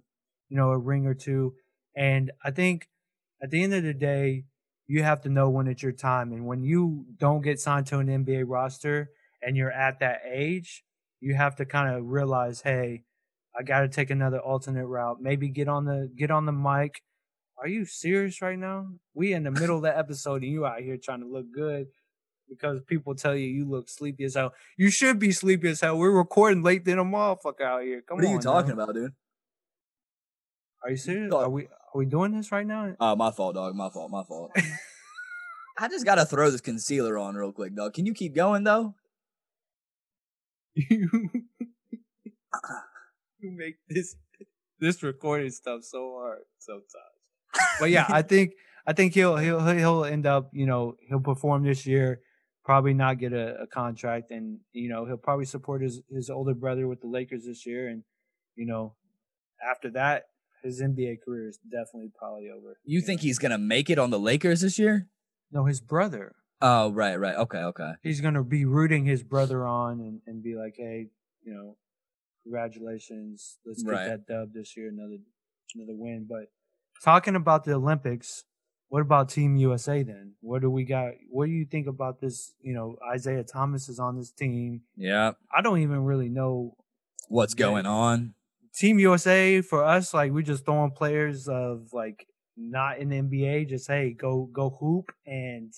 you 0.48 0.56
know 0.56 0.70
a 0.70 0.78
ring 0.78 1.06
or 1.06 1.14
two, 1.14 1.54
and 1.94 2.30
I 2.42 2.50
think 2.50 2.88
at 3.42 3.50
the 3.50 3.62
end 3.62 3.74
of 3.74 3.82
the 3.82 3.92
day, 3.92 4.44
you 4.86 5.02
have 5.02 5.22
to 5.22 5.28
know 5.28 5.48
when 5.50 5.66
it's 5.66 5.82
your 5.82 5.92
time. 5.92 6.32
And 6.32 6.46
when 6.46 6.62
you 6.62 7.06
don't 7.18 7.42
get 7.42 7.60
signed 7.60 7.86
to 7.86 7.98
an 7.98 8.08
NBA 8.08 8.44
roster 8.46 9.10
and 9.42 9.56
you're 9.56 9.72
at 9.72 10.00
that 10.00 10.20
age, 10.30 10.84
you 11.20 11.34
have 11.34 11.56
to 11.56 11.64
kind 11.64 11.94
of 11.94 12.04
realize, 12.04 12.60
hey, 12.60 13.04
I 13.58 13.62
got 13.62 13.80
to 13.80 13.88
take 13.88 14.10
another 14.10 14.38
alternate 14.38 14.86
route. 14.86 15.18
Maybe 15.20 15.48
get 15.48 15.68
on 15.68 15.84
the 15.84 16.10
get 16.14 16.30
on 16.30 16.44
the 16.44 16.52
mic. 16.52 17.02
Are 17.56 17.68
you 17.68 17.84
serious 17.86 18.42
right 18.42 18.58
now? 18.58 18.88
We 19.14 19.32
in 19.32 19.44
the 19.44 19.50
middle 19.60 19.76
of 19.76 19.82
the 19.82 19.96
episode 19.96 20.42
and 20.42 20.50
you 20.50 20.66
out 20.66 20.80
here 20.80 20.98
trying 21.02 21.20
to 21.20 21.28
look 21.28 21.46
good 21.54 21.86
because 22.48 22.80
people 22.82 23.14
tell 23.14 23.34
you 23.34 23.46
you 23.46 23.68
look 23.68 23.88
sleepy 23.88 24.24
as 24.24 24.34
hell. 24.34 24.52
You 24.76 24.90
should 24.90 25.18
be 25.18 25.32
sleepy 25.32 25.68
as 25.68 25.80
hell. 25.80 25.96
We're 25.96 26.10
recording 26.10 26.62
late 26.62 26.84
than 26.84 26.98
a 26.98 27.04
motherfucker 27.04 27.62
out 27.62 27.82
here. 27.82 28.02
Come 28.06 28.18
on. 28.18 28.24
what 28.24 28.24
are 28.24 28.28
on. 28.28 28.34
you 28.34 28.40
talking 28.40 28.72
about, 28.72 28.94
dude? 28.94 29.12
Are 30.82 30.90
you 30.90 30.96
serious? 30.96 31.32
Are 31.32 31.48
we 31.48 31.68
are 31.94 31.98
we 31.98 32.06
doing 32.06 32.32
this 32.32 32.50
right 32.50 32.66
now? 32.66 32.94
Oh, 32.98 33.14
my 33.14 33.30
fault, 33.30 33.54
dog. 33.54 33.76
My 33.76 33.88
fault. 33.88 34.10
My 34.10 34.24
fault. 34.24 34.50
I 35.78 35.88
just 35.88 36.04
gotta 36.04 36.24
throw 36.24 36.50
this 36.50 36.60
concealer 36.60 37.18
on 37.18 37.34
real 37.34 37.52
quick, 37.52 37.74
dog. 37.74 37.94
Can 37.94 38.06
you 38.06 38.14
keep 38.14 38.34
going 38.34 38.64
though? 38.64 38.94
you 40.74 41.08
you 43.38 43.50
make 43.50 43.76
this 43.88 44.16
this 44.80 45.02
recording 45.02 45.50
stuff 45.50 45.82
so 45.82 46.16
hard 46.18 46.42
sometimes. 46.58 46.86
But 47.80 47.90
yeah, 47.90 48.06
I 48.08 48.22
think 48.22 48.52
I 48.86 48.92
think 48.92 49.14
he'll 49.14 49.36
he'll 49.36 49.66
he'll 49.66 50.04
end 50.04 50.26
up 50.26 50.50
you 50.52 50.66
know 50.66 50.96
he'll 51.08 51.20
perform 51.20 51.64
this 51.64 51.86
year, 51.86 52.20
probably 52.64 52.94
not 52.94 53.18
get 53.18 53.32
a, 53.32 53.62
a 53.62 53.66
contract, 53.66 54.30
and 54.30 54.58
you 54.72 54.88
know 54.88 55.06
he'll 55.06 55.16
probably 55.16 55.44
support 55.44 55.82
his 55.82 56.02
his 56.10 56.30
older 56.30 56.54
brother 56.54 56.86
with 56.86 57.00
the 57.00 57.08
Lakers 57.08 57.46
this 57.46 57.66
year, 57.66 57.88
and 57.88 58.04
you 58.54 58.66
know 58.66 58.94
after 59.62 59.90
that 59.90 60.26
his 60.64 60.80
NBA 60.80 61.18
career 61.24 61.48
is 61.48 61.58
definitely 61.70 62.10
probably 62.18 62.48
over. 62.50 62.78
You 62.84 63.00
think 63.00 63.20
he's 63.20 63.38
gonna 63.38 63.58
make 63.58 63.88
it 63.90 63.98
on 63.98 64.10
the 64.10 64.18
Lakers 64.18 64.62
this 64.62 64.78
year? 64.78 65.08
No, 65.52 65.66
his 65.66 65.80
brother. 65.80 66.34
Oh, 66.60 66.90
right, 66.90 67.16
right. 67.16 67.36
Okay, 67.36 67.58
okay. 67.58 67.92
he's 68.02 68.20
gonna 68.20 68.42
be 68.42 68.64
rooting 68.64 69.04
his 69.04 69.22
brother 69.22 69.66
on 69.66 70.00
and, 70.00 70.20
and 70.26 70.42
be 70.42 70.56
like, 70.56 70.74
hey, 70.76 71.08
you 71.44 71.52
know, 71.54 71.76
congratulations, 72.64 73.58
let's 73.66 73.82
get 73.82 73.92
Right. 73.92 74.06
that 74.08 74.26
dub 74.26 74.52
this 74.52 74.76
year, 74.76 74.88
another 74.88 75.18
another 75.74 75.94
win. 75.94 76.26
But 76.28 76.46
talking 77.02 77.34
about 77.36 77.64
the 77.64 77.74
Olympics, 77.74 78.44
what 78.88 79.00
about 79.02 79.28
Team 79.28 79.56
USA 79.56 80.02
then? 80.02 80.34
What 80.40 80.62
do 80.62 80.70
we 80.70 80.84
got? 80.84 81.12
What 81.30 81.46
do 81.46 81.52
you 81.52 81.64
think 81.66 81.86
about 81.86 82.20
this? 82.20 82.52
You 82.60 82.74
know, 82.74 82.96
Isaiah 83.12 83.42
Thomas 83.44 83.88
is 83.88 83.98
on 83.98 84.16
this 84.16 84.30
team. 84.30 84.82
Yeah. 84.96 85.32
I 85.54 85.60
don't 85.62 85.80
even 85.80 86.04
really 86.04 86.28
know 86.28 86.76
What's 87.28 87.54
Yeah. 87.58 87.66
going 87.66 87.86
on? 87.86 88.34
Team 88.74 88.98
USA 88.98 89.60
for 89.60 89.84
us. 89.84 90.12
Like 90.12 90.32
we're 90.32 90.42
just 90.42 90.64
throwing 90.64 90.90
players 90.90 91.48
of 91.48 91.92
like 91.92 92.26
not 92.56 92.98
in 92.98 93.08
the 93.08 93.16
NBA. 93.16 93.68
Just 93.68 93.86
hey, 93.86 94.12
go 94.12 94.48
go 94.52 94.70
hoop 94.70 95.12
and 95.26 95.72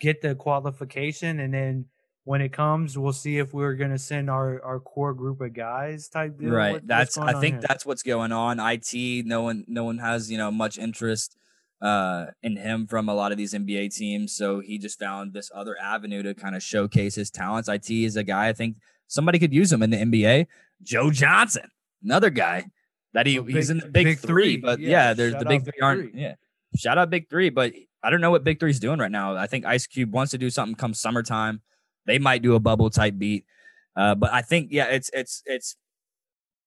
get 0.00 0.22
the 0.22 0.34
qualification, 0.34 1.40
and 1.40 1.52
then 1.52 1.86
when 2.24 2.40
it 2.40 2.52
comes, 2.52 2.96
we'll 2.96 3.12
see 3.12 3.38
if 3.38 3.52
we're 3.52 3.74
gonna 3.74 3.98
send 3.98 4.30
our 4.30 4.62
our 4.62 4.80
core 4.80 5.14
group 5.14 5.40
of 5.40 5.52
guys 5.52 6.08
type 6.08 6.38
deal. 6.38 6.50
right. 6.50 6.72
What- 6.72 6.86
that's 6.86 7.18
I 7.18 7.38
think 7.40 7.56
here? 7.56 7.64
that's 7.68 7.84
what's 7.84 8.02
going 8.02 8.32
on. 8.32 8.58
IT, 8.60 9.26
no 9.26 9.42
one 9.42 9.64
no 9.68 9.84
one 9.84 9.98
has, 9.98 10.30
you 10.30 10.38
know, 10.38 10.50
much 10.50 10.78
interest 10.78 11.36
uh 11.82 12.26
in 12.42 12.56
him 12.56 12.86
from 12.86 13.08
a 13.08 13.14
lot 13.14 13.32
of 13.32 13.38
these 13.38 13.54
NBA 13.54 13.94
teams. 13.94 14.34
So 14.34 14.60
he 14.60 14.78
just 14.78 14.98
found 14.98 15.32
this 15.32 15.50
other 15.54 15.76
avenue 15.80 16.22
to 16.22 16.34
kind 16.34 16.54
of 16.54 16.62
showcase 16.62 17.14
his 17.14 17.30
talents. 17.30 17.68
IT 17.68 17.90
is 17.90 18.16
a 18.16 18.22
guy 18.22 18.48
I 18.48 18.52
think 18.52 18.76
somebody 19.06 19.38
could 19.38 19.52
use 19.54 19.72
him 19.72 19.82
in 19.82 19.90
the 19.90 19.96
NBA. 19.96 20.46
Joe 20.82 21.10
Johnson, 21.10 21.70
another 22.02 22.30
guy 22.30 22.66
that 23.14 23.26
he, 23.26 23.38
The 23.38 23.52
he's 23.52 23.70
in 23.70 23.78
the 23.78 23.88
big, 23.88 24.06
big 24.06 24.18
three, 24.18 24.54
three. 24.54 24.56
but 24.58 24.80
Yeah, 24.80 24.88
yeah, 25.08 25.14
there's 25.14 25.34
the 25.34 25.44
big 25.44 25.64
Big 25.64 25.74
three 25.74 25.80
aren't 25.82 26.10
Three. 26.12 26.20
yeah. 26.22 26.34
Shout 26.76 26.98
out 26.98 27.10
Big 27.10 27.28
Three, 27.28 27.50
but 27.50 27.72
I 28.02 28.10
don't 28.10 28.20
know 28.20 28.30
what 28.30 28.44
Big 28.44 28.60
Three's 28.60 28.78
doing 28.78 29.00
right 29.00 29.10
now. 29.10 29.34
I 29.34 29.46
think 29.48 29.64
Ice 29.66 29.86
Cube 29.86 30.12
wants 30.12 30.30
to 30.30 30.38
do 30.38 30.50
something 30.50 30.76
come 30.76 30.94
summertime. 30.94 31.62
They 32.06 32.18
might 32.18 32.42
do 32.42 32.54
a 32.54 32.60
bubble 32.60 32.90
type 32.90 33.18
beat. 33.18 33.44
Uh, 33.96 34.14
but 34.14 34.32
I 34.32 34.42
think 34.42 34.68
yeah, 34.70 34.84
it's 34.86 35.10
it's 35.12 35.42
it's 35.46 35.76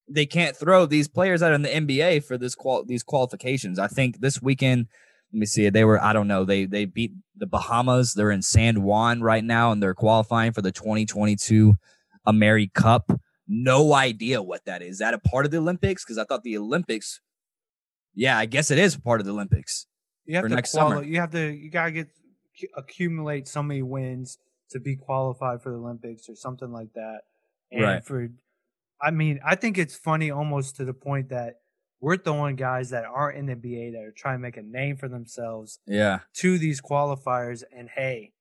they 0.10 0.26
can't 0.26 0.56
throw 0.58 0.86
these 0.86 1.08
players 1.08 1.42
out 1.42 1.54
in 1.54 1.62
the 1.62 1.70
NBA 1.70 2.26
for 2.26 2.38
this 2.38 2.54
qual 2.54 2.84
these 2.84 3.02
qualifications. 3.02 3.80
I 3.80 3.88
think 3.88 4.20
this 4.20 4.42
weekend, 4.42 4.88
let 5.32 5.40
me 5.40 5.46
see, 5.46 5.70
they 5.70 5.86
were 5.86 6.04
I 6.04 6.12
don't 6.12 6.28
know 6.28 6.44
they 6.44 6.66
they 6.66 6.84
beat 6.84 7.14
the 7.38 7.48
Bahamas. 7.48 8.14
They're 8.14 8.32
in 8.32 8.42
San 8.42 8.84
Juan 8.84 9.22
right 9.22 9.44
now, 9.44 9.72
and 9.72 9.82
they're 9.82 9.94
qualifying 9.96 10.52
for 10.52 10.62
the 10.62 10.74
2022 10.74 11.76
AmeriCup. 12.28 13.20
No 13.48 13.94
idea 13.94 14.42
what 14.42 14.66
that 14.66 14.82
is. 14.82 14.92
Is 14.94 14.98
that 15.00 15.14
a 15.14 15.20
part 15.20 15.46
of 15.46 15.52
the 15.52 15.58
Olympics? 15.58 16.04
Because 16.04 16.18
I 16.18 16.24
thought 16.24 16.44
the 16.44 16.58
Olympics. 16.58 17.20
Yeah, 18.16 18.38
I 18.38 18.46
guess 18.46 18.72
it 18.72 18.78
is 18.78 18.96
part 18.96 19.20
of 19.20 19.26
the 19.26 19.34
Olympics. 19.34 19.88
you 20.26 20.36
have 20.36 20.44
for 20.44 20.50
to 20.50 20.56
next 20.56 20.72
quali- 20.72 20.96
summer. 20.98 21.04
You 21.06 21.20
have 21.20 21.32
to 21.32 21.50
you 21.52 21.70
gotta 21.70 21.92
get 21.92 22.08
accumulate 22.76 23.48
so 23.48 23.64
many 23.64 23.82
wins 23.82 24.38
to 24.70 24.80
be 24.80 24.96
qualified 24.96 25.62
for 25.62 25.72
the 25.72 25.78
Olympics 25.78 26.30
or 26.30 26.36
something 26.36 26.72
like 26.72 26.94
that. 26.94 27.22
And 27.72 27.82
Right. 27.84 28.04
for 28.06 28.30
I 29.02 29.12
mean, 29.12 29.42
I 29.44 29.56
think 29.56 29.78
it's 29.78 29.96
funny 29.98 30.32
almost 30.32 30.78
to 30.78 30.86
the 30.86 30.94
point 30.94 31.28
that 31.30 31.56
we're 32.00 32.16
throwing 32.16 32.56
guys 32.56 32.92
that 32.92 33.04
aren't 33.04 33.38
in 33.38 33.48
the 33.48 33.56
NBA 33.56 33.92
that 33.94 34.04
are 34.04 34.12
trying 34.14 34.36
to 34.36 34.40
make 34.42 34.56
a 34.56 34.62
name 34.62 34.96
for 34.96 35.10
themselves 35.10 35.80
Yeah, 35.86 36.20
to 36.36 36.58
these 36.58 36.80
qualifiers 36.82 37.64
and 37.76 37.90
hey, 37.90 38.32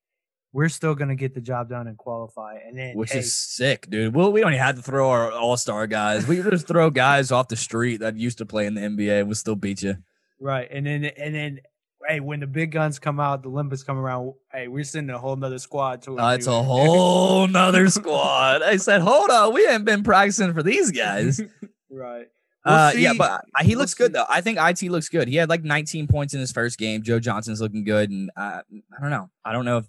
we're 0.53 0.69
still 0.69 0.95
gonna 0.95 1.15
get 1.15 1.33
the 1.33 1.41
job 1.41 1.69
done 1.69 1.87
and 1.87 1.97
qualify. 1.97 2.57
And 2.65 2.77
then 2.77 2.95
which 2.95 3.11
hey, 3.11 3.19
is 3.19 3.35
sick, 3.35 3.89
dude. 3.89 4.15
Well, 4.15 4.31
we 4.31 4.39
don't 4.39 4.53
even 4.53 4.63
have 4.63 4.75
to 4.77 4.81
throw 4.81 5.09
our 5.09 5.31
all 5.31 5.57
star 5.57 5.87
guys. 5.87 6.27
We 6.27 6.41
just 6.41 6.67
throw 6.67 6.89
guys 6.89 7.31
off 7.31 7.47
the 7.49 7.55
street 7.57 7.97
that 8.01 8.15
used 8.15 8.37
to 8.37 8.45
play 8.45 8.65
in 8.67 8.75
the 8.75 8.81
NBA 8.81 9.19
and 9.19 9.27
we'll 9.27 9.35
still 9.35 9.55
beat 9.55 9.81
you. 9.81 9.95
right, 10.39 10.67
and 10.71 10.85
then 10.85 11.05
and 11.05 11.35
then 11.35 11.59
hey, 12.07 12.19
when 12.19 12.39
the 12.41 12.47
big 12.47 12.71
guns 12.71 12.99
come 12.99 13.19
out, 13.19 13.43
the 13.43 13.49
Olympics 13.49 13.81
come 13.83 13.97
around, 13.97 14.33
hey, 14.51 14.67
we're 14.67 14.83
sending 14.83 15.15
a 15.15 15.17
whole 15.19 15.35
nother 15.37 15.57
squad 15.57 16.01
to 16.03 16.19
Uh, 16.19 16.33
it's 16.33 16.47
a 16.47 16.63
whole 16.63 17.47
nother 17.59 17.89
squad. 17.89 18.61
I 18.61 18.75
said, 18.77 19.01
hold 19.01 19.29
on, 19.29 19.53
we 19.53 19.63
haven't 19.65 19.85
been 19.85 20.03
practicing 20.03 20.53
for 20.53 20.61
these 20.63 20.91
guys. 20.91 21.41
right. 21.89 22.27
uh, 22.65 22.91
We'll 22.93 23.01
yeah, 23.01 23.11
see. 23.13 23.17
but 23.17 23.31
uh, 23.31 23.63
he 23.63 23.69
We'll 23.69 23.79
looks 23.79 23.93
good 23.93 24.11
though. 24.13 24.25
I 24.27 24.41
think 24.41 24.59
it 24.59 24.89
looks 24.89 25.07
good. 25.09 25.27
He 25.29 25.37
had 25.37 25.47
like 25.49 25.63
19 25.63 26.07
points 26.07 26.33
in 26.33 26.39
his 26.41 26.51
first 26.51 26.77
game. 26.77 27.03
Joe 27.03 27.19
Johnson's 27.19 27.61
looking 27.61 27.85
good, 27.85 28.09
and 28.11 28.29
uh, 28.35 28.61
I 28.97 29.01
don't 29.01 29.09
know. 29.09 29.29
I 29.45 29.53
don't 29.53 29.63
know 29.65 29.77
if 29.77 29.85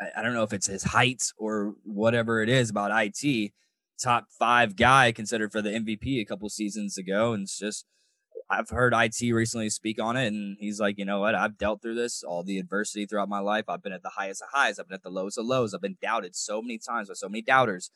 I, 0.00 0.20
I 0.20 0.22
don't 0.22 0.34
know 0.34 0.42
if 0.42 0.52
it's 0.52 0.66
his 0.66 0.84
height 0.84 1.24
or 1.36 1.74
whatever 1.84 2.42
it 2.42 2.48
is 2.48 2.70
about 2.70 2.90
it. 2.90 3.52
Top 4.02 4.28
five 4.30 4.76
guy 4.76 5.12
considered 5.12 5.52
for 5.52 5.60
the 5.60 5.70
MVP 5.70 6.20
a 6.20 6.24
couple 6.24 6.48
seasons 6.48 6.96
ago, 6.96 7.34
and 7.34 7.42
it's 7.42 7.58
just 7.58 7.84
I've 8.48 8.70
heard 8.70 8.94
it 8.94 9.32
recently 9.32 9.70
speak 9.70 10.02
on 10.02 10.16
it, 10.16 10.26
and 10.26 10.56
he's 10.58 10.80
like, 10.80 10.98
you 10.98 11.04
know 11.04 11.20
what? 11.20 11.36
I've 11.36 11.56
dealt 11.56 11.82
through 11.82 11.94
this, 11.94 12.24
all 12.24 12.42
the 12.42 12.58
adversity 12.58 13.06
throughout 13.06 13.28
my 13.28 13.38
life. 13.38 13.66
I've 13.68 13.82
been 13.82 13.92
at 13.92 14.02
the 14.02 14.10
highest 14.10 14.42
of 14.42 14.48
highs. 14.52 14.78
I've 14.78 14.88
been 14.88 14.96
at 14.96 15.04
the 15.04 15.10
lowest 15.10 15.38
of 15.38 15.46
lows. 15.46 15.72
I've 15.72 15.80
been 15.80 15.98
doubted 16.02 16.34
so 16.34 16.60
many 16.60 16.78
times 16.78 17.08
by 17.08 17.14
so 17.14 17.28
many 17.28 17.42
doubters. 17.42 17.90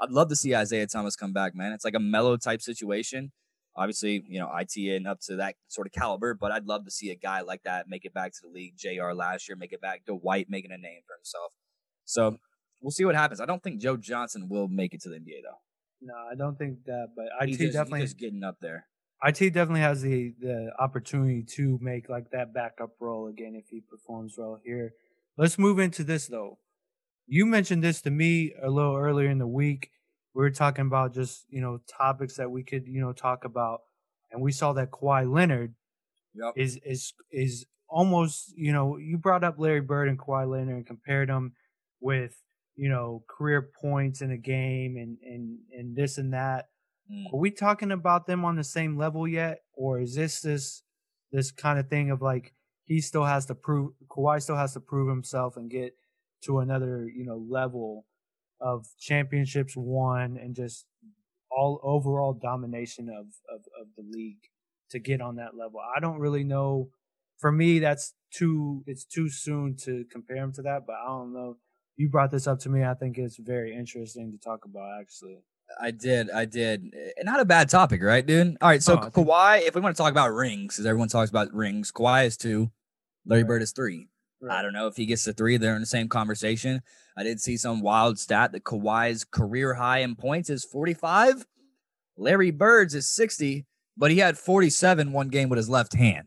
I'd 0.00 0.10
love 0.10 0.28
to 0.28 0.36
see 0.36 0.54
Isaiah 0.54 0.86
Thomas 0.86 1.16
come 1.16 1.32
back, 1.32 1.56
man. 1.56 1.72
It's 1.72 1.84
like 1.84 1.94
a 1.94 2.00
Melo 2.00 2.36
type 2.36 2.62
situation. 2.62 3.32
Obviously, 3.76 4.24
you 4.26 4.40
know, 4.40 4.50
IT 4.56 4.76
and 4.76 5.06
up 5.06 5.20
to 5.22 5.36
that 5.36 5.56
sort 5.68 5.86
of 5.86 5.92
caliber, 5.92 6.34
but 6.34 6.50
I'd 6.50 6.66
love 6.66 6.84
to 6.86 6.90
see 6.90 7.10
a 7.10 7.14
guy 7.14 7.42
like 7.42 7.62
that 7.64 7.88
make 7.88 8.04
it 8.04 8.14
back 8.14 8.32
to 8.32 8.38
the 8.42 8.48
league. 8.48 8.74
JR 8.76 9.12
last 9.12 9.48
year, 9.48 9.56
make 9.56 9.72
it 9.72 9.80
back 9.80 10.06
to 10.06 10.14
White, 10.14 10.48
making 10.48 10.72
a 10.72 10.78
name 10.78 11.00
for 11.06 11.16
himself. 11.16 11.52
So 12.04 12.38
we'll 12.80 12.90
see 12.90 13.04
what 13.04 13.14
happens. 13.14 13.40
I 13.40 13.46
don't 13.46 13.62
think 13.62 13.80
Joe 13.80 13.96
Johnson 13.96 14.48
will 14.48 14.68
make 14.68 14.94
it 14.94 15.02
to 15.02 15.08
the 15.08 15.16
NBA 15.16 15.42
though. 15.44 15.58
No, 16.00 16.14
I 16.14 16.34
don't 16.34 16.56
think 16.56 16.84
that, 16.86 17.08
but 17.16 17.26
IT 17.40 17.48
He's 17.48 17.58
just, 17.58 17.72
definitely 17.72 18.02
just 18.02 18.18
getting 18.18 18.44
up 18.44 18.56
there. 18.60 18.86
IT 19.24 19.38
definitely 19.54 19.80
has 19.80 20.02
the 20.02 20.34
the 20.40 20.70
opportunity 20.78 21.42
to 21.56 21.78
make 21.80 22.08
like 22.08 22.30
that 22.32 22.52
backup 22.52 22.90
role 23.00 23.28
again 23.28 23.54
if 23.54 23.68
he 23.68 23.80
performs 23.80 24.34
well 24.36 24.60
here. 24.64 24.92
Let's 25.38 25.58
move 25.58 25.78
into 25.78 26.04
this 26.04 26.26
though. 26.26 26.58
You 27.26 27.46
mentioned 27.46 27.82
this 27.82 28.00
to 28.02 28.10
me 28.10 28.54
a 28.62 28.70
little 28.70 28.96
earlier 28.96 29.28
in 29.28 29.38
the 29.38 29.46
week. 29.46 29.90
We 30.36 30.42
were 30.42 30.50
talking 30.50 30.86
about 30.86 31.14
just 31.14 31.46
you 31.48 31.60
know 31.60 31.80
topics 31.88 32.36
that 32.36 32.50
we 32.50 32.62
could 32.62 32.86
you 32.86 33.00
know 33.00 33.12
talk 33.12 33.44
about, 33.44 33.80
and 34.30 34.42
we 34.42 34.52
saw 34.52 34.72
that 34.74 34.90
Kawhi 34.90 35.32
Leonard 35.32 35.74
Yep. 36.34 36.52
is 36.56 36.78
is 36.84 37.14
is 37.30 37.64
almost 37.88 38.52
you 38.56 38.72
know 38.72 38.98
you 38.98 39.16
brought 39.16 39.42
up 39.42 39.58
Larry 39.58 39.80
Bird 39.80 40.08
and 40.08 40.18
Kawhi 40.18 40.46
Leonard 40.50 40.76
and 40.76 40.86
compared 40.86 41.30
them 41.30 41.54
with 42.00 42.36
you 42.76 42.90
know, 42.90 43.24
career 43.26 43.70
points 43.80 44.20
in 44.20 44.30
a 44.30 44.36
game 44.36 44.96
and 44.96 45.16
and 45.22 45.58
and 45.72 45.96
this 45.96 46.18
and 46.18 46.32
that. 46.34 46.66
Mm. 47.10 47.32
Are 47.32 47.38
we 47.38 47.50
talking 47.50 47.90
about 47.90 48.26
them 48.26 48.44
on 48.44 48.56
the 48.56 48.64
same 48.64 48.98
level 48.98 49.26
yet, 49.26 49.62
or 49.72 50.00
is 50.00 50.14
this 50.14 50.40
this 50.40 50.82
this 51.32 51.50
kind 51.50 51.78
of 51.78 51.88
thing 51.88 52.10
of 52.10 52.22
like 52.22 52.52
he 52.84 53.00
still 53.00 53.24
has 53.24 53.46
to 53.46 53.54
prove 53.54 53.92
Kawhi 54.08 54.42
still 54.42 54.56
has 54.56 54.74
to 54.74 54.80
prove 54.80 55.08
himself 55.08 55.56
and 55.56 55.70
get 55.70 55.94
to 56.44 56.58
another 56.58 57.08
you 57.08 57.24
know 57.24 57.42
level 57.48 58.04
of 58.60 58.86
championships 58.98 59.74
won 59.76 60.36
and 60.40 60.54
just 60.54 60.86
all 61.50 61.80
overall 61.82 62.32
domination 62.32 63.08
of, 63.08 63.26
of 63.54 63.60
of 63.80 63.86
the 63.96 64.02
league 64.10 64.42
to 64.90 64.98
get 64.98 65.20
on 65.20 65.36
that 65.36 65.56
level. 65.56 65.80
I 65.96 66.00
don't 66.00 66.18
really 66.18 66.44
know. 66.44 66.90
For 67.38 67.52
me, 67.52 67.78
that's 67.80 68.14
too 68.32 68.82
it's 68.86 69.04
too 69.04 69.28
soon 69.28 69.76
to 69.84 70.04
compare 70.10 70.36
him 70.38 70.52
to 70.52 70.62
that, 70.62 70.86
but 70.86 70.96
I 70.96 71.06
don't 71.06 71.32
know. 71.32 71.56
You 71.96 72.08
brought 72.08 72.30
this 72.30 72.46
up 72.46 72.58
to 72.60 72.68
me. 72.68 72.84
I 72.84 72.94
think 72.94 73.16
it's 73.18 73.36
very 73.38 73.74
interesting 73.74 74.30
to 74.32 74.38
talk 74.38 74.64
about. 74.64 75.00
Actually, 75.00 75.38
I 75.80 75.90
did, 75.90 76.30
I 76.30 76.44
did. 76.44 76.92
Eh, 76.94 77.22
Not 77.22 77.40
a 77.40 77.44
bad 77.44 77.68
topic, 77.70 78.02
right, 78.02 78.24
dude? 78.24 78.56
All 78.60 78.68
right, 78.68 78.82
so 78.82 78.94
Oh, 79.00 79.10
Kawhi. 79.10 79.62
If 79.66 79.74
we 79.74 79.80
want 79.80 79.96
to 79.96 80.02
talk 80.02 80.10
about 80.12 80.28
rings, 80.34 80.74
because 80.74 80.86
everyone 80.86 81.08
talks 81.08 81.30
about 81.30 81.52
rings, 81.54 81.90
Kawhi 81.92 82.26
is 82.26 82.36
two, 82.36 82.70
Larry 83.24 83.42
Right. 83.42 83.48
Bird 83.48 83.62
is 83.62 83.72
three. 83.72 84.08
I 84.50 84.62
don't 84.62 84.72
know 84.72 84.86
if 84.86 84.96
he 84.96 85.06
gets 85.06 85.24
to 85.24 85.32
three. 85.32 85.56
They're 85.56 85.74
in 85.74 85.80
the 85.80 85.86
same 85.86 86.08
conversation. 86.08 86.82
I 87.16 87.22
did 87.22 87.40
see 87.40 87.56
some 87.56 87.80
wild 87.80 88.18
stat 88.18 88.52
that 88.52 88.64
Kawhi's 88.64 89.24
career 89.24 89.74
high 89.74 89.98
in 90.00 90.14
points 90.14 90.50
is 90.50 90.64
45. 90.64 91.46
Larry 92.18 92.50
Bird's 92.50 92.94
is 92.94 93.08
60, 93.08 93.66
but 93.96 94.10
he 94.10 94.18
had 94.18 94.38
47 94.38 95.12
one 95.12 95.28
game 95.28 95.48
with 95.48 95.56
his 95.56 95.68
left 95.68 95.94
hand. 95.94 96.26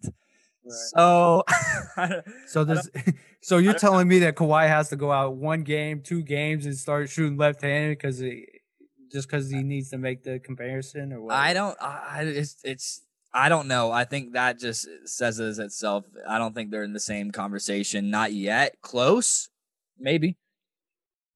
Right. 0.66 0.74
So, 0.96 1.44
So 2.48 2.64
this, 2.64 2.90
so 3.42 3.58
you're 3.58 3.74
telling 3.74 4.08
me 4.08 4.20
that 4.20 4.36
Kawhi 4.36 4.68
has 4.68 4.90
to 4.90 4.96
go 4.96 5.12
out 5.12 5.36
one 5.36 5.64
game, 5.64 6.02
two 6.02 6.24
games, 6.24 6.66
and 6.66 6.76
start 6.76 7.10
shooting 7.10 7.38
left-handed 7.38 7.98
because 7.98 8.24
just 9.12 9.28
because 9.28 9.50
he 9.50 9.64
needs 9.64 9.90
to 9.90 9.98
make 9.98 10.24
the 10.24 10.40
comparison, 10.40 11.14
or 11.14 11.22
what? 11.22 11.36
I 11.36 11.54
don't. 11.54 11.76
I 11.82 12.20
I- 12.20 12.24
it's 12.24 12.58
it's. 12.64 13.02
I 13.34 13.50
don't 13.50 13.68
know. 13.68 13.92
I 13.92 14.06
think 14.06 14.34
that 14.34 14.60
just 14.60 14.88
says 15.06 15.40
it 15.40 15.60
itself. 15.60 16.06
I 16.28 16.38
don't 16.38 16.56
think 16.56 16.72
they're 16.72 16.84
in 16.84 16.94
the 16.94 17.00
same 17.00 17.32
conversation. 17.32 18.10
Not 18.10 18.34
yet. 18.34 18.76
Close. 18.82 19.50
Maybe. 20.00 20.38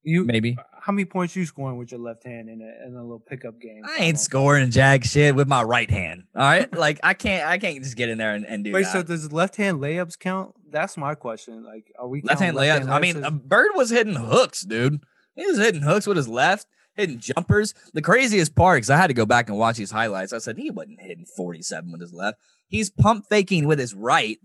You 0.06 0.26
Maybe. 0.26 0.58
how 0.82 0.92
many 0.92 1.06
points 1.06 1.34
you 1.34 1.46
scoring 1.46 1.78
with 1.78 1.92
your 1.92 2.02
left 2.02 2.26
hand 2.26 2.50
in 2.50 2.62
a 2.62 2.88
in 2.88 2.94
a 2.94 3.02
little 3.02 3.24
pickup 3.26 3.62
game? 3.62 3.84
I 3.86 4.04
ain't 4.04 4.20
scoring 4.20 4.70
jack 4.70 5.06
shit 5.06 5.34
with 5.34 5.48
my 5.48 5.64
right 5.64 5.90
hand. 5.90 6.24
All 6.36 6.42
right. 6.42 6.74
like 6.78 7.00
I 7.04 7.14
can't. 7.14 7.48
I 7.48 7.58
can't 7.58 7.82
just 7.82 7.96
get 7.96 8.10
in 8.10 8.18
there 8.18 8.34
and, 8.34 8.46
and 8.46 8.66
do 8.66 8.74
Wait, 8.74 8.84
that. 8.84 8.92
so 8.92 9.04
does 9.04 9.32
left 9.32 9.56
hand 9.56 9.80
layups 9.80 10.20
count? 10.20 10.56
That's 10.70 10.98
my 10.98 11.16
question. 11.16 11.64
Like, 11.64 11.86
are 11.98 12.08
we 12.08 12.22
left 12.22 12.42
hand 12.42 12.58
layups. 12.58 12.90
I 12.90 13.00
mean, 13.00 13.24
as- 13.24 13.32
Bird 13.32 13.72
was 13.76 13.92
hitting 13.92 14.16
hooks, 14.16 14.64
dude. 14.64 15.02
He 15.36 15.46
was 15.46 15.58
hitting 15.58 15.84
hooks 15.84 16.06
with 16.06 16.18
his 16.18 16.28
left, 16.28 16.68
hitting 16.96 17.20
jumpers. 17.20 17.74
The 17.94 18.02
craziest 18.02 18.56
part, 18.56 18.78
because 18.78 18.90
I 18.90 18.98
had 18.98 19.08
to 19.08 19.14
go 19.14 19.26
back 19.26 19.50
and 19.50 19.58
watch 19.58 19.78
these 19.78 19.92
highlights. 19.92 20.34
I 20.34 20.38
said 20.38 20.58
he 20.58 20.70
wasn't 20.70 21.02
hitting 21.02 21.26
47 21.26 21.92
with 21.92 22.02
his 22.02 22.14
left. 22.14 22.40
He's 22.68 22.90
pump 22.90 23.26
faking 23.30 23.68
with 23.68 23.80
his 23.80 23.94
right. 23.94 24.40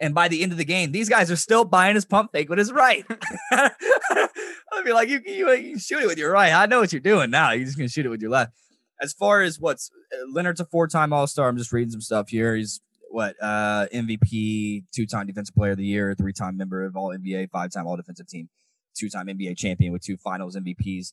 And 0.00 0.14
by 0.14 0.28
the 0.28 0.42
end 0.42 0.50
of 0.52 0.58
the 0.58 0.64
game, 0.64 0.92
these 0.92 1.10
guys 1.10 1.30
are 1.30 1.36
still 1.36 1.64
buying 1.64 1.94
his 1.94 2.06
pump 2.06 2.32
fake 2.32 2.48
with 2.48 2.58
his 2.58 2.72
right. 2.72 3.04
I'd 3.52 4.84
be 4.84 4.92
like, 4.92 5.10
you, 5.10 5.20
you, 5.26 5.52
you 5.52 5.78
shoot 5.78 6.02
it 6.02 6.06
with 6.06 6.16
your 6.16 6.32
right. 6.32 6.52
I 6.52 6.66
know 6.66 6.80
what 6.80 6.92
you're 6.92 7.00
doing 7.00 7.30
now. 7.30 7.50
You're 7.50 7.66
just 7.66 7.76
gonna 7.76 7.88
shoot 7.88 8.06
it 8.06 8.08
with 8.08 8.22
your 8.22 8.30
left. 8.30 8.54
As 9.02 9.12
far 9.12 9.42
as 9.42 9.60
what's 9.60 9.90
uh, 10.12 10.24
Leonard's 10.32 10.60
a 10.60 10.64
four-time 10.64 11.12
All-Star. 11.12 11.48
I'm 11.48 11.58
just 11.58 11.72
reading 11.72 11.90
some 11.90 12.00
stuff 12.00 12.30
here. 12.30 12.56
He's 12.56 12.80
what 13.10 13.36
uh 13.42 13.86
MVP, 13.92 14.84
two-time 14.94 15.26
Defensive 15.26 15.54
Player 15.54 15.72
of 15.72 15.78
the 15.78 15.84
Year, 15.84 16.14
three-time 16.14 16.56
member 16.56 16.84
of 16.84 16.96
All 16.96 17.10
NBA, 17.10 17.50
five-time 17.50 17.86
All 17.86 17.96
Defensive 17.96 18.26
Team, 18.26 18.48
two-time 18.96 19.26
NBA 19.26 19.58
champion 19.58 19.92
with 19.92 20.02
two 20.02 20.16
Finals 20.16 20.56
MVPs. 20.56 21.12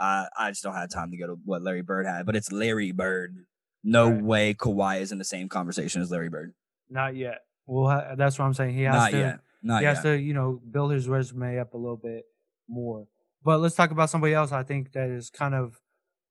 Uh, 0.00 0.26
I 0.38 0.50
just 0.50 0.62
don't 0.62 0.74
have 0.74 0.90
time 0.90 1.10
to 1.10 1.16
go 1.16 1.26
to 1.26 1.36
what 1.44 1.62
Larry 1.62 1.82
Bird 1.82 2.06
had, 2.06 2.24
but 2.26 2.36
it's 2.36 2.52
Larry 2.52 2.92
Bird. 2.92 3.36
No 3.84 4.10
Right. 4.10 4.22
way 4.22 4.54
Kawhi 4.54 5.00
is 5.00 5.12
in 5.12 5.18
the 5.18 5.24
same 5.24 5.48
conversation 5.48 6.02
as 6.02 6.10
Larry 6.10 6.28
Bird. 6.28 6.54
not 6.90 7.14
yet. 7.16 7.40
Well, 7.66 7.90
ha- 7.90 8.14
that's 8.16 8.38
what 8.38 8.46
I'm 8.46 8.54
saying. 8.54 8.74
He 8.74 8.82
has 8.84 8.94
Not 8.94 9.10
to. 9.10 9.18
yet. 9.18 9.40
Not 9.62 9.80
he 9.80 9.86
has 9.86 10.00
to, 10.02 10.18
you 10.18 10.32
know, 10.32 10.60
build 10.70 10.90
his 10.92 11.06
resume 11.08 11.58
up 11.58 11.74
a 11.74 11.76
little 11.76 11.96
bit 11.98 12.24
more. 12.68 13.06
But 13.44 13.58
let's 13.60 13.74
talk 13.74 13.90
about 13.90 14.08
somebody 14.08 14.32
else. 14.32 14.52
I 14.52 14.62
think 14.62 14.92
that 14.92 15.10
is 15.10 15.28
kind 15.30 15.54
of 15.54 15.78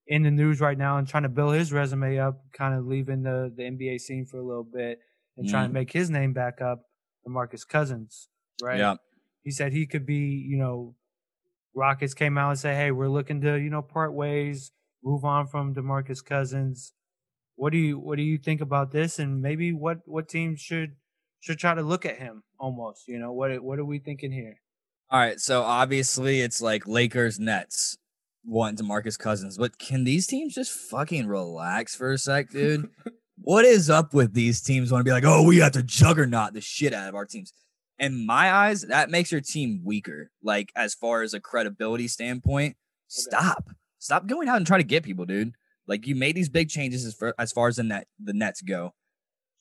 in 0.07 0.23
the 0.23 0.31
news 0.31 0.59
right 0.61 0.77
now 0.77 0.97
and 0.97 1.07
trying 1.07 1.23
to 1.23 1.29
build 1.29 1.53
his 1.53 1.71
resume 1.71 2.17
up, 2.17 2.41
kind 2.53 2.73
of 2.73 2.85
leaving 2.87 3.21
the 3.23 3.53
the 3.55 3.63
NBA 3.63 3.99
scene 3.99 4.25
for 4.25 4.37
a 4.37 4.43
little 4.43 4.63
bit 4.63 4.99
and 5.37 5.47
trying 5.47 5.65
Mhm. 5.65 5.69
to 5.69 5.73
make 5.73 5.91
his 5.91 6.09
name 6.09 6.33
back 6.33 6.61
up. 6.61 6.83
Demarcus 7.27 7.67
Cousins, 7.67 8.29
right? 8.63 8.79
Yeah. 8.79 8.95
He 9.43 9.51
said 9.51 9.73
he 9.73 9.85
could 9.85 10.05
be, 10.05 10.17
you 10.47 10.57
know, 10.57 10.95
Rockets 11.77 12.15
came 12.15 12.37
out 12.37 12.49
and 12.49 12.59
said, 12.59 12.75
"Hey, 12.75 12.91
we're 12.91 13.07
looking 13.07 13.39
to, 13.41 13.55
you 13.55 13.69
know, 13.69 13.83
part 13.83 14.13
ways, 14.13 14.71
move 15.03 15.23
on 15.23 15.45
from 15.45 15.75
Demarcus 15.75 16.25
Cousins." 16.25 16.93
What 17.55 17.71
do 17.71 17.77
you 17.77 17.99
what 17.99 18.17
do 18.17 18.23
you 18.23 18.37
think 18.39 18.61
about 18.61 18.91
this? 18.91 19.19
And 19.19 19.41
maybe 19.41 19.71
what 19.71 19.99
what 20.05 20.27
teams 20.27 20.59
should 20.59 20.95
should 21.39 21.59
try 21.59 21.75
to 21.75 21.83
look 21.83 22.05
at 22.05 22.17
him 22.17 22.43
almost? 22.59 23.07
You 23.07 23.19
know, 23.19 23.31
what 23.31 23.63
what 23.63 23.77
are 23.77 23.85
we 23.85 23.99
thinking 23.99 24.31
here? 24.31 24.59
All 25.09 25.19
right, 25.19 25.39
so 25.39 25.61
obviously 25.61 26.41
it's 26.41 26.61
like 26.61 26.87
Lakers, 26.87 27.39
Nets, 27.39 27.97
wanting 28.43 28.85
Demarcus 28.85 29.17
Cousins, 29.17 29.57
but 29.57 29.77
can 29.77 30.03
these 30.03 30.27
teams 30.27 30.55
just 30.55 30.71
fucking 30.71 31.27
relax 31.27 31.95
for 31.95 32.11
a 32.11 32.17
sec, 32.17 32.49
dude? 32.49 32.89
what 33.41 33.63
is 33.63 33.89
up 33.89 34.13
with 34.13 34.33
these 34.33 34.61
teams? 34.61 34.91
Want 34.91 35.01
to 35.01 35.09
be 35.09 35.13
like, 35.13 35.23
oh, 35.23 35.43
we 35.43 35.59
have 35.59 35.71
to 35.73 35.83
juggernaut 35.83 36.53
the 36.53 36.59
shit 36.59 36.93
out 36.93 37.07
of 37.07 37.15
our 37.15 37.25
teams. 37.25 37.53
In 37.99 38.25
my 38.25 38.51
eyes, 38.53 38.83
that 38.83 39.09
makes 39.09 39.31
your 39.31 39.41
team 39.41 39.81
weaker. 39.83 40.29
Like 40.43 40.71
as 40.75 40.93
far 40.93 41.23
as 41.23 41.33
a 41.33 41.39
credibility 41.39 42.07
standpoint, 42.07 42.77
stop, 43.07 43.69
stop 43.99 44.27
going 44.27 44.47
out 44.47 44.57
and 44.57 44.67
try 44.67 44.77
to 44.77 44.83
get 44.83 45.03
people, 45.03 45.25
dude. 45.25 45.53
Like 45.87 46.05
you 46.05 46.15
made 46.15 46.35
these 46.35 46.49
big 46.49 46.69
changes 46.69 47.05
as 47.05 47.13
far 47.13 47.33
as, 47.39 47.51
far 47.51 47.67
as 47.69 47.77
the 47.77 47.83
net 47.83 48.07
the 48.21 48.33
Nets 48.33 48.61
go. 48.61 48.93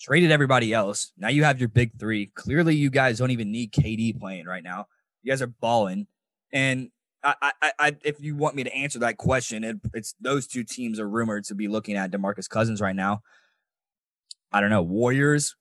Traded 0.00 0.30
everybody 0.30 0.74
else. 0.74 1.12
Now 1.16 1.28
you 1.28 1.44
have 1.44 1.58
your 1.58 1.68
big 1.68 1.98
three. 1.98 2.26
Clearly, 2.34 2.74
you 2.74 2.90
guys 2.90 3.18
don't 3.18 3.30
even 3.30 3.50
need 3.50 3.72
KD 3.72 4.18
playing 4.20 4.44
right 4.44 4.62
now. 4.62 4.86
You 5.22 5.32
guys 5.32 5.40
are 5.40 5.46
balling, 5.46 6.06
and 6.52 6.90
I, 7.22 7.52
I, 7.62 7.72
I 7.78 7.96
if 8.04 8.20
you 8.20 8.36
want 8.36 8.56
me 8.56 8.64
to 8.64 8.74
answer 8.74 8.98
that 9.00 9.16
question, 9.16 9.64
it, 9.64 9.76
it's 9.94 10.14
those 10.20 10.46
two 10.46 10.64
teams 10.64 11.00
are 11.00 11.08
rumored 11.08 11.44
to 11.44 11.54
be 11.54 11.66
looking 11.66 11.96
at 11.96 12.10
Demarcus 12.10 12.48
Cousins 12.48 12.80
right 12.80 12.94
now. 12.94 13.22
I 14.52 14.60
don't 14.60 14.70
know. 14.70 14.82
Warriors 14.82 15.56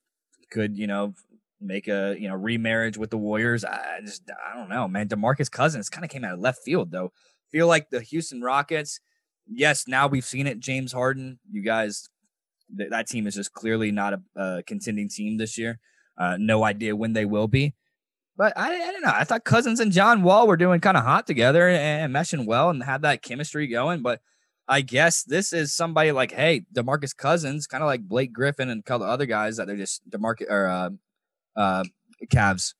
could 0.51 0.77
you 0.77 0.87
know 0.87 1.13
make 1.61 1.87
a 1.87 2.15
you 2.19 2.27
know 2.27 2.35
remarriage 2.35 2.97
with 2.97 3.09
the 3.09 3.17
Warriors. 3.17 3.63
I 3.63 3.99
just 4.03 4.23
I 4.29 4.57
don't 4.57 4.69
know, 4.69 4.87
man. 4.87 5.07
Demarcus 5.07 5.49
Cousins 5.49 5.89
kind 5.89 6.03
of 6.03 6.11
came 6.11 6.23
out 6.23 6.33
of 6.33 6.39
left 6.39 6.59
field 6.63 6.91
though. 6.91 7.11
Feel 7.51 7.67
like 7.67 7.89
the 7.89 8.01
Houston 8.01 8.41
Rockets. 8.41 8.99
Yes, 9.47 9.87
now 9.87 10.07
we've 10.07 10.25
seen 10.25 10.47
it. 10.47 10.59
James 10.59 10.91
Harden, 10.91 11.39
you 11.51 11.61
guys, 11.61 12.09
th- 12.75 12.89
that 12.89 13.07
team 13.07 13.27
is 13.27 13.35
just 13.35 13.53
clearly 13.53 13.91
not 13.91 14.13
a, 14.13 14.21
a 14.35 14.63
contending 14.63 15.07
team 15.07 15.37
this 15.37 15.57
year. 15.57 15.79
Uh, 16.17 16.37
no 16.39 16.63
idea 16.63 16.95
when 16.95 17.13
they 17.13 17.25
will 17.25 17.47
be. 17.47 17.75
But 18.37 18.53
I, 18.57 18.73
I 18.73 18.91
don't 18.91 19.01
know. 19.01 19.13
I 19.13 19.23
thought 19.23 19.45
Cousins 19.45 19.79
and 19.79 19.91
John 19.91 20.21
Wall 20.23 20.47
were 20.47 20.57
doing 20.57 20.81
kind 20.81 20.97
of 20.97 21.03
hot 21.03 21.25
together 21.25 21.69
and, 21.69 22.13
meshing 22.13 22.45
well 22.45 22.69
and 22.69 22.83
had 22.83 23.03
that 23.03 23.21
chemistry 23.21 23.67
going. 23.67 24.01
But 24.01 24.19
I 24.67 24.81
guess 24.81 25.23
this 25.23 25.53
is 25.53 25.73
somebody 25.73 26.11
like, 26.11 26.31
hey, 26.31 26.65
Demarcus 26.73 27.15
Cousins, 27.15 27.67
kind 27.67 27.83
of 27.83 27.87
like 27.87 28.01
Blake 28.01 28.33
Griffin 28.33 28.69
and 28.69 28.81
a 28.81 28.83
couple 28.83 29.07
other 29.07 29.25
guys 29.25 29.57
that 29.57 29.67
they're 29.67 29.77
just 29.77 30.09
Demarcus 30.09 30.49
or 30.49 30.67
uh, 30.67 30.89
uh, 31.55 31.83
Cavs, 32.31 32.73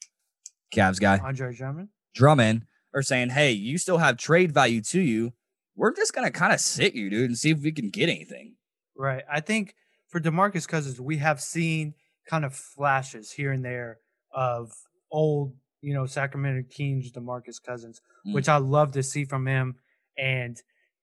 Cavs 0.74 1.00
guy 1.00 1.18
Andre 1.24 1.54
Drummond. 1.54 1.90
Drummond 2.14 2.66
are 2.94 3.02
saying, 3.02 3.30
hey, 3.30 3.52
you 3.52 3.78
still 3.78 3.98
have 3.98 4.18
trade 4.18 4.52
value 4.52 4.82
to 4.82 5.02
you. 5.02 5.34
We're 5.76 5.94
just 5.94 6.14
gonna 6.14 6.32
kind 6.32 6.54
of 6.54 6.60
sit 6.60 6.94
you, 6.96 7.10
dude, 7.10 7.30
and 7.30 7.38
see 7.38 7.52
if 7.52 7.60
we 7.62 7.72
can 7.72 7.90
get 7.90 8.10
anything. 8.10 8.56
Right. 8.98 9.24
I 9.32 9.42
think 9.42 9.76
for 10.08 10.20
DeMarcus 10.22 10.68
Cousins, 10.68 11.02
we 11.02 11.18
have 11.18 11.42
seen 11.42 11.94
kind 12.30 12.46
of 12.46 12.56
flashes 12.56 13.32
here 13.32 13.52
and 13.52 13.64
there 13.64 14.00
of 14.34 14.72
old, 15.12 15.54
you 15.82 15.94
know, 15.94 16.06
Sacramento 16.06 16.68
Kings 16.70 17.12
DeMarcus 17.12 17.62
Cousins, 17.64 18.02
Mm. 18.26 18.34
which 18.34 18.50
I 18.50 18.58
love 18.58 18.92
to 18.94 19.04
see 19.04 19.26
from 19.26 19.46
him. 19.48 19.76
And 20.18 20.58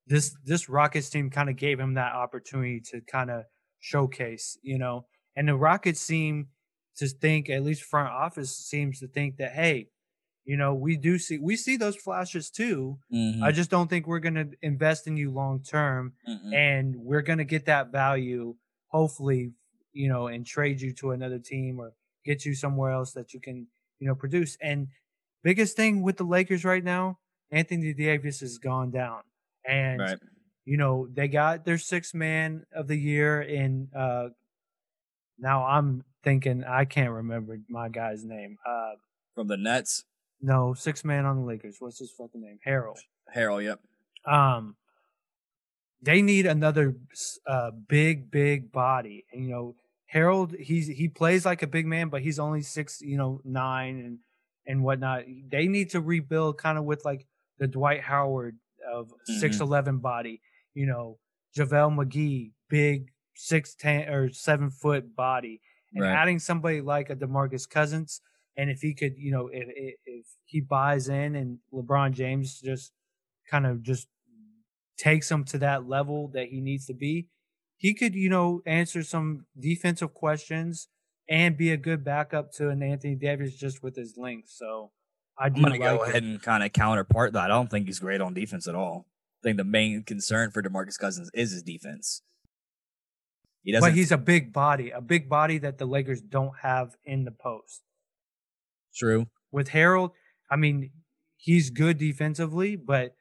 this 0.06 0.34
this 0.44 0.68
Rockets 0.68 1.10
team 1.10 1.30
kind 1.30 1.48
of 1.50 1.56
gave 1.56 1.78
him 1.78 1.94
that 1.94 2.12
opportunity 2.14 2.80
to 2.90 3.00
kind 3.02 3.30
of 3.30 3.44
showcase, 3.78 4.56
you 4.62 4.78
know. 4.78 5.06
And 5.36 5.46
the 5.48 5.54
Rockets 5.54 6.00
seem 6.00 6.48
to 6.96 7.08
think, 7.08 7.48
at 7.48 7.62
least 7.62 7.82
front 7.82 8.08
office 8.08 8.56
seems 8.56 9.00
to 9.00 9.08
think 9.08 9.36
that, 9.38 9.52
hey, 9.52 9.88
you 10.44 10.56
know, 10.56 10.74
we 10.74 10.96
do 10.96 11.18
see 11.18 11.38
we 11.38 11.56
see 11.56 11.76
those 11.76 11.96
flashes 11.96 12.50
too. 12.50 12.98
Mhm. 13.12 13.42
I 13.42 13.52
just 13.52 13.70
don't 13.70 13.88
think 13.88 14.06
we're 14.06 14.18
gonna 14.18 14.48
invest 14.60 15.06
in 15.06 15.16
you 15.16 15.30
long 15.30 15.62
term 15.62 16.14
Mm-mm. 16.28 16.52
and 16.52 16.96
we're 16.96 17.22
going 17.22 17.38
to 17.38 17.44
get 17.44 17.66
that 17.66 17.92
value 17.92 18.56
hopefully 18.92 19.52
you 19.92 20.08
know 20.08 20.28
and 20.28 20.46
trade 20.46 20.80
you 20.80 20.92
to 20.92 21.10
another 21.10 21.38
team 21.38 21.80
or 21.80 21.92
get 22.24 22.44
you 22.44 22.54
somewhere 22.54 22.92
else 22.92 23.12
that 23.12 23.34
you 23.34 23.40
can 23.40 23.66
you 23.98 24.06
know 24.06 24.14
produce 24.14 24.56
and 24.60 24.88
biggest 25.42 25.76
thing 25.76 26.02
with 26.02 26.16
the 26.18 26.24
lakers 26.24 26.64
right 26.64 26.84
now 26.84 27.18
anthony 27.50 27.92
davis 27.94 28.40
has 28.40 28.58
gone 28.58 28.90
down 28.90 29.22
and 29.66 30.00
right. 30.00 30.18
you 30.64 30.76
know 30.76 31.08
they 31.12 31.26
got 31.26 31.64
their 31.64 31.78
sixth 31.78 32.14
man 32.14 32.64
of 32.74 32.86
the 32.86 32.96
year 32.96 33.40
in 33.40 33.88
uh 33.96 34.28
now 35.38 35.64
i'm 35.64 36.04
thinking 36.22 36.64
i 36.64 36.84
can't 36.84 37.10
remember 37.10 37.58
my 37.68 37.88
guy's 37.88 38.24
name 38.24 38.58
uh 38.66 38.92
From 39.34 39.48
the 39.48 39.56
Nets. 39.56 40.04
No, 40.42 40.74
six 40.74 41.04
man 41.04 41.24
on 41.24 41.36
the 41.36 41.42
Lakers. 41.44 41.76
What's 41.78 42.00
his 42.00 42.10
fucking 42.10 42.40
name? 42.40 42.58
Harrell. 42.66 42.96
Harrell. 43.34 43.62
yep. 43.62 43.80
Um, 44.24 44.76
they 46.02 46.20
need 46.20 46.46
another 46.46 46.96
uh, 47.46 47.70
big, 47.70 48.30
big 48.30 48.72
body. 48.72 49.24
And, 49.32 49.44
you 49.44 49.50
know, 49.50 49.76
Harrell, 50.12 50.54
he's 50.58 50.88
he 50.88 51.08
plays 51.08 51.46
like 51.46 51.62
a 51.62 51.66
big 51.66 51.86
man, 51.86 52.08
but 52.08 52.22
he's 52.22 52.38
only 52.38 52.60
six, 52.62 53.00
you 53.00 53.16
know, 53.16 53.40
nine 53.44 54.00
and 54.00 54.18
and 54.66 54.84
whatnot. 54.84 55.24
They 55.48 55.68
need 55.68 55.90
to 55.90 56.00
rebuild 56.00 56.58
kind 56.58 56.76
of 56.76 56.84
with 56.84 57.04
like 57.04 57.26
the 57.58 57.68
Dwight 57.68 58.02
Howard 58.02 58.58
of 58.92 59.08
mm-hmm. 59.08 59.38
six 59.38 59.56
mm-hmm. 59.56 59.64
eleven 59.64 59.98
body. 59.98 60.42
You 60.74 60.86
know, 60.86 61.18
JaVale 61.56 61.96
McGee, 61.96 62.50
big 62.68 63.12
six 63.34 63.74
ten 63.74 64.08
or 64.08 64.30
seven 64.32 64.70
foot 64.70 65.16
body, 65.16 65.60
and 65.94 66.04
right. 66.04 66.12
adding 66.12 66.38
somebody 66.38 66.80
like 66.80 67.10
a 67.10 67.16
Demarcus 67.16 67.68
Cousins. 67.68 68.20
And 68.56 68.70
if 68.70 68.80
he 68.80 68.94
could, 68.94 69.14
you 69.16 69.32
know, 69.32 69.48
if 69.52 69.96
if 70.04 70.26
he 70.44 70.60
buys 70.60 71.08
in 71.08 71.34
and 71.34 71.58
LeBron 71.72 72.12
James 72.12 72.60
just 72.60 72.92
kind 73.50 73.66
of 73.66 73.82
just 73.82 74.08
takes 74.98 75.30
him 75.30 75.44
to 75.44 75.58
that 75.58 75.88
level 75.88 76.28
that 76.34 76.48
he 76.48 76.60
needs 76.60 76.86
to 76.86 76.94
be, 76.94 77.28
he 77.76 77.94
could, 77.94 78.14
you 78.14 78.28
know, 78.28 78.60
answer 78.66 79.02
some 79.02 79.46
defensive 79.58 80.14
questions 80.14 80.88
and 81.28 81.56
be 81.56 81.70
a 81.70 81.76
good 81.76 82.04
backup 82.04 82.52
to 82.52 82.68
an 82.68 82.82
Anthony 82.82 83.14
Davis 83.14 83.56
just 83.56 83.82
with 83.82 83.96
his 83.96 84.16
length. 84.16 84.50
So 84.50 84.90
I 85.38 85.46
am 85.46 85.54
gonna 85.54 85.70
like 85.70 85.80
go 85.80 86.04
ahead 86.04 86.22
and 86.22 86.40
kind 86.42 86.62
of 86.62 86.72
counterpart 86.72 87.32
that. 87.32 87.44
I 87.44 87.48
don't 87.48 87.70
think 87.70 87.86
he's 87.86 88.00
great 88.00 88.20
on 88.20 88.34
defense 88.34 88.68
at 88.68 88.74
all. 88.74 89.06
I 89.42 89.48
think 89.48 89.56
the 89.56 89.64
main 89.64 90.02
concern 90.02 90.50
for 90.50 90.62
DeMarcus 90.62 90.98
Cousins 90.98 91.30
is 91.34 91.52
his 91.52 91.62
defense. 91.62 92.22
He 93.62 93.72
doesn't. 93.72 93.90
But 93.90 93.96
he's 93.96 94.12
a 94.12 94.18
big 94.18 94.52
body, 94.52 94.90
a 94.90 95.00
big 95.00 95.28
body 95.28 95.58
that 95.58 95.78
the 95.78 95.86
Lakers 95.86 96.20
don't 96.20 96.54
have 96.62 96.96
in 97.04 97.24
the 97.24 97.30
post. 97.30 97.82
True. 98.94 99.26
With 99.50 99.70
Harrell, 99.70 100.10
I 100.50 100.56
mean, 100.56 100.90
he's 101.36 101.70
good 101.70 101.98
defensively, 101.98 102.76
but 102.76 103.14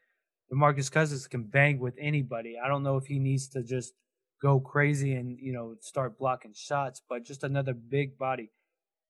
DeMarcus 0.52 0.92
Cousins 0.92 1.28
can 1.28 1.44
bang 1.44 1.80
with 1.80 1.96
anybody. 2.00 2.56
I 2.64 2.68
don't 2.68 2.84
know 2.84 2.98
if 2.98 3.06
he 3.06 3.20
needs 3.20 3.48
to 3.50 3.64
just 3.64 3.94
go 4.42 4.60
crazy 4.60 5.14
and 5.14 5.38
you 5.40 5.54
know 5.54 5.76
start 5.82 6.18
blocking 6.18 6.54
shots, 6.56 7.02
but 7.08 7.24
just 7.24 7.44
another 7.44 7.74
big 7.74 8.18
body. 8.18 8.50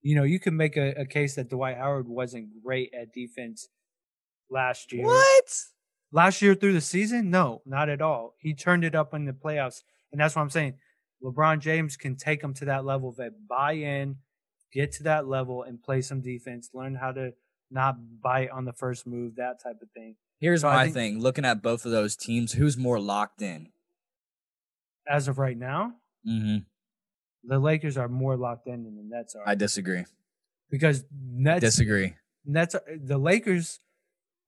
You 0.02 0.16
know, 0.16 0.24
you 0.24 0.40
can 0.40 0.58
make 0.58 0.78
a, 0.78 0.94
a 0.98 1.06
case 1.06 1.36
that 1.36 1.50
Dwight 1.50 1.78
Howard 1.78 2.08
wasn't 2.08 2.50
great 2.64 2.92
at 3.00 3.14
defense 3.14 3.70
last 4.50 4.92
year. 4.92 5.06
What? 5.06 5.56
Last 6.12 6.42
year 6.42 6.56
through 6.56 6.74
the 6.74 6.82
season? 6.82 7.30
No, 7.30 7.62
not 7.66 7.88
at 7.88 8.02
all. 8.02 8.36
He 8.40 8.54
turned 8.54 8.84
it 8.84 8.96
up 8.96 9.14
in 9.14 9.26
the 9.26 9.32
playoffs. 9.32 9.82
And 10.12 10.20
that's 10.20 10.36
what 10.36 10.42
I'm 10.42 10.50
saying. 10.50 10.74
LeBron 11.24 11.60
James 11.60 11.98
can 11.98 12.16
take 12.16 12.42
them 12.42 12.54
to 12.56 12.66
that 12.66 12.86
level 12.86 13.12
that 13.14 13.48
buy 13.48 13.74
in, 13.74 14.18
get 14.74 14.92
to 14.94 15.04
that 15.04 15.28
level 15.28 15.64
and 15.64 15.82
play 15.82 16.02
some 16.02 16.22
defense, 16.22 16.70
learn 16.74 16.96
how 16.96 17.12
to 17.12 17.34
not 17.70 17.96
bite 18.22 18.50
on 18.50 18.66
the 18.66 18.74
first 18.74 19.08
move, 19.08 19.36
that 19.36 19.62
type 19.64 19.78
of 19.82 19.90
thing. 19.92 20.16
Here's 20.40 20.62
so 20.62 20.68
my 20.68 20.86
think, 20.86 20.94
thing 20.96 21.20
looking 21.20 21.46
at 21.46 21.62
both 21.62 21.86
of 21.86 21.92
those 21.92 22.16
teams, 22.16 22.54
who's 22.54 22.78
more 22.78 23.00
locked 23.00 23.42
in? 23.42 23.70
As 25.08 25.28
of 25.28 25.38
right 25.38 25.58
now, 25.58 25.94
mm-hmm. 26.28 26.58
the 27.44 27.60
Lakers 27.60 27.98
are 27.98 28.08
more 28.08 28.36
locked 28.36 28.68
in 28.68 28.84
than 28.84 28.96
the 28.96 29.04
Nets 29.04 29.36
are. 29.36 29.48
I 29.48 29.56
disagree. 29.56 30.06
Because 30.70 31.04
Nets 31.12 31.62
disagree. 31.62 32.16
Nets, 32.46 32.76
are, 32.76 32.84
the 33.00 33.18
Lakers, 33.18 33.80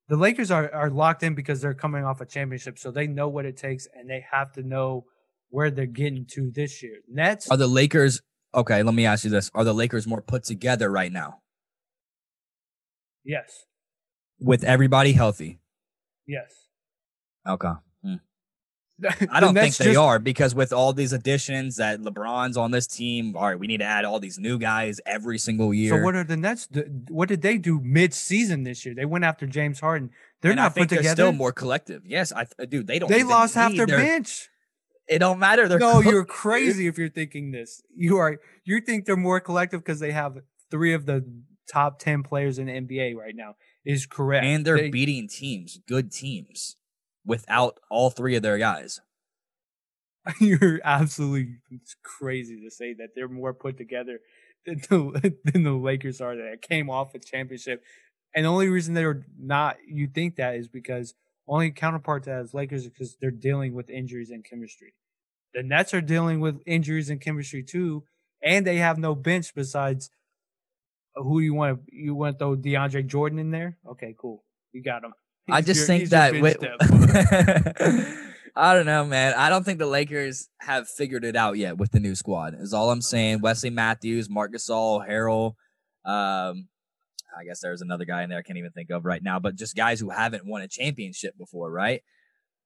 the 0.07 0.17
Lakers 0.17 0.51
are, 0.51 0.73
are 0.73 0.89
locked 0.89 1.21
in 1.21 1.35
because 1.35 1.61
they're 1.61 1.73
coming 1.73 2.03
off 2.03 2.21
a 2.21 2.25
championship, 2.25 2.79
so 2.79 2.91
they 2.91 3.07
know 3.07 3.27
what 3.27 3.45
it 3.45 3.57
takes 3.57 3.87
and 3.93 4.09
they 4.09 4.25
have 4.31 4.51
to 4.53 4.63
know 4.63 5.05
where 5.53 5.69
they're 5.69 5.85
getting 5.85 6.25
to 6.25 6.49
this 6.49 6.81
year. 6.81 6.97
Nets 7.07 7.47
are 7.49 7.57
the 7.57 7.67
Lakers. 7.67 8.21
Okay, 8.55 8.81
let 8.81 8.95
me 8.95 9.05
ask 9.05 9.23
you 9.23 9.29
this: 9.29 9.51
Are 9.53 9.63
the 9.63 9.73
Lakers 9.73 10.07
more 10.07 10.21
put 10.21 10.43
together 10.43 10.89
right 10.89 11.11
now? 11.11 11.41
Yes. 13.23 13.65
With 14.39 14.63
everybody 14.63 15.13
healthy. 15.13 15.59
Yes. 16.25 16.51
Okay. 17.47 17.73
Hmm. 18.03 18.15
I 19.31 19.39
don't 19.39 19.53
think 19.53 19.75
they 19.75 19.85
just, 19.85 19.97
are 19.97 20.17
because 20.17 20.55
with 20.55 20.73
all 20.73 20.91
these 20.91 21.13
additions 21.13 21.75
that 21.75 22.01
LeBron's 22.01 22.57
on 22.57 22.71
this 22.71 22.87
team, 22.87 23.35
all 23.35 23.47
right, 23.47 23.59
we 23.59 23.67
need 23.67 23.77
to 23.77 23.85
add 23.85 24.05
all 24.05 24.19
these 24.19 24.39
new 24.39 24.57
guys 24.57 24.99
every 25.05 25.37
single 25.37 25.71
year. 25.71 25.91
So 25.91 26.03
what 26.03 26.15
are 26.15 26.23
the 26.23 26.35
Nets? 26.35 26.67
What 27.09 27.29
did 27.29 27.43
they 27.43 27.59
do 27.59 27.79
mid-season 27.79 28.63
this 28.63 28.85
year? 28.85 28.95
They 28.95 29.05
went 29.05 29.23
after 29.23 29.45
James 29.45 29.79
Harden. 29.79 30.09
They're 30.41 30.51
and 30.51 30.57
not 30.57 30.73
put 30.73 30.89
together. 30.89 31.03
They're 31.03 31.13
still 31.13 31.31
more 31.31 31.51
collective. 31.51 32.07
Yes, 32.07 32.33
I 32.33 32.47
dude, 32.65 32.87
they 32.87 32.97
don't. 32.97 33.09
They 33.09 33.23
lost 33.23 33.53
half 33.53 33.75
their, 33.75 33.85
their 33.85 33.97
bench. 33.97 34.49
It 35.07 35.19
don't 35.19 35.39
matter. 35.39 35.67
They're 35.67 35.79
no, 35.79 35.99
you're 35.99 36.25
crazy 36.25 36.87
if 36.87 36.97
you're 36.97 37.09
thinking 37.09 37.51
this. 37.51 37.81
You 37.95 38.17
are. 38.17 38.39
You 38.63 38.79
think 38.79 39.05
they're 39.05 39.17
more 39.17 39.39
collective 39.39 39.81
because 39.81 39.99
they 39.99 40.11
have 40.11 40.37
three 40.71 40.93
of 40.93 41.05
the 41.05 41.25
top 41.71 41.99
ten 41.99 42.23
players 42.23 42.57
in 42.57 42.67
the 42.67 42.73
NBA 42.73 43.15
right 43.15 43.35
now. 43.35 43.55
Is 43.85 44.05
correct, 44.05 44.45
and 44.45 44.65
they're 44.65 44.77
they, 44.77 44.89
beating 44.89 45.27
teams, 45.27 45.79
good 45.87 46.11
teams, 46.11 46.77
without 47.25 47.79
all 47.89 48.09
three 48.09 48.35
of 48.35 48.43
their 48.43 48.57
guys. 48.57 49.01
You're 50.39 50.79
absolutely 50.83 51.57
crazy 52.01 52.61
to 52.61 52.71
say 52.71 52.93
that 52.93 53.09
they're 53.15 53.27
more 53.27 53.53
put 53.53 53.77
together 53.77 54.19
than 54.65 54.81
the, 54.89 55.33
than 55.51 55.63
the 55.63 55.73
Lakers 55.73 56.21
are 56.21 56.35
that 56.35 56.61
came 56.61 56.89
off 56.89 57.15
a 57.15 57.19
championship. 57.19 57.83
And 58.35 58.45
the 58.45 58.49
only 58.49 58.69
reason 58.69 58.93
they're 58.93 59.25
not, 59.37 59.77
you 59.87 60.07
think 60.07 60.37
that 60.37 60.55
is 60.55 60.67
because 60.67 61.13
only 61.47 61.71
counterpart 61.71 62.23
to 62.23 62.29
that 62.31 62.41
is 62.41 62.53
Lakers 62.53 62.85
because 62.85 63.17
they're 63.19 63.31
dealing 63.31 63.73
with 63.73 63.89
injuries 63.89 64.29
and 64.29 64.43
chemistry. 64.43 64.93
The 65.53 65.63
Nets 65.63 65.93
are 65.93 66.01
dealing 66.01 66.39
with 66.39 66.61
injuries 66.65 67.09
and 67.09 67.21
chemistry 67.21 67.63
too, 67.63 68.03
and 68.41 68.65
they 68.65 68.77
have 68.77 68.97
no 68.97 69.13
bench 69.13 69.53
besides 69.53 70.09
uh, 71.15 71.23
who 71.23 71.39
do 71.39 71.45
you 71.45 71.53
want 71.53 71.85
to 71.85 71.95
you 71.95 72.15
want 72.15 72.35
to 72.35 72.39
throw 72.39 72.55
DeAndre 72.55 73.05
Jordan 73.05 73.39
in 73.39 73.51
there? 73.51 73.77
Okay, 73.87 74.15
cool. 74.17 74.43
You 74.71 74.81
got 74.81 75.03
him. 75.03 75.13
He's 75.45 75.55
I 75.55 75.61
just 75.61 75.79
your, 75.79 75.87
think 75.87 76.09
that 76.09 76.41
with, 76.41 76.57
I 78.55 78.73
don't 78.73 78.85
know, 78.85 79.05
man. 79.05 79.33
I 79.35 79.49
don't 79.49 79.63
think 79.63 79.79
the 79.79 79.85
Lakers 79.85 80.49
have 80.61 80.87
figured 80.87 81.25
it 81.25 81.35
out 81.35 81.57
yet 81.57 81.77
with 81.77 81.91
the 81.91 81.99
new 81.99 82.15
squad. 82.15 82.55
Is 82.59 82.73
all 82.73 82.91
I'm 82.91 83.01
saying. 83.01 83.41
Wesley 83.41 83.69
Matthews, 83.69 84.29
Marc 84.29 84.53
Gasol, 84.53 85.07
Harrell, 85.07 85.55
um, 86.09 86.67
I 87.37 87.45
guess 87.45 87.59
there's 87.59 87.81
another 87.81 88.05
guy 88.05 88.23
in 88.23 88.29
there 88.29 88.39
I 88.39 88.43
can't 88.43 88.57
even 88.57 88.71
think 88.71 88.89
of 88.89 89.05
right 89.05 89.23
now, 89.23 89.39
but 89.39 89.55
just 89.55 89.75
guys 89.75 89.99
who 89.99 90.09
haven't 90.09 90.45
won 90.45 90.61
a 90.61 90.67
championship 90.67 91.37
before, 91.37 91.71
right? 91.71 92.01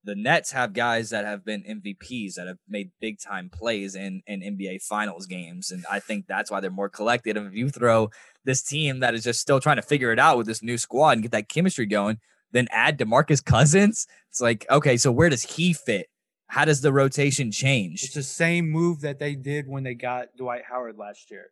The 0.04 0.16
Nets 0.16 0.52
have 0.52 0.74
guys 0.74 1.10
that 1.10 1.26
have 1.26 1.44
been 1.44 1.64
MVPs 1.64 2.36
that 2.36 2.48
have 2.48 2.60
made 2.68 2.92
big 3.02 3.20
time 3.20 3.50
plays 3.50 3.96
in, 3.96 4.22
in 4.26 4.42
NBA 4.42 4.82
finals 4.82 5.26
games. 5.26 5.72
And 5.72 5.84
I 5.92 6.00
think 6.00 6.28
that's 6.28 6.50
why 6.50 6.60
they're 6.60 6.72
more 6.72 6.90
collected. 6.90 7.36
And 7.36 7.48
if 7.48 7.54
you 7.54 7.70
throw 7.70 8.10
this 8.46 8.62
team 8.62 9.00
that 9.02 9.14
is 9.14 9.24
just 9.24 9.42
still 9.42 9.60
trying 9.60 9.76
to 9.78 9.82
figure 9.82 10.14
it 10.14 10.20
out 10.20 10.38
with 10.38 10.48
this 10.48 10.64
new 10.64 10.78
squad 10.78 11.14
and 11.14 11.22
get 11.24 11.32
that 11.32 11.50
chemistry 11.50 11.86
going, 11.86 12.20
then 12.52 12.68
add 12.72 12.98
DeMarcus 12.98 13.44
Cousins, 13.44 14.08
it's 14.30 14.40
like, 14.40 14.66
okay, 14.70 14.96
so 14.98 15.12
where 15.12 15.30
does 15.30 15.44
he 15.44 15.74
fit? 15.74 16.08
How 16.48 16.64
does 16.64 16.80
the 16.82 16.94
rotation 16.94 17.52
change? 17.52 18.04
It's 18.04 18.14
the 18.14 18.24
same 18.24 18.70
move 18.70 19.02
that 19.02 19.20
they 19.20 19.36
did 19.36 19.68
when 19.68 19.84
they 19.84 19.96
got 19.96 20.28
Dwight 20.38 20.62
Howard 20.70 20.98
last 20.98 21.30
year. 21.30 21.48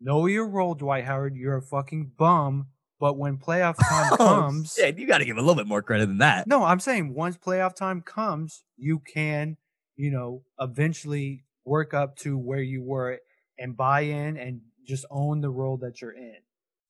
Know 0.00 0.26
your 0.26 0.48
role, 0.48 0.74
Dwight 0.74 1.04
Howard. 1.04 1.36
You're 1.36 1.56
a 1.56 1.62
fucking 1.62 2.12
bum. 2.16 2.68
But 2.98 3.16
when 3.16 3.38
playoff 3.38 3.76
time 3.88 4.12
oh, 4.12 4.16
comes, 4.16 4.76
yeah, 4.78 4.90
you 4.94 5.06
got 5.06 5.18
to 5.18 5.24
give 5.24 5.36
a 5.36 5.40
little 5.40 5.54
bit 5.54 5.66
more 5.66 5.82
credit 5.82 6.06
than 6.06 6.18
that. 6.18 6.46
No, 6.46 6.64
I'm 6.64 6.80
saying 6.80 7.14
once 7.14 7.36
playoff 7.36 7.74
time 7.74 8.02
comes, 8.02 8.62
you 8.76 8.98
can, 8.98 9.56
you 9.96 10.10
know, 10.10 10.42
eventually 10.58 11.44
work 11.64 11.94
up 11.94 12.16
to 12.16 12.36
where 12.36 12.60
you 12.60 12.82
were 12.82 13.18
and 13.58 13.76
buy 13.76 14.02
in 14.02 14.36
and 14.36 14.60
just 14.86 15.06
own 15.10 15.40
the 15.40 15.50
role 15.50 15.78
that 15.78 16.00
you're 16.00 16.16
in. 16.16 16.36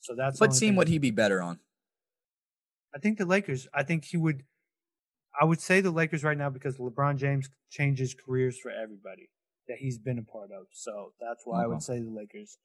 So 0.00 0.14
that's 0.16 0.40
what 0.40 0.52
team 0.52 0.76
would 0.76 0.88
he 0.88 0.98
be 0.98 1.10
better 1.10 1.42
on? 1.42 1.60
I 2.94 2.98
think 2.98 3.18
the 3.18 3.26
Lakers. 3.26 3.68
I 3.72 3.82
think 3.82 4.04
he 4.04 4.16
would. 4.16 4.42
I 5.40 5.44
would 5.44 5.60
say 5.60 5.80
the 5.80 5.92
Lakers 5.92 6.24
right 6.24 6.36
now 6.36 6.50
because 6.50 6.76
LeBron 6.78 7.16
James 7.16 7.48
changes 7.70 8.14
careers 8.14 8.58
for 8.58 8.70
everybody 8.70 9.30
that 9.68 9.78
he's 9.78 9.98
been 9.98 10.18
a 10.18 10.22
part 10.22 10.50
of. 10.50 10.66
So 10.72 11.12
that's 11.20 11.42
why 11.44 11.62
I 11.62 11.66
would 11.68 11.82
say 11.82 12.00
the 12.00 12.10
Lakers. 12.10 12.58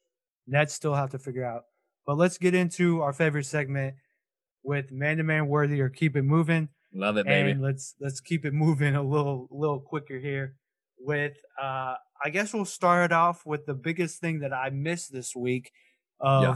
Nets 0.48 0.74
still 0.74 0.94
have 0.94 1.12
to 1.12 1.20
figure 1.20 1.46
out. 1.46 1.64
But 2.06 2.18
let's 2.18 2.38
get 2.38 2.54
into 2.54 3.02
our 3.02 3.14
favorite 3.14 3.46
segment 3.46 3.96
with 4.64 4.92
man 4.92 5.18
to 5.18 5.24
man 5.24 5.48
worthy 5.48 5.82
or 5.82 5.90
keep 5.90 6.16
it 6.16 6.24
moving. 6.24 6.70
Love 6.94 7.18
it, 7.18 7.26
baby. 7.26 7.52
And 7.52 7.62
let's 7.62 7.96
let's 8.00 8.22
keep 8.22 8.46
it 8.46 8.54
moving 8.54 8.96
a 8.96 9.04
little 9.04 9.48
little 9.52 9.80
quicker 9.80 10.20
here. 10.20 10.56
With 10.98 11.34
uh 11.62 11.96
I 12.24 12.30
guess 12.32 12.54
we'll 12.54 12.66
start 12.66 13.12
off 13.12 13.46
with 13.46 13.66
the 13.66 13.74
biggest 13.74 14.22
thing 14.22 14.40
that 14.40 14.54
I 14.54 14.70
missed 14.70 15.12
this 15.12 15.36
week 15.36 15.72
of 16.20 16.44
yeah. 16.44 16.56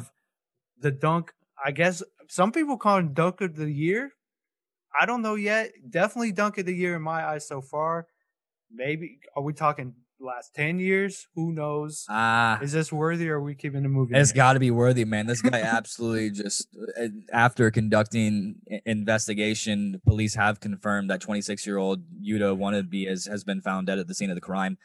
the 0.79 0.91
dunk. 0.91 1.33
I 1.63 1.71
guess 1.71 2.01
some 2.29 2.51
people 2.51 2.77
call 2.77 2.97
him 2.97 3.13
dunk 3.13 3.41
of 3.41 3.55
the 3.55 3.69
year. 3.69 4.11
I 4.99 5.05
don't 5.05 5.21
know 5.21 5.35
yet. 5.35 5.71
Definitely 5.87 6.31
dunk 6.31 6.57
of 6.57 6.65
the 6.65 6.75
year 6.75 6.95
in 6.95 7.01
my 7.01 7.25
eyes 7.25 7.47
so 7.47 7.61
far. 7.61 8.07
Maybe 8.71 9.19
are 9.35 9.43
we 9.43 9.53
talking 9.53 9.93
last 10.21 10.53
10 10.53 10.79
years 10.79 11.27
who 11.35 11.53
knows 11.53 12.05
ah 12.09 12.59
is 12.61 12.73
this 12.73 12.91
worthy 12.91 13.29
or 13.29 13.37
are 13.37 13.41
we 13.41 13.55
keeping 13.55 13.83
the 13.83 13.89
movie 13.89 14.15
it's 14.15 14.33
got 14.33 14.53
to 14.53 14.59
be 14.59 14.69
worthy 14.69 15.05
man 15.05 15.27
this 15.27 15.41
guy 15.41 15.61
absolutely 15.61 16.29
just 16.43 16.67
uh, 17.01 17.07
after 17.31 17.71
conducting 17.71 18.55
investigation 18.85 20.01
police 20.05 20.35
have 20.35 20.59
confirmed 20.59 21.09
that 21.09 21.21
26 21.21 21.65
year 21.65 21.77
old 21.77 22.03
Yuta 22.21 22.55
Watanabe 22.55 23.05
has, 23.05 23.25
has 23.25 23.43
been 23.43 23.61
found 23.61 23.87
dead 23.87 23.97
at 23.97 24.07
the 24.07 24.13
scene 24.13 24.29
of 24.29 24.35
the 24.35 24.41
crime 24.41 24.77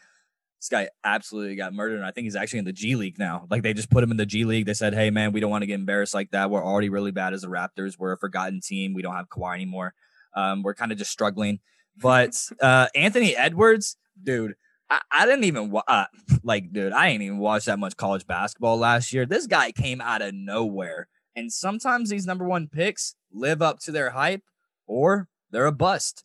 This 0.60 0.68
guy 0.70 0.88
absolutely 1.04 1.56
got 1.56 1.74
murdered, 1.74 1.96
and 1.96 2.06
I 2.06 2.10
think 2.10 2.24
he's 2.24 2.36
actually 2.36 2.60
in 2.60 2.64
the 2.64 2.72
G 2.72 2.96
League 2.96 3.18
now. 3.18 3.46
Like 3.50 3.62
they 3.62 3.74
just 3.74 3.90
put 3.90 4.02
him 4.02 4.10
in 4.10 4.16
the 4.16 4.24
G 4.24 4.44
League. 4.46 4.64
They 4.64 4.72
said, 4.72 4.94
"Hey, 4.94 5.10
man, 5.10 5.32
we 5.32 5.40
don't 5.40 5.50
want 5.50 5.60
to 5.60 5.66
get 5.66 5.74
embarrassed 5.74 6.14
like 6.14 6.30
that. 6.30 6.48
We're 6.50 6.64
already 6.64 6.88
really 6.88 7.10
bad 7.10 7.34
as 7.34 7.42
the 7.42 7.48
Raptors. 7.48 7.98
We're 7.98 8.12
a 8.12 8.18
forgotten 8.18 8.60
team. 8.60 8.94
We 8.94 9.02
don't 9.02 9.14
have 9.14 9.28
Kawhi 9.28 9.54
anymore. 9.56 9.92
Um, 10.34 10.62
we're 10.62 10.74
kind 10.74 10.90
of 10.90 10.96
just 10.96 11.10
struggling." 11.10 11.60
But 12.00 12.40
uh, 12.62 12.86
Anthony 12.94 13.36
Edwards, 13.36 13.98
dude, 14.22 14.54
I, 14.90 15.00
I 15.10 15.26
didn't 15.26 15.44
even 15.44 15.70
wa- 15.70 15.82
uh, 15.88 16.06
like, 16.42 16.72
dude, 16.72 16.92
I 16.92 17.08
ain't 17.08 17.22
even 17.22 17.38
watched 17.38 17.66
that 17.66 17.78
much 17.78 17.96
college 17.96 18.26
basketball 18.26 18.76
last 18.78 19.12
year. 19.12 19.26
This 19.26 19.46
guy 19.46 19.72
came 19.72 20.00
out 20.00 20.22
of 20.22 20.34
nowhere, 20.34 21.08
and 21.34 21.52
sometimes 21.52 22.10
these 22.10 22.26
number 22.26 22.46
one 22.46 22.68
picks 22.68 23.14
live 23.32 23.62
up 23.62 23.80
to 23.80 23.92
their 23.92 24.10
hype, 24.10 24.42
or 24.86 25.28
they're 25.50 25.66
a 25.66 25.72
bust. 25.72 26.24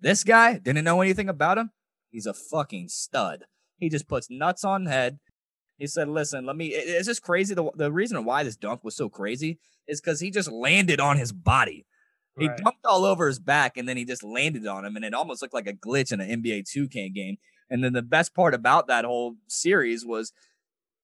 This 0.00 0.24
guy 0.24 0.58
didn't 0.58 0.84
know 0.84 1.00
anything 1.00 1.28
about 1.28 1.58
him. 1.58 1.70
He's 2.10 2.26
a 2.26 2.34
fucking 2.34 2.88
stud. 2.88 3.44
He 3.78 3.88
just 3.88 4.08
puts 4.08 4.28
nuts 4.30 4.64
on 4.64 4.86
head. 4.86 5.18
He 5.76 5.86
said, 5.86 6.08
"Listen, 6.08 6.46
let 6.46 6.56
me." 6.56 6.68
it- 6.68 6.88
It's 6.88 7.06
just 7.06 7.22
crazy. 7.22 7.54
The 7.54 7.70
the 7.76 7.92
reason 7.92 8.24
why 8.24 8.42
this 8.42 8.56
dunk 8.56 8.82
was 8.82 8.96
so 8.96 9.08
crazy 9.08 9.58
is 9.86 10.00
because 10.00 10.20
he 10.20 10.30
just 10.30 10.50
landed 10.50 10.98
on 11.00 11.16
his 11.18 11.32
body. 11.32 11.86
He 12.38 12.48
Right. 12.48 12.58
dunked 12.58 12.84
all 12.84 13.04
over 13.04 13.26
his 13.28 13.38
back, 13.38 13.76
and 13.76 13.88
then 13.88 13.96
he 13.96 14.04
just 14.04 14.22
landed 14.24 14.66
on 14.66 14.84
him, 14.84 14.96
and 14.96 15.04
it 15.04 15.14
almost 15.14 15.42
looked 15.42 15.54
like 15.54 15.66
a 15.66 15.72
glitch 15.74 16.10
in 16.12 16.20
an 16.20 16.28
NBA 16.42 16.62
2K 16.62 17.08
game. 17.12 17.36
And 17.70 17.82
then 17.84 17.92
the 17.92 18.02
best 18.02 18.34
part 18.34 18.54
about 18.54 18.86
that 18.88 19.04
whole 19.04 19.36
series 19.46 20.04
was 20.06 20.32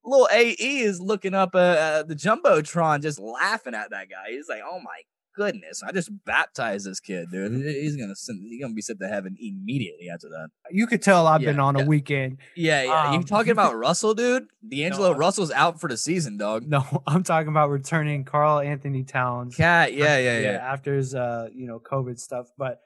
little 0.04 0.28
AE 0.32 0.54
is 0.80 1.00
looking 1.00 1.34
up 1.34 1.54
uh, 1.54 1.58
uh, 1.58 2.02
the 2.02 2.14
jumbotron, 2.14 3.02
just 3.02 3.18
laughing 3.18 3.74
at 3.74 3.90
that 3.90 4.08
guy. 4.10 4.30
He's 4.30 4.48
like, 4.48 4.60
"Oh 4.66 4.78
my 4.80 5.00
goodness, 5.36 5.82
I 5.82 5.90
just 5.92 6.10
baptized 6.24 6.86
this 6.86 7.00
kid, 7.00 7.30
dude. 7.32 7.52
He's 7.64 7.96
gonna 7.96 8.14
send, 8.14 8.42
he's 8.46 8.60
gonna 8.60 8.72
be 8.74 8.82
sent 8.82 9.00
to 9.00 9.08
heaven 9.08 9.36
immediately 9.40 10.08
after 10.08 10.28
that." 10.28 10.48
You 10.70 10.86
could 10.86 11.02
tell 11.02 11.26
I've 11.26 11.40
been 11.40 11.56
Yeah, 11.56 11.62
on 11.62 11.76
a 11.80 11.84
weekend. 11.84 12.38
Yeah, 12.54 12.82
yeah. 12.82 13.10
you 13.12 13.18
Um, 13.18 13.24
talking 13.24 13.52
about 13.58 13.76
Russell, 13.76 14.14
dude? 14.14 14.46
D'Angelo 14.66 15.12
No. 15.12 15.18
Russell's 15.18 15.50
out 15.50 15.80
for 15.80 15.88
the 15.88 15.96
season, 15.96 16.36
dog. 16.36 16.66
No, 16.68 17.02
I'm 17.06 17.22
talking 17.22 17.48
about 17.48 17.70
returning 17.70 18.24
Karl-Anthony 18.24 19.04
Towns. 19.04 19.56
Cat, 19.56 19.92
yeah, 19.94 20.18
yeah, 20.18 20.38
yeah. 20.40 20.48
After 20.62 20.94
his 20.96 21.14
uh, 21.14 21.48
you 21.54 21.66
know, 21.66 21.80
COVID 21.80 22.18
stuff. 22.20 22.46
But 22.56 22.80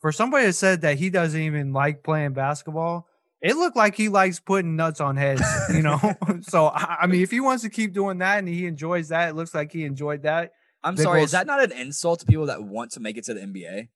for 0.00 0.12
somebody 0.12 0.46
that 0.46 0.54
said 0.54 0.80
that 0.82 0.98
he 0.98 1.10
doesn't 1.10 1.40
even 1.40 1.72
like 1.72 2.02
playing 2.02 2.32
basketball, 2.32 3.06
it 3.40 3.56
looked 3.56 3.76
like 3.76 3.94
he 3.94 4.08
likes 4.08 4.40
putting 4.40 4.76
nuts 4.76 5.00
on 5.00 5.16
heads, 5.16 5.42
you 5.72 5.82
know. 5.82 5.98
so 6.42 6.68
I, 6.68 7.06
mean, 7.06 7.22
if 7.22 7.30
he 7.30 7.40
wants 7.40 7.62
to 7.62 7.70
keep 7.70 7.92
doing 7.92 8.18
that 8.18 8.38
and 8.38 8.48
he 8.48 8.66
enjoys 8.66 9.08
that, 9.08 9.30
it 9.30 9.36
looks 9.36 9.54
like 9.54 9.72
he 9.72 9.84
enjoyed 9.84 10.22
that. 10.22 10.52
I'm 10.82 10.94
Big 10.94 11.04
sorry, 11.04 11.22
is 11.22 11.32
that 11.32 11.46
not 11.46 11.62
an 11.62 11.72
insult 11.72 12.20
to 12.20 12.26
people 12.26 12.46
that 12.46 12.62
want 12.62 12.92
to 12.92 13.00
make 13.00 13.18
it 13.18 13.24
to 13.24 13.34
the 13.34 13.40
NBA? 13.40 13.88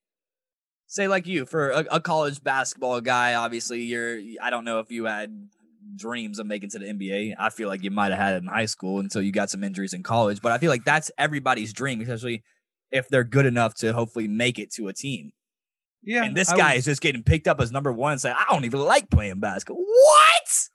Say 0.87 1.09
like 1.09 1.27
you, 1.27 1.47
for 1.47 1.71
a, 1.71 1.85
a 1.93 2.01
college 2.01 2.43
basketball 2.43 3.01
guy, 3.01 3.35
obviously 3.35 3.83
you're. 3.83 4.21
I 4.43 4.51
don't 4.51 4.65
know 4.65 4.81
if 4.81 4.91
you 4.91 5.07
had 5.07 5.49
dreams 5.97 6.39
of 6.39 6.47
making 6.47 6.71
to 6.71 6.79
the 6.79 6.87
NBA. 6.87 7.35
I 7.39 7.49
feel 7.49 7.69
like 7.69 7.83
you 7.83 7.91
might 7.91 8.11
have 8.11 8.21
had 8.21 8.35
it 8.35 8.43
in 8.43 8.49
high 8.49 8.67
school 8.67 9.01
until 9.01 9.23
you 9.23 9.33
got 9.33 9.49
some 9.49 9.65
injuries 9.65 9.95
in 9.95 10.03
college. 10.03 10.43
But 10.43 10.53
I 10.53 10.59
feel 10.59 10.71
like 10.71 10.85
that's 10.85 11.11
everybody's 11.17 11.73
dream, 11.73 12.03
especially 12.03 12.43
if 12.93 13.09
they're 13.09 13.25
good 13.25 13.47
enough 13.47 13.75
to 13.77 13.95
hopefully 13.95 14.29
make 14.29 14.59
it 14.59 14.71
to 14.75 14.89
a 14.89 14.93
team. 14.93 15.33
Yeah. 16.05 16.25
and 16.25 16.37
this 16.37 16.51
I 16.51 16.57
guy 16.57 16.75
was- 16.75 16.81
is 16.81 16.85
just 16.87 17.03
getting 17.03 17.23
picked 17.23 17.49
up 17.49 17.61
as 17.61 17.73
number 17.73 17.93
one 17.93 18.13
and 18.13 18.21
say, 18.21 18.31
I 18.31 18.45
don't 18.51 18.65
even 18.65 18.81
like 18.81 19.11
playing 19.11 19.41
basketball. 19.41 19.85
What? 19.85 20.69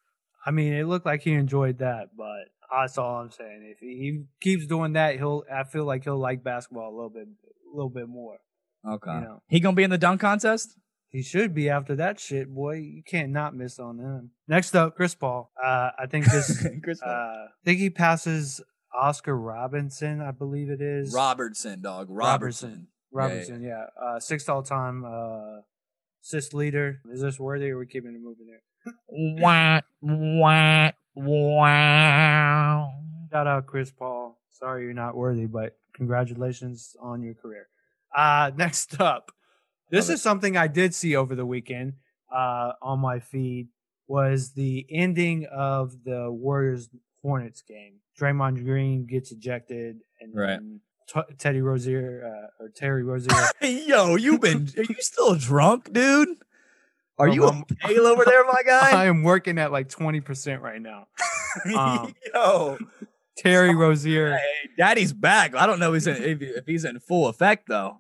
I 0.46 0.52
mean, 0.52 0.74
it 0.74 0.88
looked 0.88 1.06
like 1.06 1.22
he 1.22 1.34
enjoyed 1.34 1.80
that, 1.80 2.10
but 2.18 2.46
that's 2.72 2.98
all 2.98 3.22
I'm 3.22 3.32
saying. 3.32 3.68
If 3.72 3.80
he, 3.80 4.24
keeps 4.42 4.66
doing 4.66 4.94
that, 4.94 5.18
he'll. 5.18 5.44
I 5.52 5.64
feel 5.64 5.86
like 5.86 6.04
he'll 6.04 6.18
like 6.18 6.44
basketball 6.44 6.90
a 6.90 6.96
little 6.96 7.10
bit, 7.10 7.28
a 7.28 7.76
little 7.76 7.90
bit 7.90 8.08
more. 8.08 8.38
Okay. 8.88 9.14
You 9.14 9.22
know. 9.22 9.42
He 9.48 9.60
gonna 9.60 9.76
be 9.76 9.84
in 9.84 9.90
the 9.90 9.98
dunk 9.98 10.22
contest? 10.22 10.76
He 11.10 11.24
should 11.24 11.56
be 11.56 11.70
after 11.70 11.96
that 11.96 12.20
shit, 12.20 12.54
boy. 12.54 12.76
You 12.76 13.04
can't 13.04 13.32
not 13.32 13.56
miss 13.56 13.80
on 13.80 13.98
him. 13.98 14.32
Next 14.48 14.76
up, 14.76 14.96
Chris 14.96 15.16
Paul. 15.16 15.52
Uh, 15.62 15.90
I 15.98 16.06
think 16.10 16.26
this. 16.26 16.66
Chris 16.84 17.02
uh, 17.02 17.06
Paul. 17.06 17.14
I 17.14 17.66
think 17.66 17.80
he 17.80 17.90
passes 17.90 18.62
Oscar 18.94 19.36
Robinson. 19.36 20.22
I 20.22 20.32
believe 20.32 20.70
it 20.70 20.82
is 20.82 21.14
Robertson, 21.14 21.82
dog. 21.82 22.08
Robertson. 22.10 22.70
Robertson. 22.70 22.88
Robinson, 23.12 23.64
yeah, 23.64 23.86
Uh, 24.02 24.20
sixth 24.20 24.50
all 24.50 24.64
time 24.64 25.04
uh, 25.06 25.62
assist 26.24 26.54
leader. 26.54 27.02
Is 27.12 27.22
this 27.22 27.40
worthy? 27.40 27.70
Or 27.72 27.76
are 27.76 27.80
we 27.80 27.86
keeping 27.88 28.14
it 28.14 28.22
moving 28.22 28.48
there? 28.48 28.62
Wah, 29.08 29.82
wah, 30.02 30.92
wow. 31.16 32.94
Shout 33.32 33.48
out 33.48 33.66
Chris 33.68 33.92
Paul. 33.92 34.40
Sorry 34.50 34.84
you're 34.84 34.94
not 34.94 35.16
worthy, 35.16 35.46
but 35.46 35.78
congratulations 35.94 36.96
on 37.02 37.22
your 37.22 37.34
career. 37.34 37.68
Uh, 38.16 38.52
next 38.56 39.00
up, 39.00 39.32
this 39.92 40.08
Love 40.10 40.16
is 40.16 40.22
something 40.22 40.58
I 40.58 40.68
did 40.68 40.94
see 40.94 41.16
over 41.16 41.36
the 41.36 41.46
weekend 41.46 41.94
uh, 42.34 42.74
on 42.82 43.00
my 43.00 43.20
feed 43.20 43.70
was 44.08 44.54
the 44.54 44.86
ending 44.92 45.46
of 45.52 46.04
the 46.04 46.32
Warriors 46.32 46.90
Hornets 47.22 47.62
game. 47.62 47.96
Draymond 48.20 48.64
Green 48.66 49.06
gets 49.06 49.32
ejected, 49.32 49.98
and 50.20 50.34
Right. 50.36 50.60
T- 51.12 51.36
Teddy 51.38 51.62
Rozier 51.62 52.50
uh, 52.60 52.64
or 52.64 52.70
Terry 52.70 53.04
Rozier. 53.04 53.36
Yo, 53.62 54.16
you 54.16 54.38
been 54.40 54.70
are 54.78 54.84
you 54.84 54.96
still 55.00 55.36
drunk, 55.36 55.92
dude? 55.92 56.30
Are 57.18 57.28
you 57.28 57.46
I'm- 57.46 57.64
okay 57.84 57.98
over 58.00 58.24
there, 58.26 58.46
my 58.46 58.62
guy? 58.66 58.92
I 58.92 59.06
am 59.06 59.24
working 59.24 59.58
at 59.58 59.72
like 59.72 59.90
twenty 59.90 60.22
percent 60.22 60.62
right 60.62 60.82
now. 60.82 61.08
um, 61.76 62.14
Yo, 62.34 62.78
Terry 63.38 63.74
Rozier. 63.76 64.34
hey, 64.38 64.70
Daddy's 64.78 65.14
back. 65.14 65.56
I 65.56 65.66
don't 65.66 65.80
know 65.80 65.94
if 65.94 66.04
he's 66.04 66.08
in, 66.08 66.24
if, 66.24 66.42
if 66.42 66.66
he's 66.66 66.86
in 66.86 67.00
full 67.00 67.28
effect 67.28 67.68
though. 67.68 68.00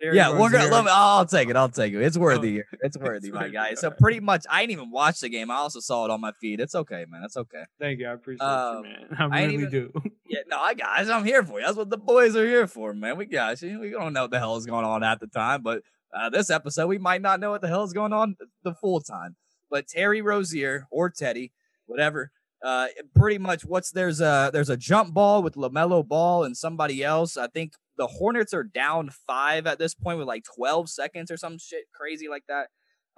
Yeah, 0.00 0.38
we're 0.38 0.50
gonna. 0.50 0.70
Let 0.70 0.84
me, 0.84 0.90
I'll 0.92 1.24
take 1.24 1.48
it. 1.48 1.56
I'll 1.56 1.68
take 1.70 1.94
it. 1.94 2.02
It's 2.02 2.18
worthy. 2.18 2.60
Oh, 2.60 2.76
It's 2.82 2.98
worthy, 3.00 3.30
my 3.32 3.48
guy. 3.48 3.74
So 3.74 3.90
pretty 3.90 4.20
much, 4.20 4.44
I 4.50 4.60
didn't 4.62 4.72
even 4.72 4.90
watch 4.90 5.20
the 5.20 5.28
game. 5.30 5.50
I 5.50 5.54
also 5.56 5.80
saw 5.80 6.04
it 6.04 6.10
on 6.10 6.20
my 6.20 6.32
feed. 6.40 6.60
It's 6.60 6.74
okay, 6.74 7.06
man. 7.08 7.22
It's 7.24 7.36
okay. 7.36 7.62
Thank 7.80 8.00
you. 8.00 8.08
I 8.08 8.12
appreciate 8.12 8.46
Um, 8.46 8.84
you, 8.84 8.90
man. 8.90 9.06
I 9.18 9.24
I 9.24 9.42
really 9.44 9.54
even- 9.54 9.70
do. 9.70 9.92
Yeah, 10.28 10.40
no, 10.48 10.58
I 10.58 10.74
guys, 10.74 11.08
I'm 11.08 11.24
here 11.24 11.44
for 11.44 11.60
you. 11.60 11.64
That's 11.64 11.78
what 11.78 11.88
the 11.88 11.96
boys 11.96 12.34
are 12.34 12.44
here 12.44 12.66
for, 12.66 12.92
man. 12.92 13.16
We 13.16 13.26
got 13.26 13.62
you. 13.62 13.78
We 13.78 13.90
don't 13.90 14.12
know 14.12 14.22
what 14.22 14.32
the 14.32 14.40
hell 14.40 14.56
is 14.56 14.66
going 14.66 14.84
on 14.84 15.04
at 15.04 15.20
the 15.20 15.28
time, 15.28 15.62
but 15.62 15.82
uh, 16.12 16.28
this 16.30 16.50
episode 16.50 16.88
we 16.88 16.98
might 16.98 17.22
not 17.22 17.38
know 17.38 17.50
what 17.52 17.60
the 17.60 17.68
hell 17.68 17.84
is 17.84 17.92
going 17.92 18.12
on 18.12 18.36
the 18.64 18.74
full 18.74 19.00
time. 19.00 19.36
But 19.70 19.86
Terry 19.86 20.20
Rozier 20.22 20.88
or 20.90 21.10
Teddy, 21.10 21.52
whatever, 21.86 22.32
uh, 22.62 22.88
pretty 23.14 23.38
much 23.38 23.64
what's 23.64 23.92
there's 23.92 24.20
a 24.20 24.50
there's 24.52 24.68
a 24.68 24.76
jump 24.76 25.14
ball 25.14 25.44
with 25.44 25.54
Lamelo 25.54 26.06
Ball 26.06 26.42
and 26.42 26.56
somebody 26.56 27.04
else. 27.04 27.36
I 27.36 27.46
think 27.46 27.74
the 27.96 28.06
Hornets 28.06 28.54
are 28.54 28.64
down 28.64 29.10
five 29.26 29.66
at 29.66 29.78
this 29.78 29.94
point 29.94 30.18
with 30.18 30.28
like 30.28 30.44
12 30.44 30.88
seconds 30.88 31.30
or 31.30 31.36
some 31.36 31.58
shit 31.58 31.84
crazy 31.94 32.28
like 32.28 32.44
that. 32.48 32.68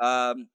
Um, 0.04 0.48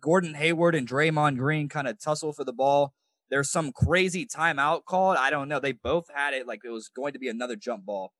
Gordon 0.00 0.34
Hayward 0.34 0.74
and 0.74 0.88
Draymond 0.88 1.38
Green 1.38 1.68
kind 1.68 1.86
of 1.86 2.00
tussle 2.00 2.32
for 2.32 2.44
the 2.44 2.52
ball. 2.52 2.94
There's 3.30 3.50
some 3.50 3.72
crazy 3.72 4.26
timeout 4.26 4.84
called. 4.84 5.16
I 5.16 5.30
don't 5.30 5.48
know. 5.48 5.60
They 5.60 5.72
both 5.72 6.06
had 6.14 6.32
it 6.32 6.46
like 6.46 6.60
it 6.64 6.70
was 6.70 6.88
going 6.88 7.12
to 7.12 7.18
be 7.18 7.28
another 7.28 7.56
jump 7.56 7.84
ball. 7.84 8.12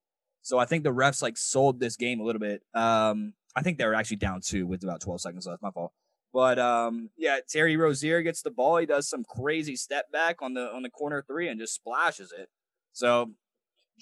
So 0.43 0.59
I 0.59 0.65
think 0.65 0.85
the 0.85 0.93
refs 0.93 1.23
like 1.23 1.37
sold 1.37 1.81
this 1.81 1.97
game 1.97 2.21
a 2.21 2.25
little 2.25 2.41
bit. 2.41 2.63
Um, 2.75 3.35
I 3.55 3.63
think 3.63 3.79
they 3.79 3.87
were 3.87 3.95
actually 3.95 4.19
down 4.19 4.41
two 4.45 4.67
with 4.67 4.85
about 4.85 5.01
12 5.01 5.21
seconds 5.21 5.47
left. 5.47 5.63
My 5.63 5.71
fault. 5.71 5.93
But 6.33 6.59
um, 6.59 7.11
yeah, 7.17 7.39
Terry 7.49 7.77
Rozier 7.77 8.23
gets 8.23 8.43
the 8.43 8.51
ball. 8.51 8.77
He 8.77 8.87
does 8.87 9.09
some 9.09 9.25
crazy 9.25 9.75
step 9.75 10.11
back 10.13 10.43
on 10.43 10.55
the 10.55 10.71
on 10.71 10.83
the 10.83 10.91
corner 10.91 11.25
three 11.27 11.49
and 11.49 11.59
just 11.59 11.75
splashes 11.75 12.33
it. 12.37 12.49
So 12.93 13.33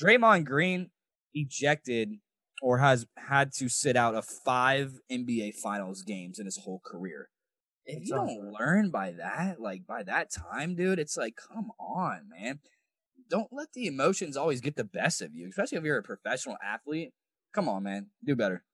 Draymond 0.02 0.44
Green 0.44 0.90
ejected 1.35 2.18
or 2.62 2.78
has 2.78 3.07
had 3.16 3.53
to 3.53 3.68
sit 3.68 3.97
out 3.97 4.14
of 4.14 4.24
five 4.24 4.99
NBA 5.11 5.57
Finals 5.57 6.03
games 6.03 6.39
in 6.39 6.47
his 6.47 6.59
whole 6.59 6.80
career. 6.85 7.28
If 7.87 8.07
you 8.07 8.14
don't 8.14 8.55
learn 8.59 8.91
by 8.91 9.12
that, 9.12 9.61
like 9.61 9.87
by 9.87 10.03
that 10.05 10.30
time, 10.32 10.74
dude, 10.74 10.99
it's 10.99 11.16
like, 11.16 11.37
come 11.37 11.70
on, 11.78 12.22
man. 12.30 12.61
Don't 13.28 13.53
let 13.53 13.72
the 13.74 13.87
emotions 13.87 14.37
always 14.37 14.61
get 14.61 14.76
the 14.76 14.85
best 14.85 15.20
of 15.20 15.35
you, 15.35 15.49
especially 15.49 15.78
if 15.78 15.85
you're 15.85 15.99
a 15.99 16.03
professional 16.03 16.57
athlete. 16.64 17.12
Come 17.55 17.68
on, 17.68 17.82
man. 17.82 18.07
Do 18.24 18.35
better. 18.35 18.64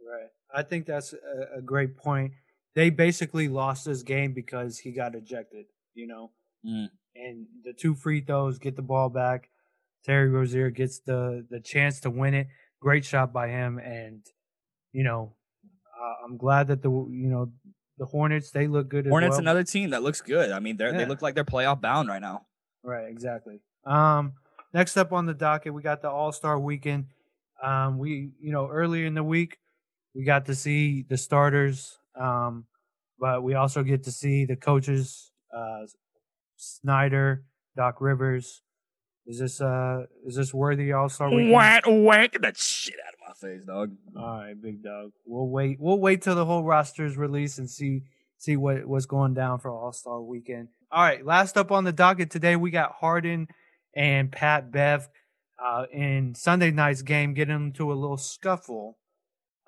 Right. 0.00 0.28
I 0.54 0.62
think 0.62 0.86
that's 0.86 1.14
a, 1.56 1.60
great 1.60 1.96
point. 1.96 2.32
They 2.74 2.90
basically 2.90 3.48
lost 3.48 3.84
this 3.84 4.02
game 4.02 4.32
because 4.32 4.78
he 4.78 4.92
got 4.92 5.14
ejected, 5.14 5.66
you 5.94 6.06
know. 6.06 6.30
Mm. 6.64 6.88
And 7.16 7.46
the 7.64 7.72
two 7.72 7.94
free 7.94 8.20
throws 8.20 8.58
get 8.58 8.76
the 8.76 8.82
ball 8.82 9.08
back. 9.08 9.50
Terry 10.04 10.28
Rozier 10.28 10.70
gets 10.70 11.00
the 11.00 11.46
the 11.50 11.60
chance 11.60 12.00
to 12.00 12.10
win 12.10 12.34
it. 12.34 12.48
Great 12.80 13.04
shot 13.04 13.32
by 13.32 13.48
him, 13.48 13.78
and 13.78 14.24
you 14.92 15.04
know, 15.04 15.34
uh, 16.00 16.24
I'm 16.24 16.36
glad 16.36 16.68
that 16.68 16.82
the 16.82 16.90
you 16.90 17.28
know 17.28 17.50
the 17.98 18.06
Hornets 18.06 18.50
they 18.50 18.66
look 18.66 18.88
good 18.88 19.06
as 19.06 19.10
Hornets, 19.10 19.32
well. 19.32 19.40
another 19.40 19.64
team 19.64 19.90
that 19.90 20.02
looks 20.02 20.20
good. 20.20 20.50
I 20.50 20.60
mean, 20.60 20.76
they 20.76 20.84
are 20.84 20.92
they 20.92 21.06
look 21.06 21.22
like 21.22 21.34
they're 21.34 21.44
playoff 21.44 21.80
bound 21.80 22.08
right 22.08 22.22
now. 22.22 22.46
Right, 22.82 23.08
exactly. 23.08 23.60
Um, 23.84 24.34
next 24.72 24.96
up 24.96 25.12
on 25.12 25.26
the 25.26 25.34
docket, 25.34 25.74
we 25.74 25.82
got 25.82 26.02
the 26.02 26.10
All 26.10 26.32
Star 26.32 26.58
Weekend. 26.58 27.06
Um, 27.62 27.98
we, 27.98 28.30
you 28.40 28.52
know, 28.52 28.68
earlier 28.68 29.06
in 29.06 29.14
the 29.14 29.24
week, 29.24 29.58
we 30.14 30.24
got 30.24 30.46
to 30.46 30.54
see 30.54 31.04
the 31.08 31.16
starters, 31.16 31.98
um, 32.18 32.66
but 33.18 33.42
we 33.42 33.54
also 33.54 33.82
get 33.82 34.04
to 34.04 34.12
see 34.12 34.44
the 34.44 34.56
coaches, 34.56 35.32
uh, 35.54 35.86
Snyder, 36.56 37.44
Doc 37.76 38.00
Rivers. 38.00 38.62
Is 39.28 39.38
this 39.38 39.60
uh, 39.60 40.06
is 40.26 40.36
this 40.36 40.54
worthy 40.54 40.90
All 40.92 41.10
Star 41.10 41.28
Weekend? 41.28 41.52
Whack, 41.52 41.84
whack, 41.86 42.32
get 42.32 42.42
that 42.42 42.56
shit 42.56 42.96
out 43.06 43.12
of 43.12 43.20
my 43.28 43.48
face, 43.48 43.62
dog. 43.62 43.92
All 44.16 44.38
right, 44.38 44.60
big 44.60 44.82
dog. 44.82 45.12
We'll 45.26 45.48
wait. 45.48 45.78
We'll 45.78 46.00
wait 46.00 46.22
till 46.22 46.34
the 46.34 46.46
whole 46.46 46.64
roster 46.64 47.04
is 47.04 47.18
released 47.18 47.58
and 47.58 47.68
see 47.68 48.04
see 48.38 48.56
what 48.56 48.86
what's 48.86 49.04
going 49.04 49.34
down 49.34 49.58
for 49.58 49.70
All 49.70 49.92
Star 49.92 50.18
Weekend. 50.22 50.68
All 50.90 51.02
right, 51.02 51.22
last 51.24 51.58
up 51.58 51.70
on 51.70 51.84
the 51.84 51.92
docket 51.92 52.30
today, 52.30 52.56
we 52.56 52.70
got 52.70 52.92
Harden 52.92 53.48
and 53.94 54.32
Pat 54.32 54.72
Bev 54.72 55.10
uh, 55.62 55.84
in 55.92 56.34
Sunday 56.34 56.70
night's 56.70 57.02
game 57.02 57.34
getting 57.34 57.54
into 57.54 57.92
a 57.92 57.94
little 57.94 58.16
scuffle. 58.16 58.96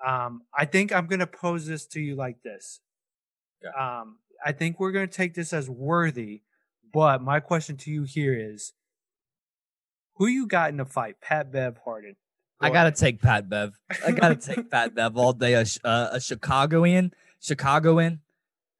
Um, 0.03 0.41
I 0.57 0.65
think 0.65 0.91
I'm 0.91 1.05
gonna 1.05 1.27
pose 1.27 1.67
this 1.67 1.85
to 1.89 2.01
you 2.01 2.15
like 2.15 2.41
this. 2.41 2.79
Yeah. 3.63 3.99
Um, 3.99 4.17
I 4.43 4.53
think 4.53 4.79
we're 4.79 4.91
gonna 4.91 5.05
take 5.05 5.35
this 5.35 5.53
as 5.53 5.69
worthy, 5.69 6.41
but 6.91 7.21
my 7.21 7.39
question 7.39 7.77
to 7.77 7.91
you 7.91 8.05
here 8.05 8.33
is, 8.33 8.73
who 10.21 10.27
you 10.27 10.45
got 10.45 10.69
in 10.69 10.77
the 10.77 10.85
fight, 10.85 11.15
Pat 11.19 11.51
Bev 11.51 11.79
Harden? 11.83 12.15
I 12.59 12.69
gotta 12.69 12.91
take 12.91 13.23
Pat 13.23 13.49
Bev. 13.49 13.73
I 14.05 14.11
gotta 14.11 14.35
take 14.35 14.69
Pat 14.69 14.93
Bev 14.95 15.17
all 15.17 15.33
day. 15.33 15.55
A, 15.55 15.65
uh, 15.83 16.09
a 16.11 16.21
Chicagoan, 16.21 17.11
Chicagoan, 17.41 18.19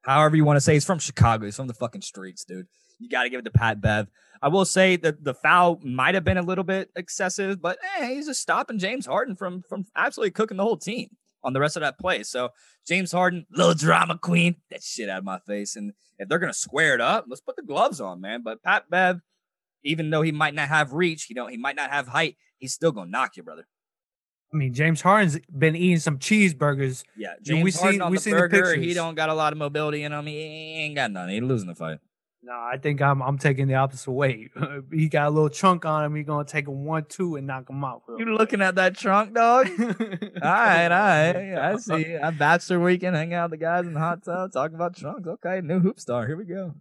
however 0.02 0.36
you 0.36 0.44
want 0.44 0.58
to 0.58 0.60
say. 0.60 0.74
He's 0.74 0.84
from 0.84 1.00
Chicago. 1.00 1.46
He's 1.46 1.56
from 1.56 1.66
the 1.66 1.74
fucking 1.74 2.02
streets, 2.02 2.44
dude. 2.44 2.68
You 3.00 3.08
gotta 3.08 3.28
give 3.28 3.40
it 3.40 3.44
to 3.46 3.50
Pat 3.50 3.80
Bev. 3.80 4.06
I 4.40 4.46
will 4.46 4.64
say 4.64 4.94
that 4.98 5.24
the 5.24 5.34
foul 5.34 5.80
might 5.82 6.14
have 6.14 6.22
been 6.22 6.38
a 6.38 6.42
little 6.42 6.62
bit 6.62 6.90
excessive, 6.94 7.60
but 7.60 7.76
eh, 7.98 8.10
he's 8.10 8.26
just 8.26 8.40
stopping 8.40 8.78
James 8.78 9.06
Harden 9.06 9.34
from 9.34 9.64
from 9.68 9.86
absolutely 9.96 10.30
cooking 10.30 10.58
the 10.58 10.62
whole 10.62 10.76
team 10.76 11.08
on 11.42 11.54
the 11.54 11.60
rest 11.60 11.76
of 11.76 11.80
that 11.80 11.98
play. 11.98 12.22
So 12.22 12.50
James 12.86 13.10
Harden, 13.10 13.46
little 13.50 13.74
drama 13.74 14.16
queen, 14.16 14.54
that 14.70 14.84
shit 14.84 15.08
out 15.08 15.18
of 15.18 15.24
my 15.24 15.40
face. 15.40 15.74
And 15.74 15.92
if 16.20 16.28
they're 16.28 16.38
gonna 16.38 16.52
square 16.52 16.94
it 16.94 17.00
up, 17.00 17.24
let's 17.26 17.40
put 17.40 17.56
the 17.56 17.62
gloves 17.62 18.00
on, 18.00 18.20
man. 18.20 18.42
But 18.44 18.62
Pat 18.62 18.88
Bev, 18.88 19.22
even 19.84 20.10
though 20.10 20.22
he 20.22 20.32
might 20.32 20.54
not 20.54 20.68
have 20.68 20.92
reach, 20.92 21.28
you 21.28 21.34
know, 21.34 21.46
he 21.46 21.56
might 21.56 21.76
not 21.76 21.90
have 21.90 22.08
height, 22.08 22.36
he's 22.58 22.72
still 22.72 22.92
gonna 22.92 23.10
knock 23.10 23.36
you, 23.36 23.42
brother. 23.42 23.66
I 24.52 24.56
mean, 24.56 24.74
James 24.74 25.00
Harden's 25.00 25.38
been 25.56 25.74
eating 25.74 25.98
some 25.98 26.18
cheeseburgers. 26.18 27.04
Yeah, 27.16 27.34
James 27.42 27.64
we 27.64 27.70
Harden 27.72 27.92
seen- 27.92 28.02
on 28.02 28.10
we 28.10 28.18
the 28.18 28.22
seen 28.22 28.34
the 28.34 28.48
burger. 28.48 28.74
he 28.74 28.92
don't 28.92 29.14
got 29.14 29.30
a 29.30 29.34
lot 29.34 29.52
of 29.52 29.58
mobility 29.58 30.02
in 30.02 30.12
him. 30.12 30.26
He 30.26 30.36
ain't 30.38 30.94
got 30.94 31.10
none. 31.10 31.28
He 31.30 31.40
losing 31.40 31.68
the 31.68 31.74
fight. 31.74 31.98
No, 32.44 32.52
I 32.52 32.76
think 32.76 33.00
I'm 33.00 33.22
I'm 33.22 33.38
taking 33.38 33.68
the 33.68 33.76
opposite 33.76 34.10
way. 34.10 34.50
he 34.92 35.08
got 35.08 35.28
a 35.28 35.30
little 35.30 35.48
chunk 35.48 35.84
on 35.86 36.04
him. 36.04 36.16
He's 36.16 36.26
gonna 36.26 36.44
take 36.44 36.66
a 36.66 36.72
one 36.72 37.04
two 37.08 37.36
and 37.36 37.46
knock 37.46 37.70
him 37.70 37.84
out. 37.84 38.02
You 38.18 38.34
looking 38.34 38.60
at 38.60 38.74
that 38.74 38.96
trunk, 38.98 39.32
dog? 39.32 39.68
all 39.80 39.86
right, 40.42 40.86
all 40.86 40.90
right. 40.90 41.54
I 41.56 41.76
see. 41.76 42.16
I 42.16 42.30
bachelor 42.30 42.80
weekend, 42.80 43.14
hang 43.14 43.32
out 43.32 43.50
with 43.50 43.60
the 43.60 43.64
guys 43.64 43.86
in 43.86 43.94
the 43.94 44.00
hot 44.00 44.24
tub, 44.24 44.52
talk 44.52 44.72
about 44.74 44.96
trunks. 44.96 45.26
Okay, 45.28 45.60
new 45.62 45.78
hoop 45.78 46.00
star. 46.00 46.26
Here 46.26 46.36
we 46.36 46.44
go. 46.44 46.74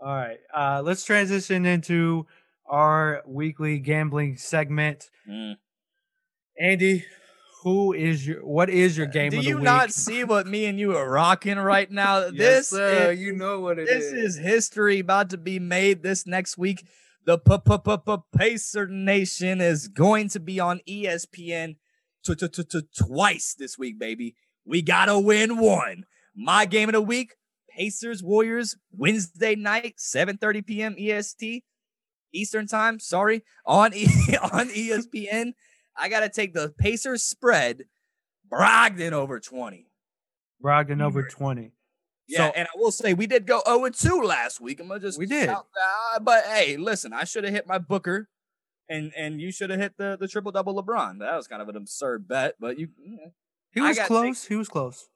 All 0.00 0.14
right, 0.14 0.38
uh, 0.54 0.82
let's 0.84 1.04
transition 1.04 1.66
into 1.66 2.26
our 2.66 3.22
weekly 3.26 3.78
gambling 3.78 4.36
segment. 4.36 5.10
Mm. 5.28 5.56
Andy, 6.60 7.04
who 7.62 7.92
is 7.92 8.26
your 8.26 8.44
what 8.44 8.70
is 8.70 8.96
your 8.96 9.06
game 9.06 9.30
Do 9.30 9.38
of 9.38 9.44
the 9.44 9.48
you 9.48 9.58
not 9.58 9.92
see 9.92 10.24
what 10.24 10.46
me 10.46 10.66
and 10.66 10.78
you 10.78 10.96
are 10.96 11.10
rocking 11.10 11.58
right 11.58 11.90
now? 11.90 12.28
Yes, 12.32 12.36
this 12.36 12.70
sir, 12.70 13.12
is, 13.12 13.20
you 13.20 13.32
know 13.32 13.60
what 13.60 13.78
it 13.78 13.86
this 13.86 14.04
is 14.04 14.36
history 14.36 15.00
about 15.00 15.30
to 15.30 15.38
be 15.38 15.58
made 15.58 16.02
this 16.02 16.26
next 16.26 16.56
week. 16.56 16.86
The 17.24 17.38
Pacer 18.36 18.86
Nation 18.86 19.60
is 19.60 19.88
going 19.88 20.28
to 20.30 20.40
be 20.40 20.60
on 20.60 20.80
ESPN 20.88 21.76
twice 22.96 23.54
this 23.58 23.76
week, 23.78 23.98
baby. 23.98 24.36
We 24.64 24.82
gotta 24.82 25.18
win 25.18 25.58
one. 25.58 26.04
My 26.34 26.64
game 26.64 26.88
of 26.88 26.92
the 26.92 27.02
week: 27.02 27.34
Pacers 27.78 28.22
Warriors 28.22 28.76
Wednesday 28.92 29.54
night, 29.54 29.96
7:30 29.98 30.66
p.m. 30.66 30.96
EST 30.98 31.62
Eastern 32.34 32.66
Time. 32.66 32.98
Sorry, 32.98 33.44
on 33.64 33.94
e- 33.94 34.06
on 34.52 34.68
ESPN. 34.70 35.52
I 35.96 36.08
gotta 36.08 36.28
take 36.28 36.54
the 36.54 36.70
Pacers 36.76 37.22
spread. 37.22 37.84
Brogdon 38.50 39.12
over 39.12 39.38
20. 39.40 39.86
Brogdon 40.64 41.02
over 41.02 41.22
twenty. 41.22 41.72
Yeah, 42.26 42.48
So- 42.48 42.52
and 42.56 42.66
I 42.66 42.70
will 42.76 42.90
say 42.90 43.14
we 43.14 43.26
did 43.26 43.46
go 43.46 43.62
0 43.66 43.88
2 43.90 44.22
last 44.22 44.60
week. 44.60 44.80
I'm 44.80 44.88
gonna 44.88 45.00
just 45.00 45.18
We 45.18 45.26
did. 45.26 45.46
shout 45.46 45.66
that- 45.74 46.24
but 46.24 46.44
hey, 46.46 46.76
listen, 46.76 47.12
I 47.12 47.24
should 47.24 47.44
have 47.44 47.52
hit 47.54 47.66
my 47.66 47.78
Booker, 47.78 48.28
and 48.88 49.12
and 49.16 49.40
you 49.40 49.52
should 49.52 49.70
have 49.70 49.78
hit 49.80 49.96
the 49.98 50.16
the 50.18 50.26
triple 50.28 50.50
double 50.52 50.74
LeBron. 50.82 51.20
That 51.20 51.36
was 51.36 51.46
kind 51.46 51.62
of 51.62 51.68
an 51.68 51.76
absurd 51.76 52.26
bet, 52.26 52.56
but 52.58 52.78
you 52.78 52.88
yeah. 53.00 53.28
He 53.72 53.80
was 53.82 53.96
gotta 53.96 54.08
close. 54.08 54.44
He 54.46 54.56
was 54.56 54.68
close. 54.68 55.08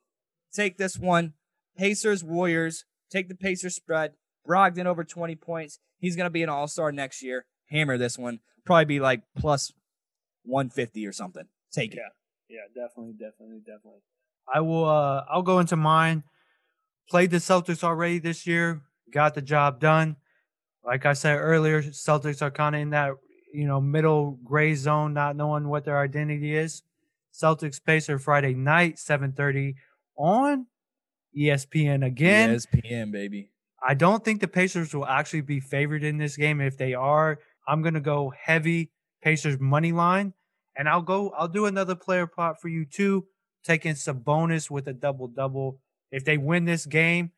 take 0.52 0.76
this 0.76 0.98
one. 0.98 1.32
Pacers 1.76 2.22
Warriors. 2.24 2.84
Take 3.10 3.28
the 3.28 3.34
Pacers 3.34 3.74
spread. 3.74 4.12
Brogdon 4.48 4.86
over 4.86 5.04
20 5.04 5.36
points. 5.36 5.78
He's 5.98 6.16
gonna 6.16 6.30
be 6.30 6.42
an 6.42 6.48
All 6.48 6.66
Star 6.68 6.90
next 6.92 7.22
year. 7.22 7.46
Hammer 7.70 7.96
this 7.96 8.18
one. 8.18 8.40
Probably 8.64 8.84
be 8.84 9.00
like 9.00 9.22
plus 9.36 9.72
150 10.44 11.06
or 11.06 11.12
something. 11.12 11.44
Take 11.72 11.94
it. 11.94 12.00
Yeah, 12.48 12.60
definitely, 12.74 13.12
definitely, 13.12 13.60
definitely. 13.60 14.00
I 14.52 14.60
will. 14.60 14.84
uh 14.88 15.24
I'll 15.30 15.42
go 15.42 15.58
into 15.58 15.76
mine. 15.76 16.24
Played 17.08 17.30
the 17.30 17.38
Celtics 17.38 17.84
already 17.84 18.18
this 18.18 18.46
year. 18.46 18.82
Got 19.12 19.34
the 19.34 19.42
job 19.42 19.80
done. 19.80 20.16
Like 20.84 21.06
I 21.06 21.12
said 21.12 21.36
earlier, 21.36 21.82
Celtics 21.82 22.42
are 22.42 22.50
kind 22.50 22.74
of 22.74 22.80
in 22.82 22.90
that 22.90 23.12
you 23.54 23.66
know 23.66 23.80
middle 23.80 24.38
gray 24.44 24.74
zone, 24.74 25.14
not 25.14 25.36
knowing 25.36 25.68
what 25.68 25.84
their 25.84 25.98
identity 25.98 26.54
is. 26.56 26.82
Celtics 27.32 27.82
Pacer 27.82 28.18
Friday 28.18 28.54
night, 28.54 28.98
seven 28.98 29.32
thirty 29.32 29.76
on 30.16 30.66
ESPN 31.38 32.04
again. 32.04 32.50
ESPN 32.54 33.10
baby. 33.12 33.50
I 33.86 33.94
don't 33.94 34.24
think 34.24 34.40
the 34.40 34.48
Pacers 34.48 34.94
will 34.94 35.06
actually 35.06 35.40
be 35.40 35.58
favored 35.60 36.04
in 36.04 36.18
this 36.18 36.36
game. 36.36 36.60
If 36.60 36.78
they 36.78 36.94
are, 36.94 37.38
I'm 37.66 37.82
gonna 37.82 38.00
go 38.00 38.32
heavy 38.38 38.92
Pacers 39.22 39.58
money 39.60 39.92
line, 39.92 40.34
and 40.76 40.88
I'll 40.88 41.02
go. 41.02 41.30
I'll 41.30 41.48
do 41.48 41.66
another 41.66 41.94
player 41.94 42.26
prop 42.26 42.56
for 42.60 42.68
you 42.68 42.84
too, 42.84 43.26
taking 43.64 43.94
Sabonis 43.94 44.70
with 44.70 44.86
a 44.88 44.92
double 44.92 45.28
double. 45.28 45.80
If 46.10 46.24
they 46.24 46.36
win 46.38 46.64
this 46.64 46.86
game, 46.86 47.32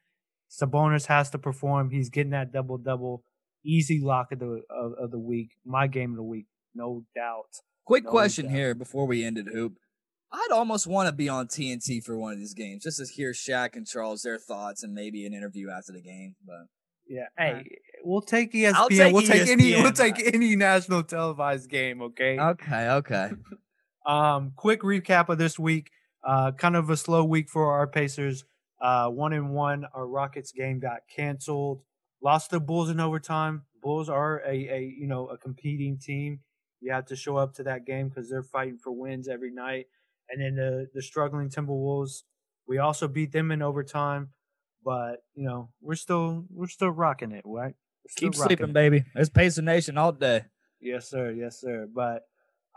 Sabonis 0.51 1.07
has 1.07 1.31
to 1.31 1.39
perform. 1.39 1.91
He's 1.91 2.11
getting 2.11 2.31
that 2.33 2.53
double 2.53 2.79
double. 2.79 3.25
Easy 3.65 4.01
lock 4.01 4.31
of 4.33 4.41
the 4.41 4.63
of, 4.71 4.93
of 4.99 5.11
the 5.11 5.19
week. 5.19 5.53
My 5.65 5.87
game 5.87 6.11
of 6.11 6.17
the 6.17 6.23
week, 6.23 6.47
no 6.75 7.05
doubt. 7.15 7.49
Quick 7.87 8.05
No 8.05 8.11
question 8.11 8.47
doubt. 8.47 8.55
here 8.55 8.75
before 8.75 9.07
we 9.07 9.25
ended 9.25 9.49
hoop. 9.49 9.79
I'd 10.35 10.53
almost 10.53 10.87
want 10.87 11.09
to 11.09 11.13
be 11.13 11.29
on 11.29 11.47
TNT 11.47 12.03
for 12.03 12.19
one 12.19 12.33
of 12.33 12.39
these 12.39 12.55
games, 12.55 12.83
just 12.83 12.99
to 12.99 13.07
hear 13.07 13.33
Shaq 13.33 13.77
and 13.77 13.87
Charles 13.87 14.23
their 14.23 14.39
thoughts 14.39 14.83
and 14.83 14.93
maybe 14.93 15.25
an 15.27 15.33
interview 15.33 15.71
after 15.71 15.93
the 15.93 16.03
game. 16.03 16.35
But 16.45 16.67
Yeah. 17.09 17.27
Hey, 17.39 17.65
we'll 18.03 18.21
take 18.21 18.53
ESPN. 18.53 18.75
I'll 18.75 18.89
take 18.89 19.13
we'll 19.13 19.23
take 19.23 19.49
any. 19.49 19.75
We'll 19.75 19.93
take 19.93 20.35
any 20.35 20.57
national 20.57 21.05
televised 21.05 21.71
game. 21.71 22.03
Okay. 22.03 22.39
okay, 22.39 22.89
okay. 22.89 23.31
Um, 24.07 24.53
quick 24.55 24.83
recap 24.83 25.31
of 25.31 25.39
this 25.39 25.59
week. 25.59 25.91
Uh, 26.23 26.53
kind 26.53 26.77
of 26.77 26.91
a 26.91 26.97
slow 26.99 27.25
week 27.25 27.49
for 27.49 27.73
our 27.73 27.87
Pacers. 27.87 28.45
Uh, 28.79 29.09
one 29.09 29.33
and 29.33 29.55
one. 29.55 29.87
Our 29.95 30.07
Rockets 30.07 30.53
game 30.53 30.79
got 30.79 30.99
canceled. 31.15 31.81
Lost 32.23 32.51
the 32.51 32.61
Bulls 32.61 32.91
in 32.91 33.01
overtime. 33.01 33.63
Bulls 33.83 34.11
are 34.11 34.43
a, 34.47 34.51
a 34.51 34.95
you 34.99 35.07
know 35.07 35.29
a 35.29 35.39
competing 35.39 35.99
team. 35.99 36.41
You 36.81 36.93
have 36.93 37.07
to 37.07 37.17
show 37.17 37.39
up 37.39 37.55
to 37.55 37.63
that 37.63 37.87
game 37.87 38.11
because 38.11 38.29
they're 38.29 38.43
fighting 38.43 38.77
for 38.77 38.93
wins 38.93 39.27
every 39.27 39.51
night. 39.51 39.87
And 40.31 40.41
then 40.41 40.55
the 40.57 40.89
the 40.95 41.03
struggling 41.03 41.51
Timberwolves. 41.51 42.23
We 42.67 42.79
also 42.79 43.09
beat 43.09 43.33
them 43.33 43.51
in 43.51 43.61
overtime, 43.61 44.31
but 44.85 45.23
you 45.35 45.45
know 45.45 45.71
we're 45.81 45.97
still 45.97 46.47
we're 46.51 46.67
still 46.69 46.91
rocking 46.91 47.33
it, 47.33 47.43
right? 47.45 47.75
Keep 48.17 48.35
sleeping, 48.35 48.71
it. 48.71 48.73
baby. 48.73 49.05
It's 49.15 49.31
Pacer 49.31 49.63
Nation 49.63 49.99
all 49.99 50.13
day. 50.13 50.45
Yes, 50.81 51.09
sir. 51.09 51.31
Yes, 51.31 51.61
sir. 51.61 51.89
But 51.93 52.23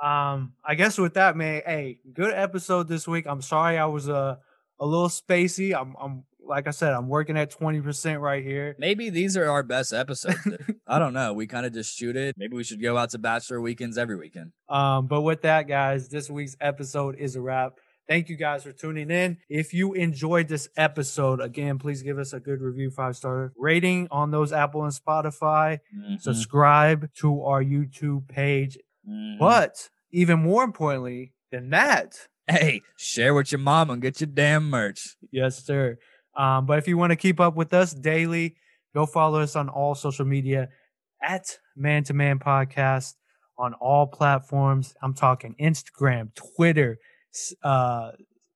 um, 0.01 0.53
I 0.65 0.75
guess 0.75 0.97
with 0.97 1.15
that, 1.15 1.35
man, 1.35 1.61
hey, 1.65 1.99
good 2.13 2.33
episode 2.33 2.87
this 2.87 3.07
week. 3.07 3.25
I'm 3.27 3.41
sorry 3.41 3.77
I 3.77 3.85
was 3.85 4.07
uh, 4.07 4.37
a 4.79 4.85
little 4.85 5.09
spacey. 5.09 5.77
I'm 5.77 5.95
I'm 5.99 6.23
like 6.47 6.67
I 6.67 6.71
said, 6.71 6.93
I'm 6.93 7.07
working 7.09 7.37
at 7.37 7.51
twenty 7.51 7.81
percent 7.81 8.19
right 8.21 8.43
here. 8.43 8.75
Maybe 8.79 9.09
these 9.09 9.35
are 9.37 9.49
our 9.49 9.63
best 9.63 9.93
episodes. 9.93 10.37
I 10.87 10.99
don't 10.99 11.13
know. 11.13 11.33
We 11.33 11.47
kind 11.47 11.65
of 11.65 11.73
just 11.73 11.95
shoot 11.97 12.15
it. 12.15 12.35
Maybe 12.37 12.55
we 12.55 12.63
should 12.63 12.81
go 12.81 12.97
out 12.97 13.09
to 13.11 13.17
bachelor 13.17 13.59
weekends 13.61 13.97
every 13.97 14.15
weekend. 14.15 14.51
Um, 14.69 15.07
but 15.07 15.21
with 15.21 15.41
that, 15.43 15.67
guys, 15.67 16.09
this 16.09 16.29
week's 16.29 16.55
episode 16.61 17.15
is 17.17 17.35
a 17.35 17.41
wrap. 17.41 17.73
Thank 18.07 18.29
you 18.29 18.37
guys 18.37 18.63
for 18.63 18.71
tuning 18.71 19.11
in. 19.11 19.37
If 19.49 19.73
you 19.73 19.91
enjoyed 19.91 20.47
this 20.47 20.69
episode, 20.77 21.41
again, 21.41 21.77
please 21.77 22.01
give 22.03 22.17
us 22.17 22.31
a 22.31 22.39
good 22.39 22.61
review, 22.61 22.89
five 22.89 23.17
star 23.17 23.51
rating 23.57 24.07
on 24.11 24.31
those 24.31 24.53
Apple 24.53 24.83
and 24.85 24.93
Spotify. 24.93 25.79
Mhm, 25.93 26.21
Subscribe 26.21 27.09
to 27.15 27.41
our 27.43 27.61
YouTube 27.61 28.29
page. 28.29 28.77
mhm. 29.05 29.37
But 29.39 29.89
even 30.11 30.39
more 30.39 30.63
importantly 30.63 31.33
than 31.51 31.69
that, 31.71 32.27
hey, 32.47 32.81
share 32.97 33.33
with 33.33 33.51
your 33.51 33.59
mom 33.59 33.89
and 33.89 34.01
get 34.01 34.21
your 34.21 34.29
damn 34.29 34.69
merch. 34.69 35.17
Yes, 35.29 35.61
sir. 35.65 35.97
Um, 36.37 36.65
but 36.65 36.77
if 36.77 36.87
you 36.87 36.97
want 36.97 37.11
to 37.11 37.15
keep 37.15 37.39
up 37.39 37.55
with 37.55 37.73
us 37.73 37.93
daily, 37.93 38.55
go 38.93 39.05
follow 39.05 39.41
us 39.41 39.55
on 39.55 39.69
all 39.69 39.95
social 39.95 40.25
media 40.25 40.69
at 41.21 41.57
Man 41.75 42.03
to 42.05 42.13
Man 42.13 42.39
Podcast 42.39 43.15
on 43.57 43.73
all 43.73 44.07
platforms. 44.07 44.93
I'm 45.01 45.13
talking 45.13 45.55
Instagram, 45.59 46.33
Twitter. 46.35 46.99
Uh, 47.63 48.11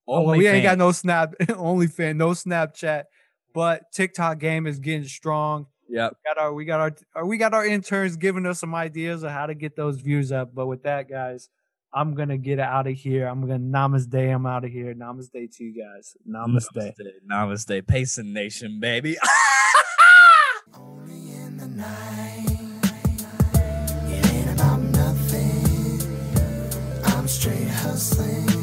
oh, 0.08 0.22
well, 0.22 0.38
we 0.38 0.48
ain't 0.48 0.64
got 0.64 0.78
no 0.78 0.92
Snap, 0.92 1.34
OnlyFans, 1.42 2.16
no 2.16 2.30
Snapchat, 2.30 3.06
but 3.54 3.92
TikTok 3.92 4.40
game 4.40 4.68
is 4.68 4.80
getting 4.80 5.08
strong. 5.08 5.66
Yep. 5.90 6.18
Got 6.26 6.38
our, 6.38 6.54
we 6.54 6.66
got 6.66 6.80
our, 6.80 6.96
our, 7.16 7.26
we 7.26 7.38
got 7.38 7.54
our 7.54 7.66
interns 7.66 8.16
giving 8.16 8.46
us 8.46 8.60
some 8.60 8.74
ideas 8.74 9.24
of 9.24 9.32
how 9.32 9.48
to 9.48 9.56
get 9.56 9.76
those 9.76 10.00
views 10.00 10.32
up. 10.32 10.56
But 10.56 10.68
with 10.68 10.84
that, 10.84 11.10
guys, 11.10 11.50
I'm 11.94 12.14
gonna 12.16 12.38
get 12.38 12.60
out 12.60 12.88
of 12.88 12.94
here. 12.94 13.28
I'm 13.28 13.42
gonna 13.42 13.60
namaste. 13.60 14.34
I'm 14.34 14.46
out 14.46 14.64
of 14.64 14.72
here. 14.72 14.94
Namaste 14.94 15.58
to 15.58 15.64
you 15.64 15.74
guys. 15.84 16.16
Namaste. 16.28 16.68
Namaste. 16.76 17.12
Namaste. 17.30 17.86
Payson 17.88 18.32
Nation, 18.32 18.80
baby. 18.80 19.18
Only 20.74 21.34
in 21.34 21.58
the 21.58 21.68
night. 21.68 22.48
It 24.14 24.26
ain't 24.34 24.52
about 24.60 24.82
nothing. 24.82 26.02
I'm 27.06 27.28
straight 27.28 27.68
hustling. 27.68 28.61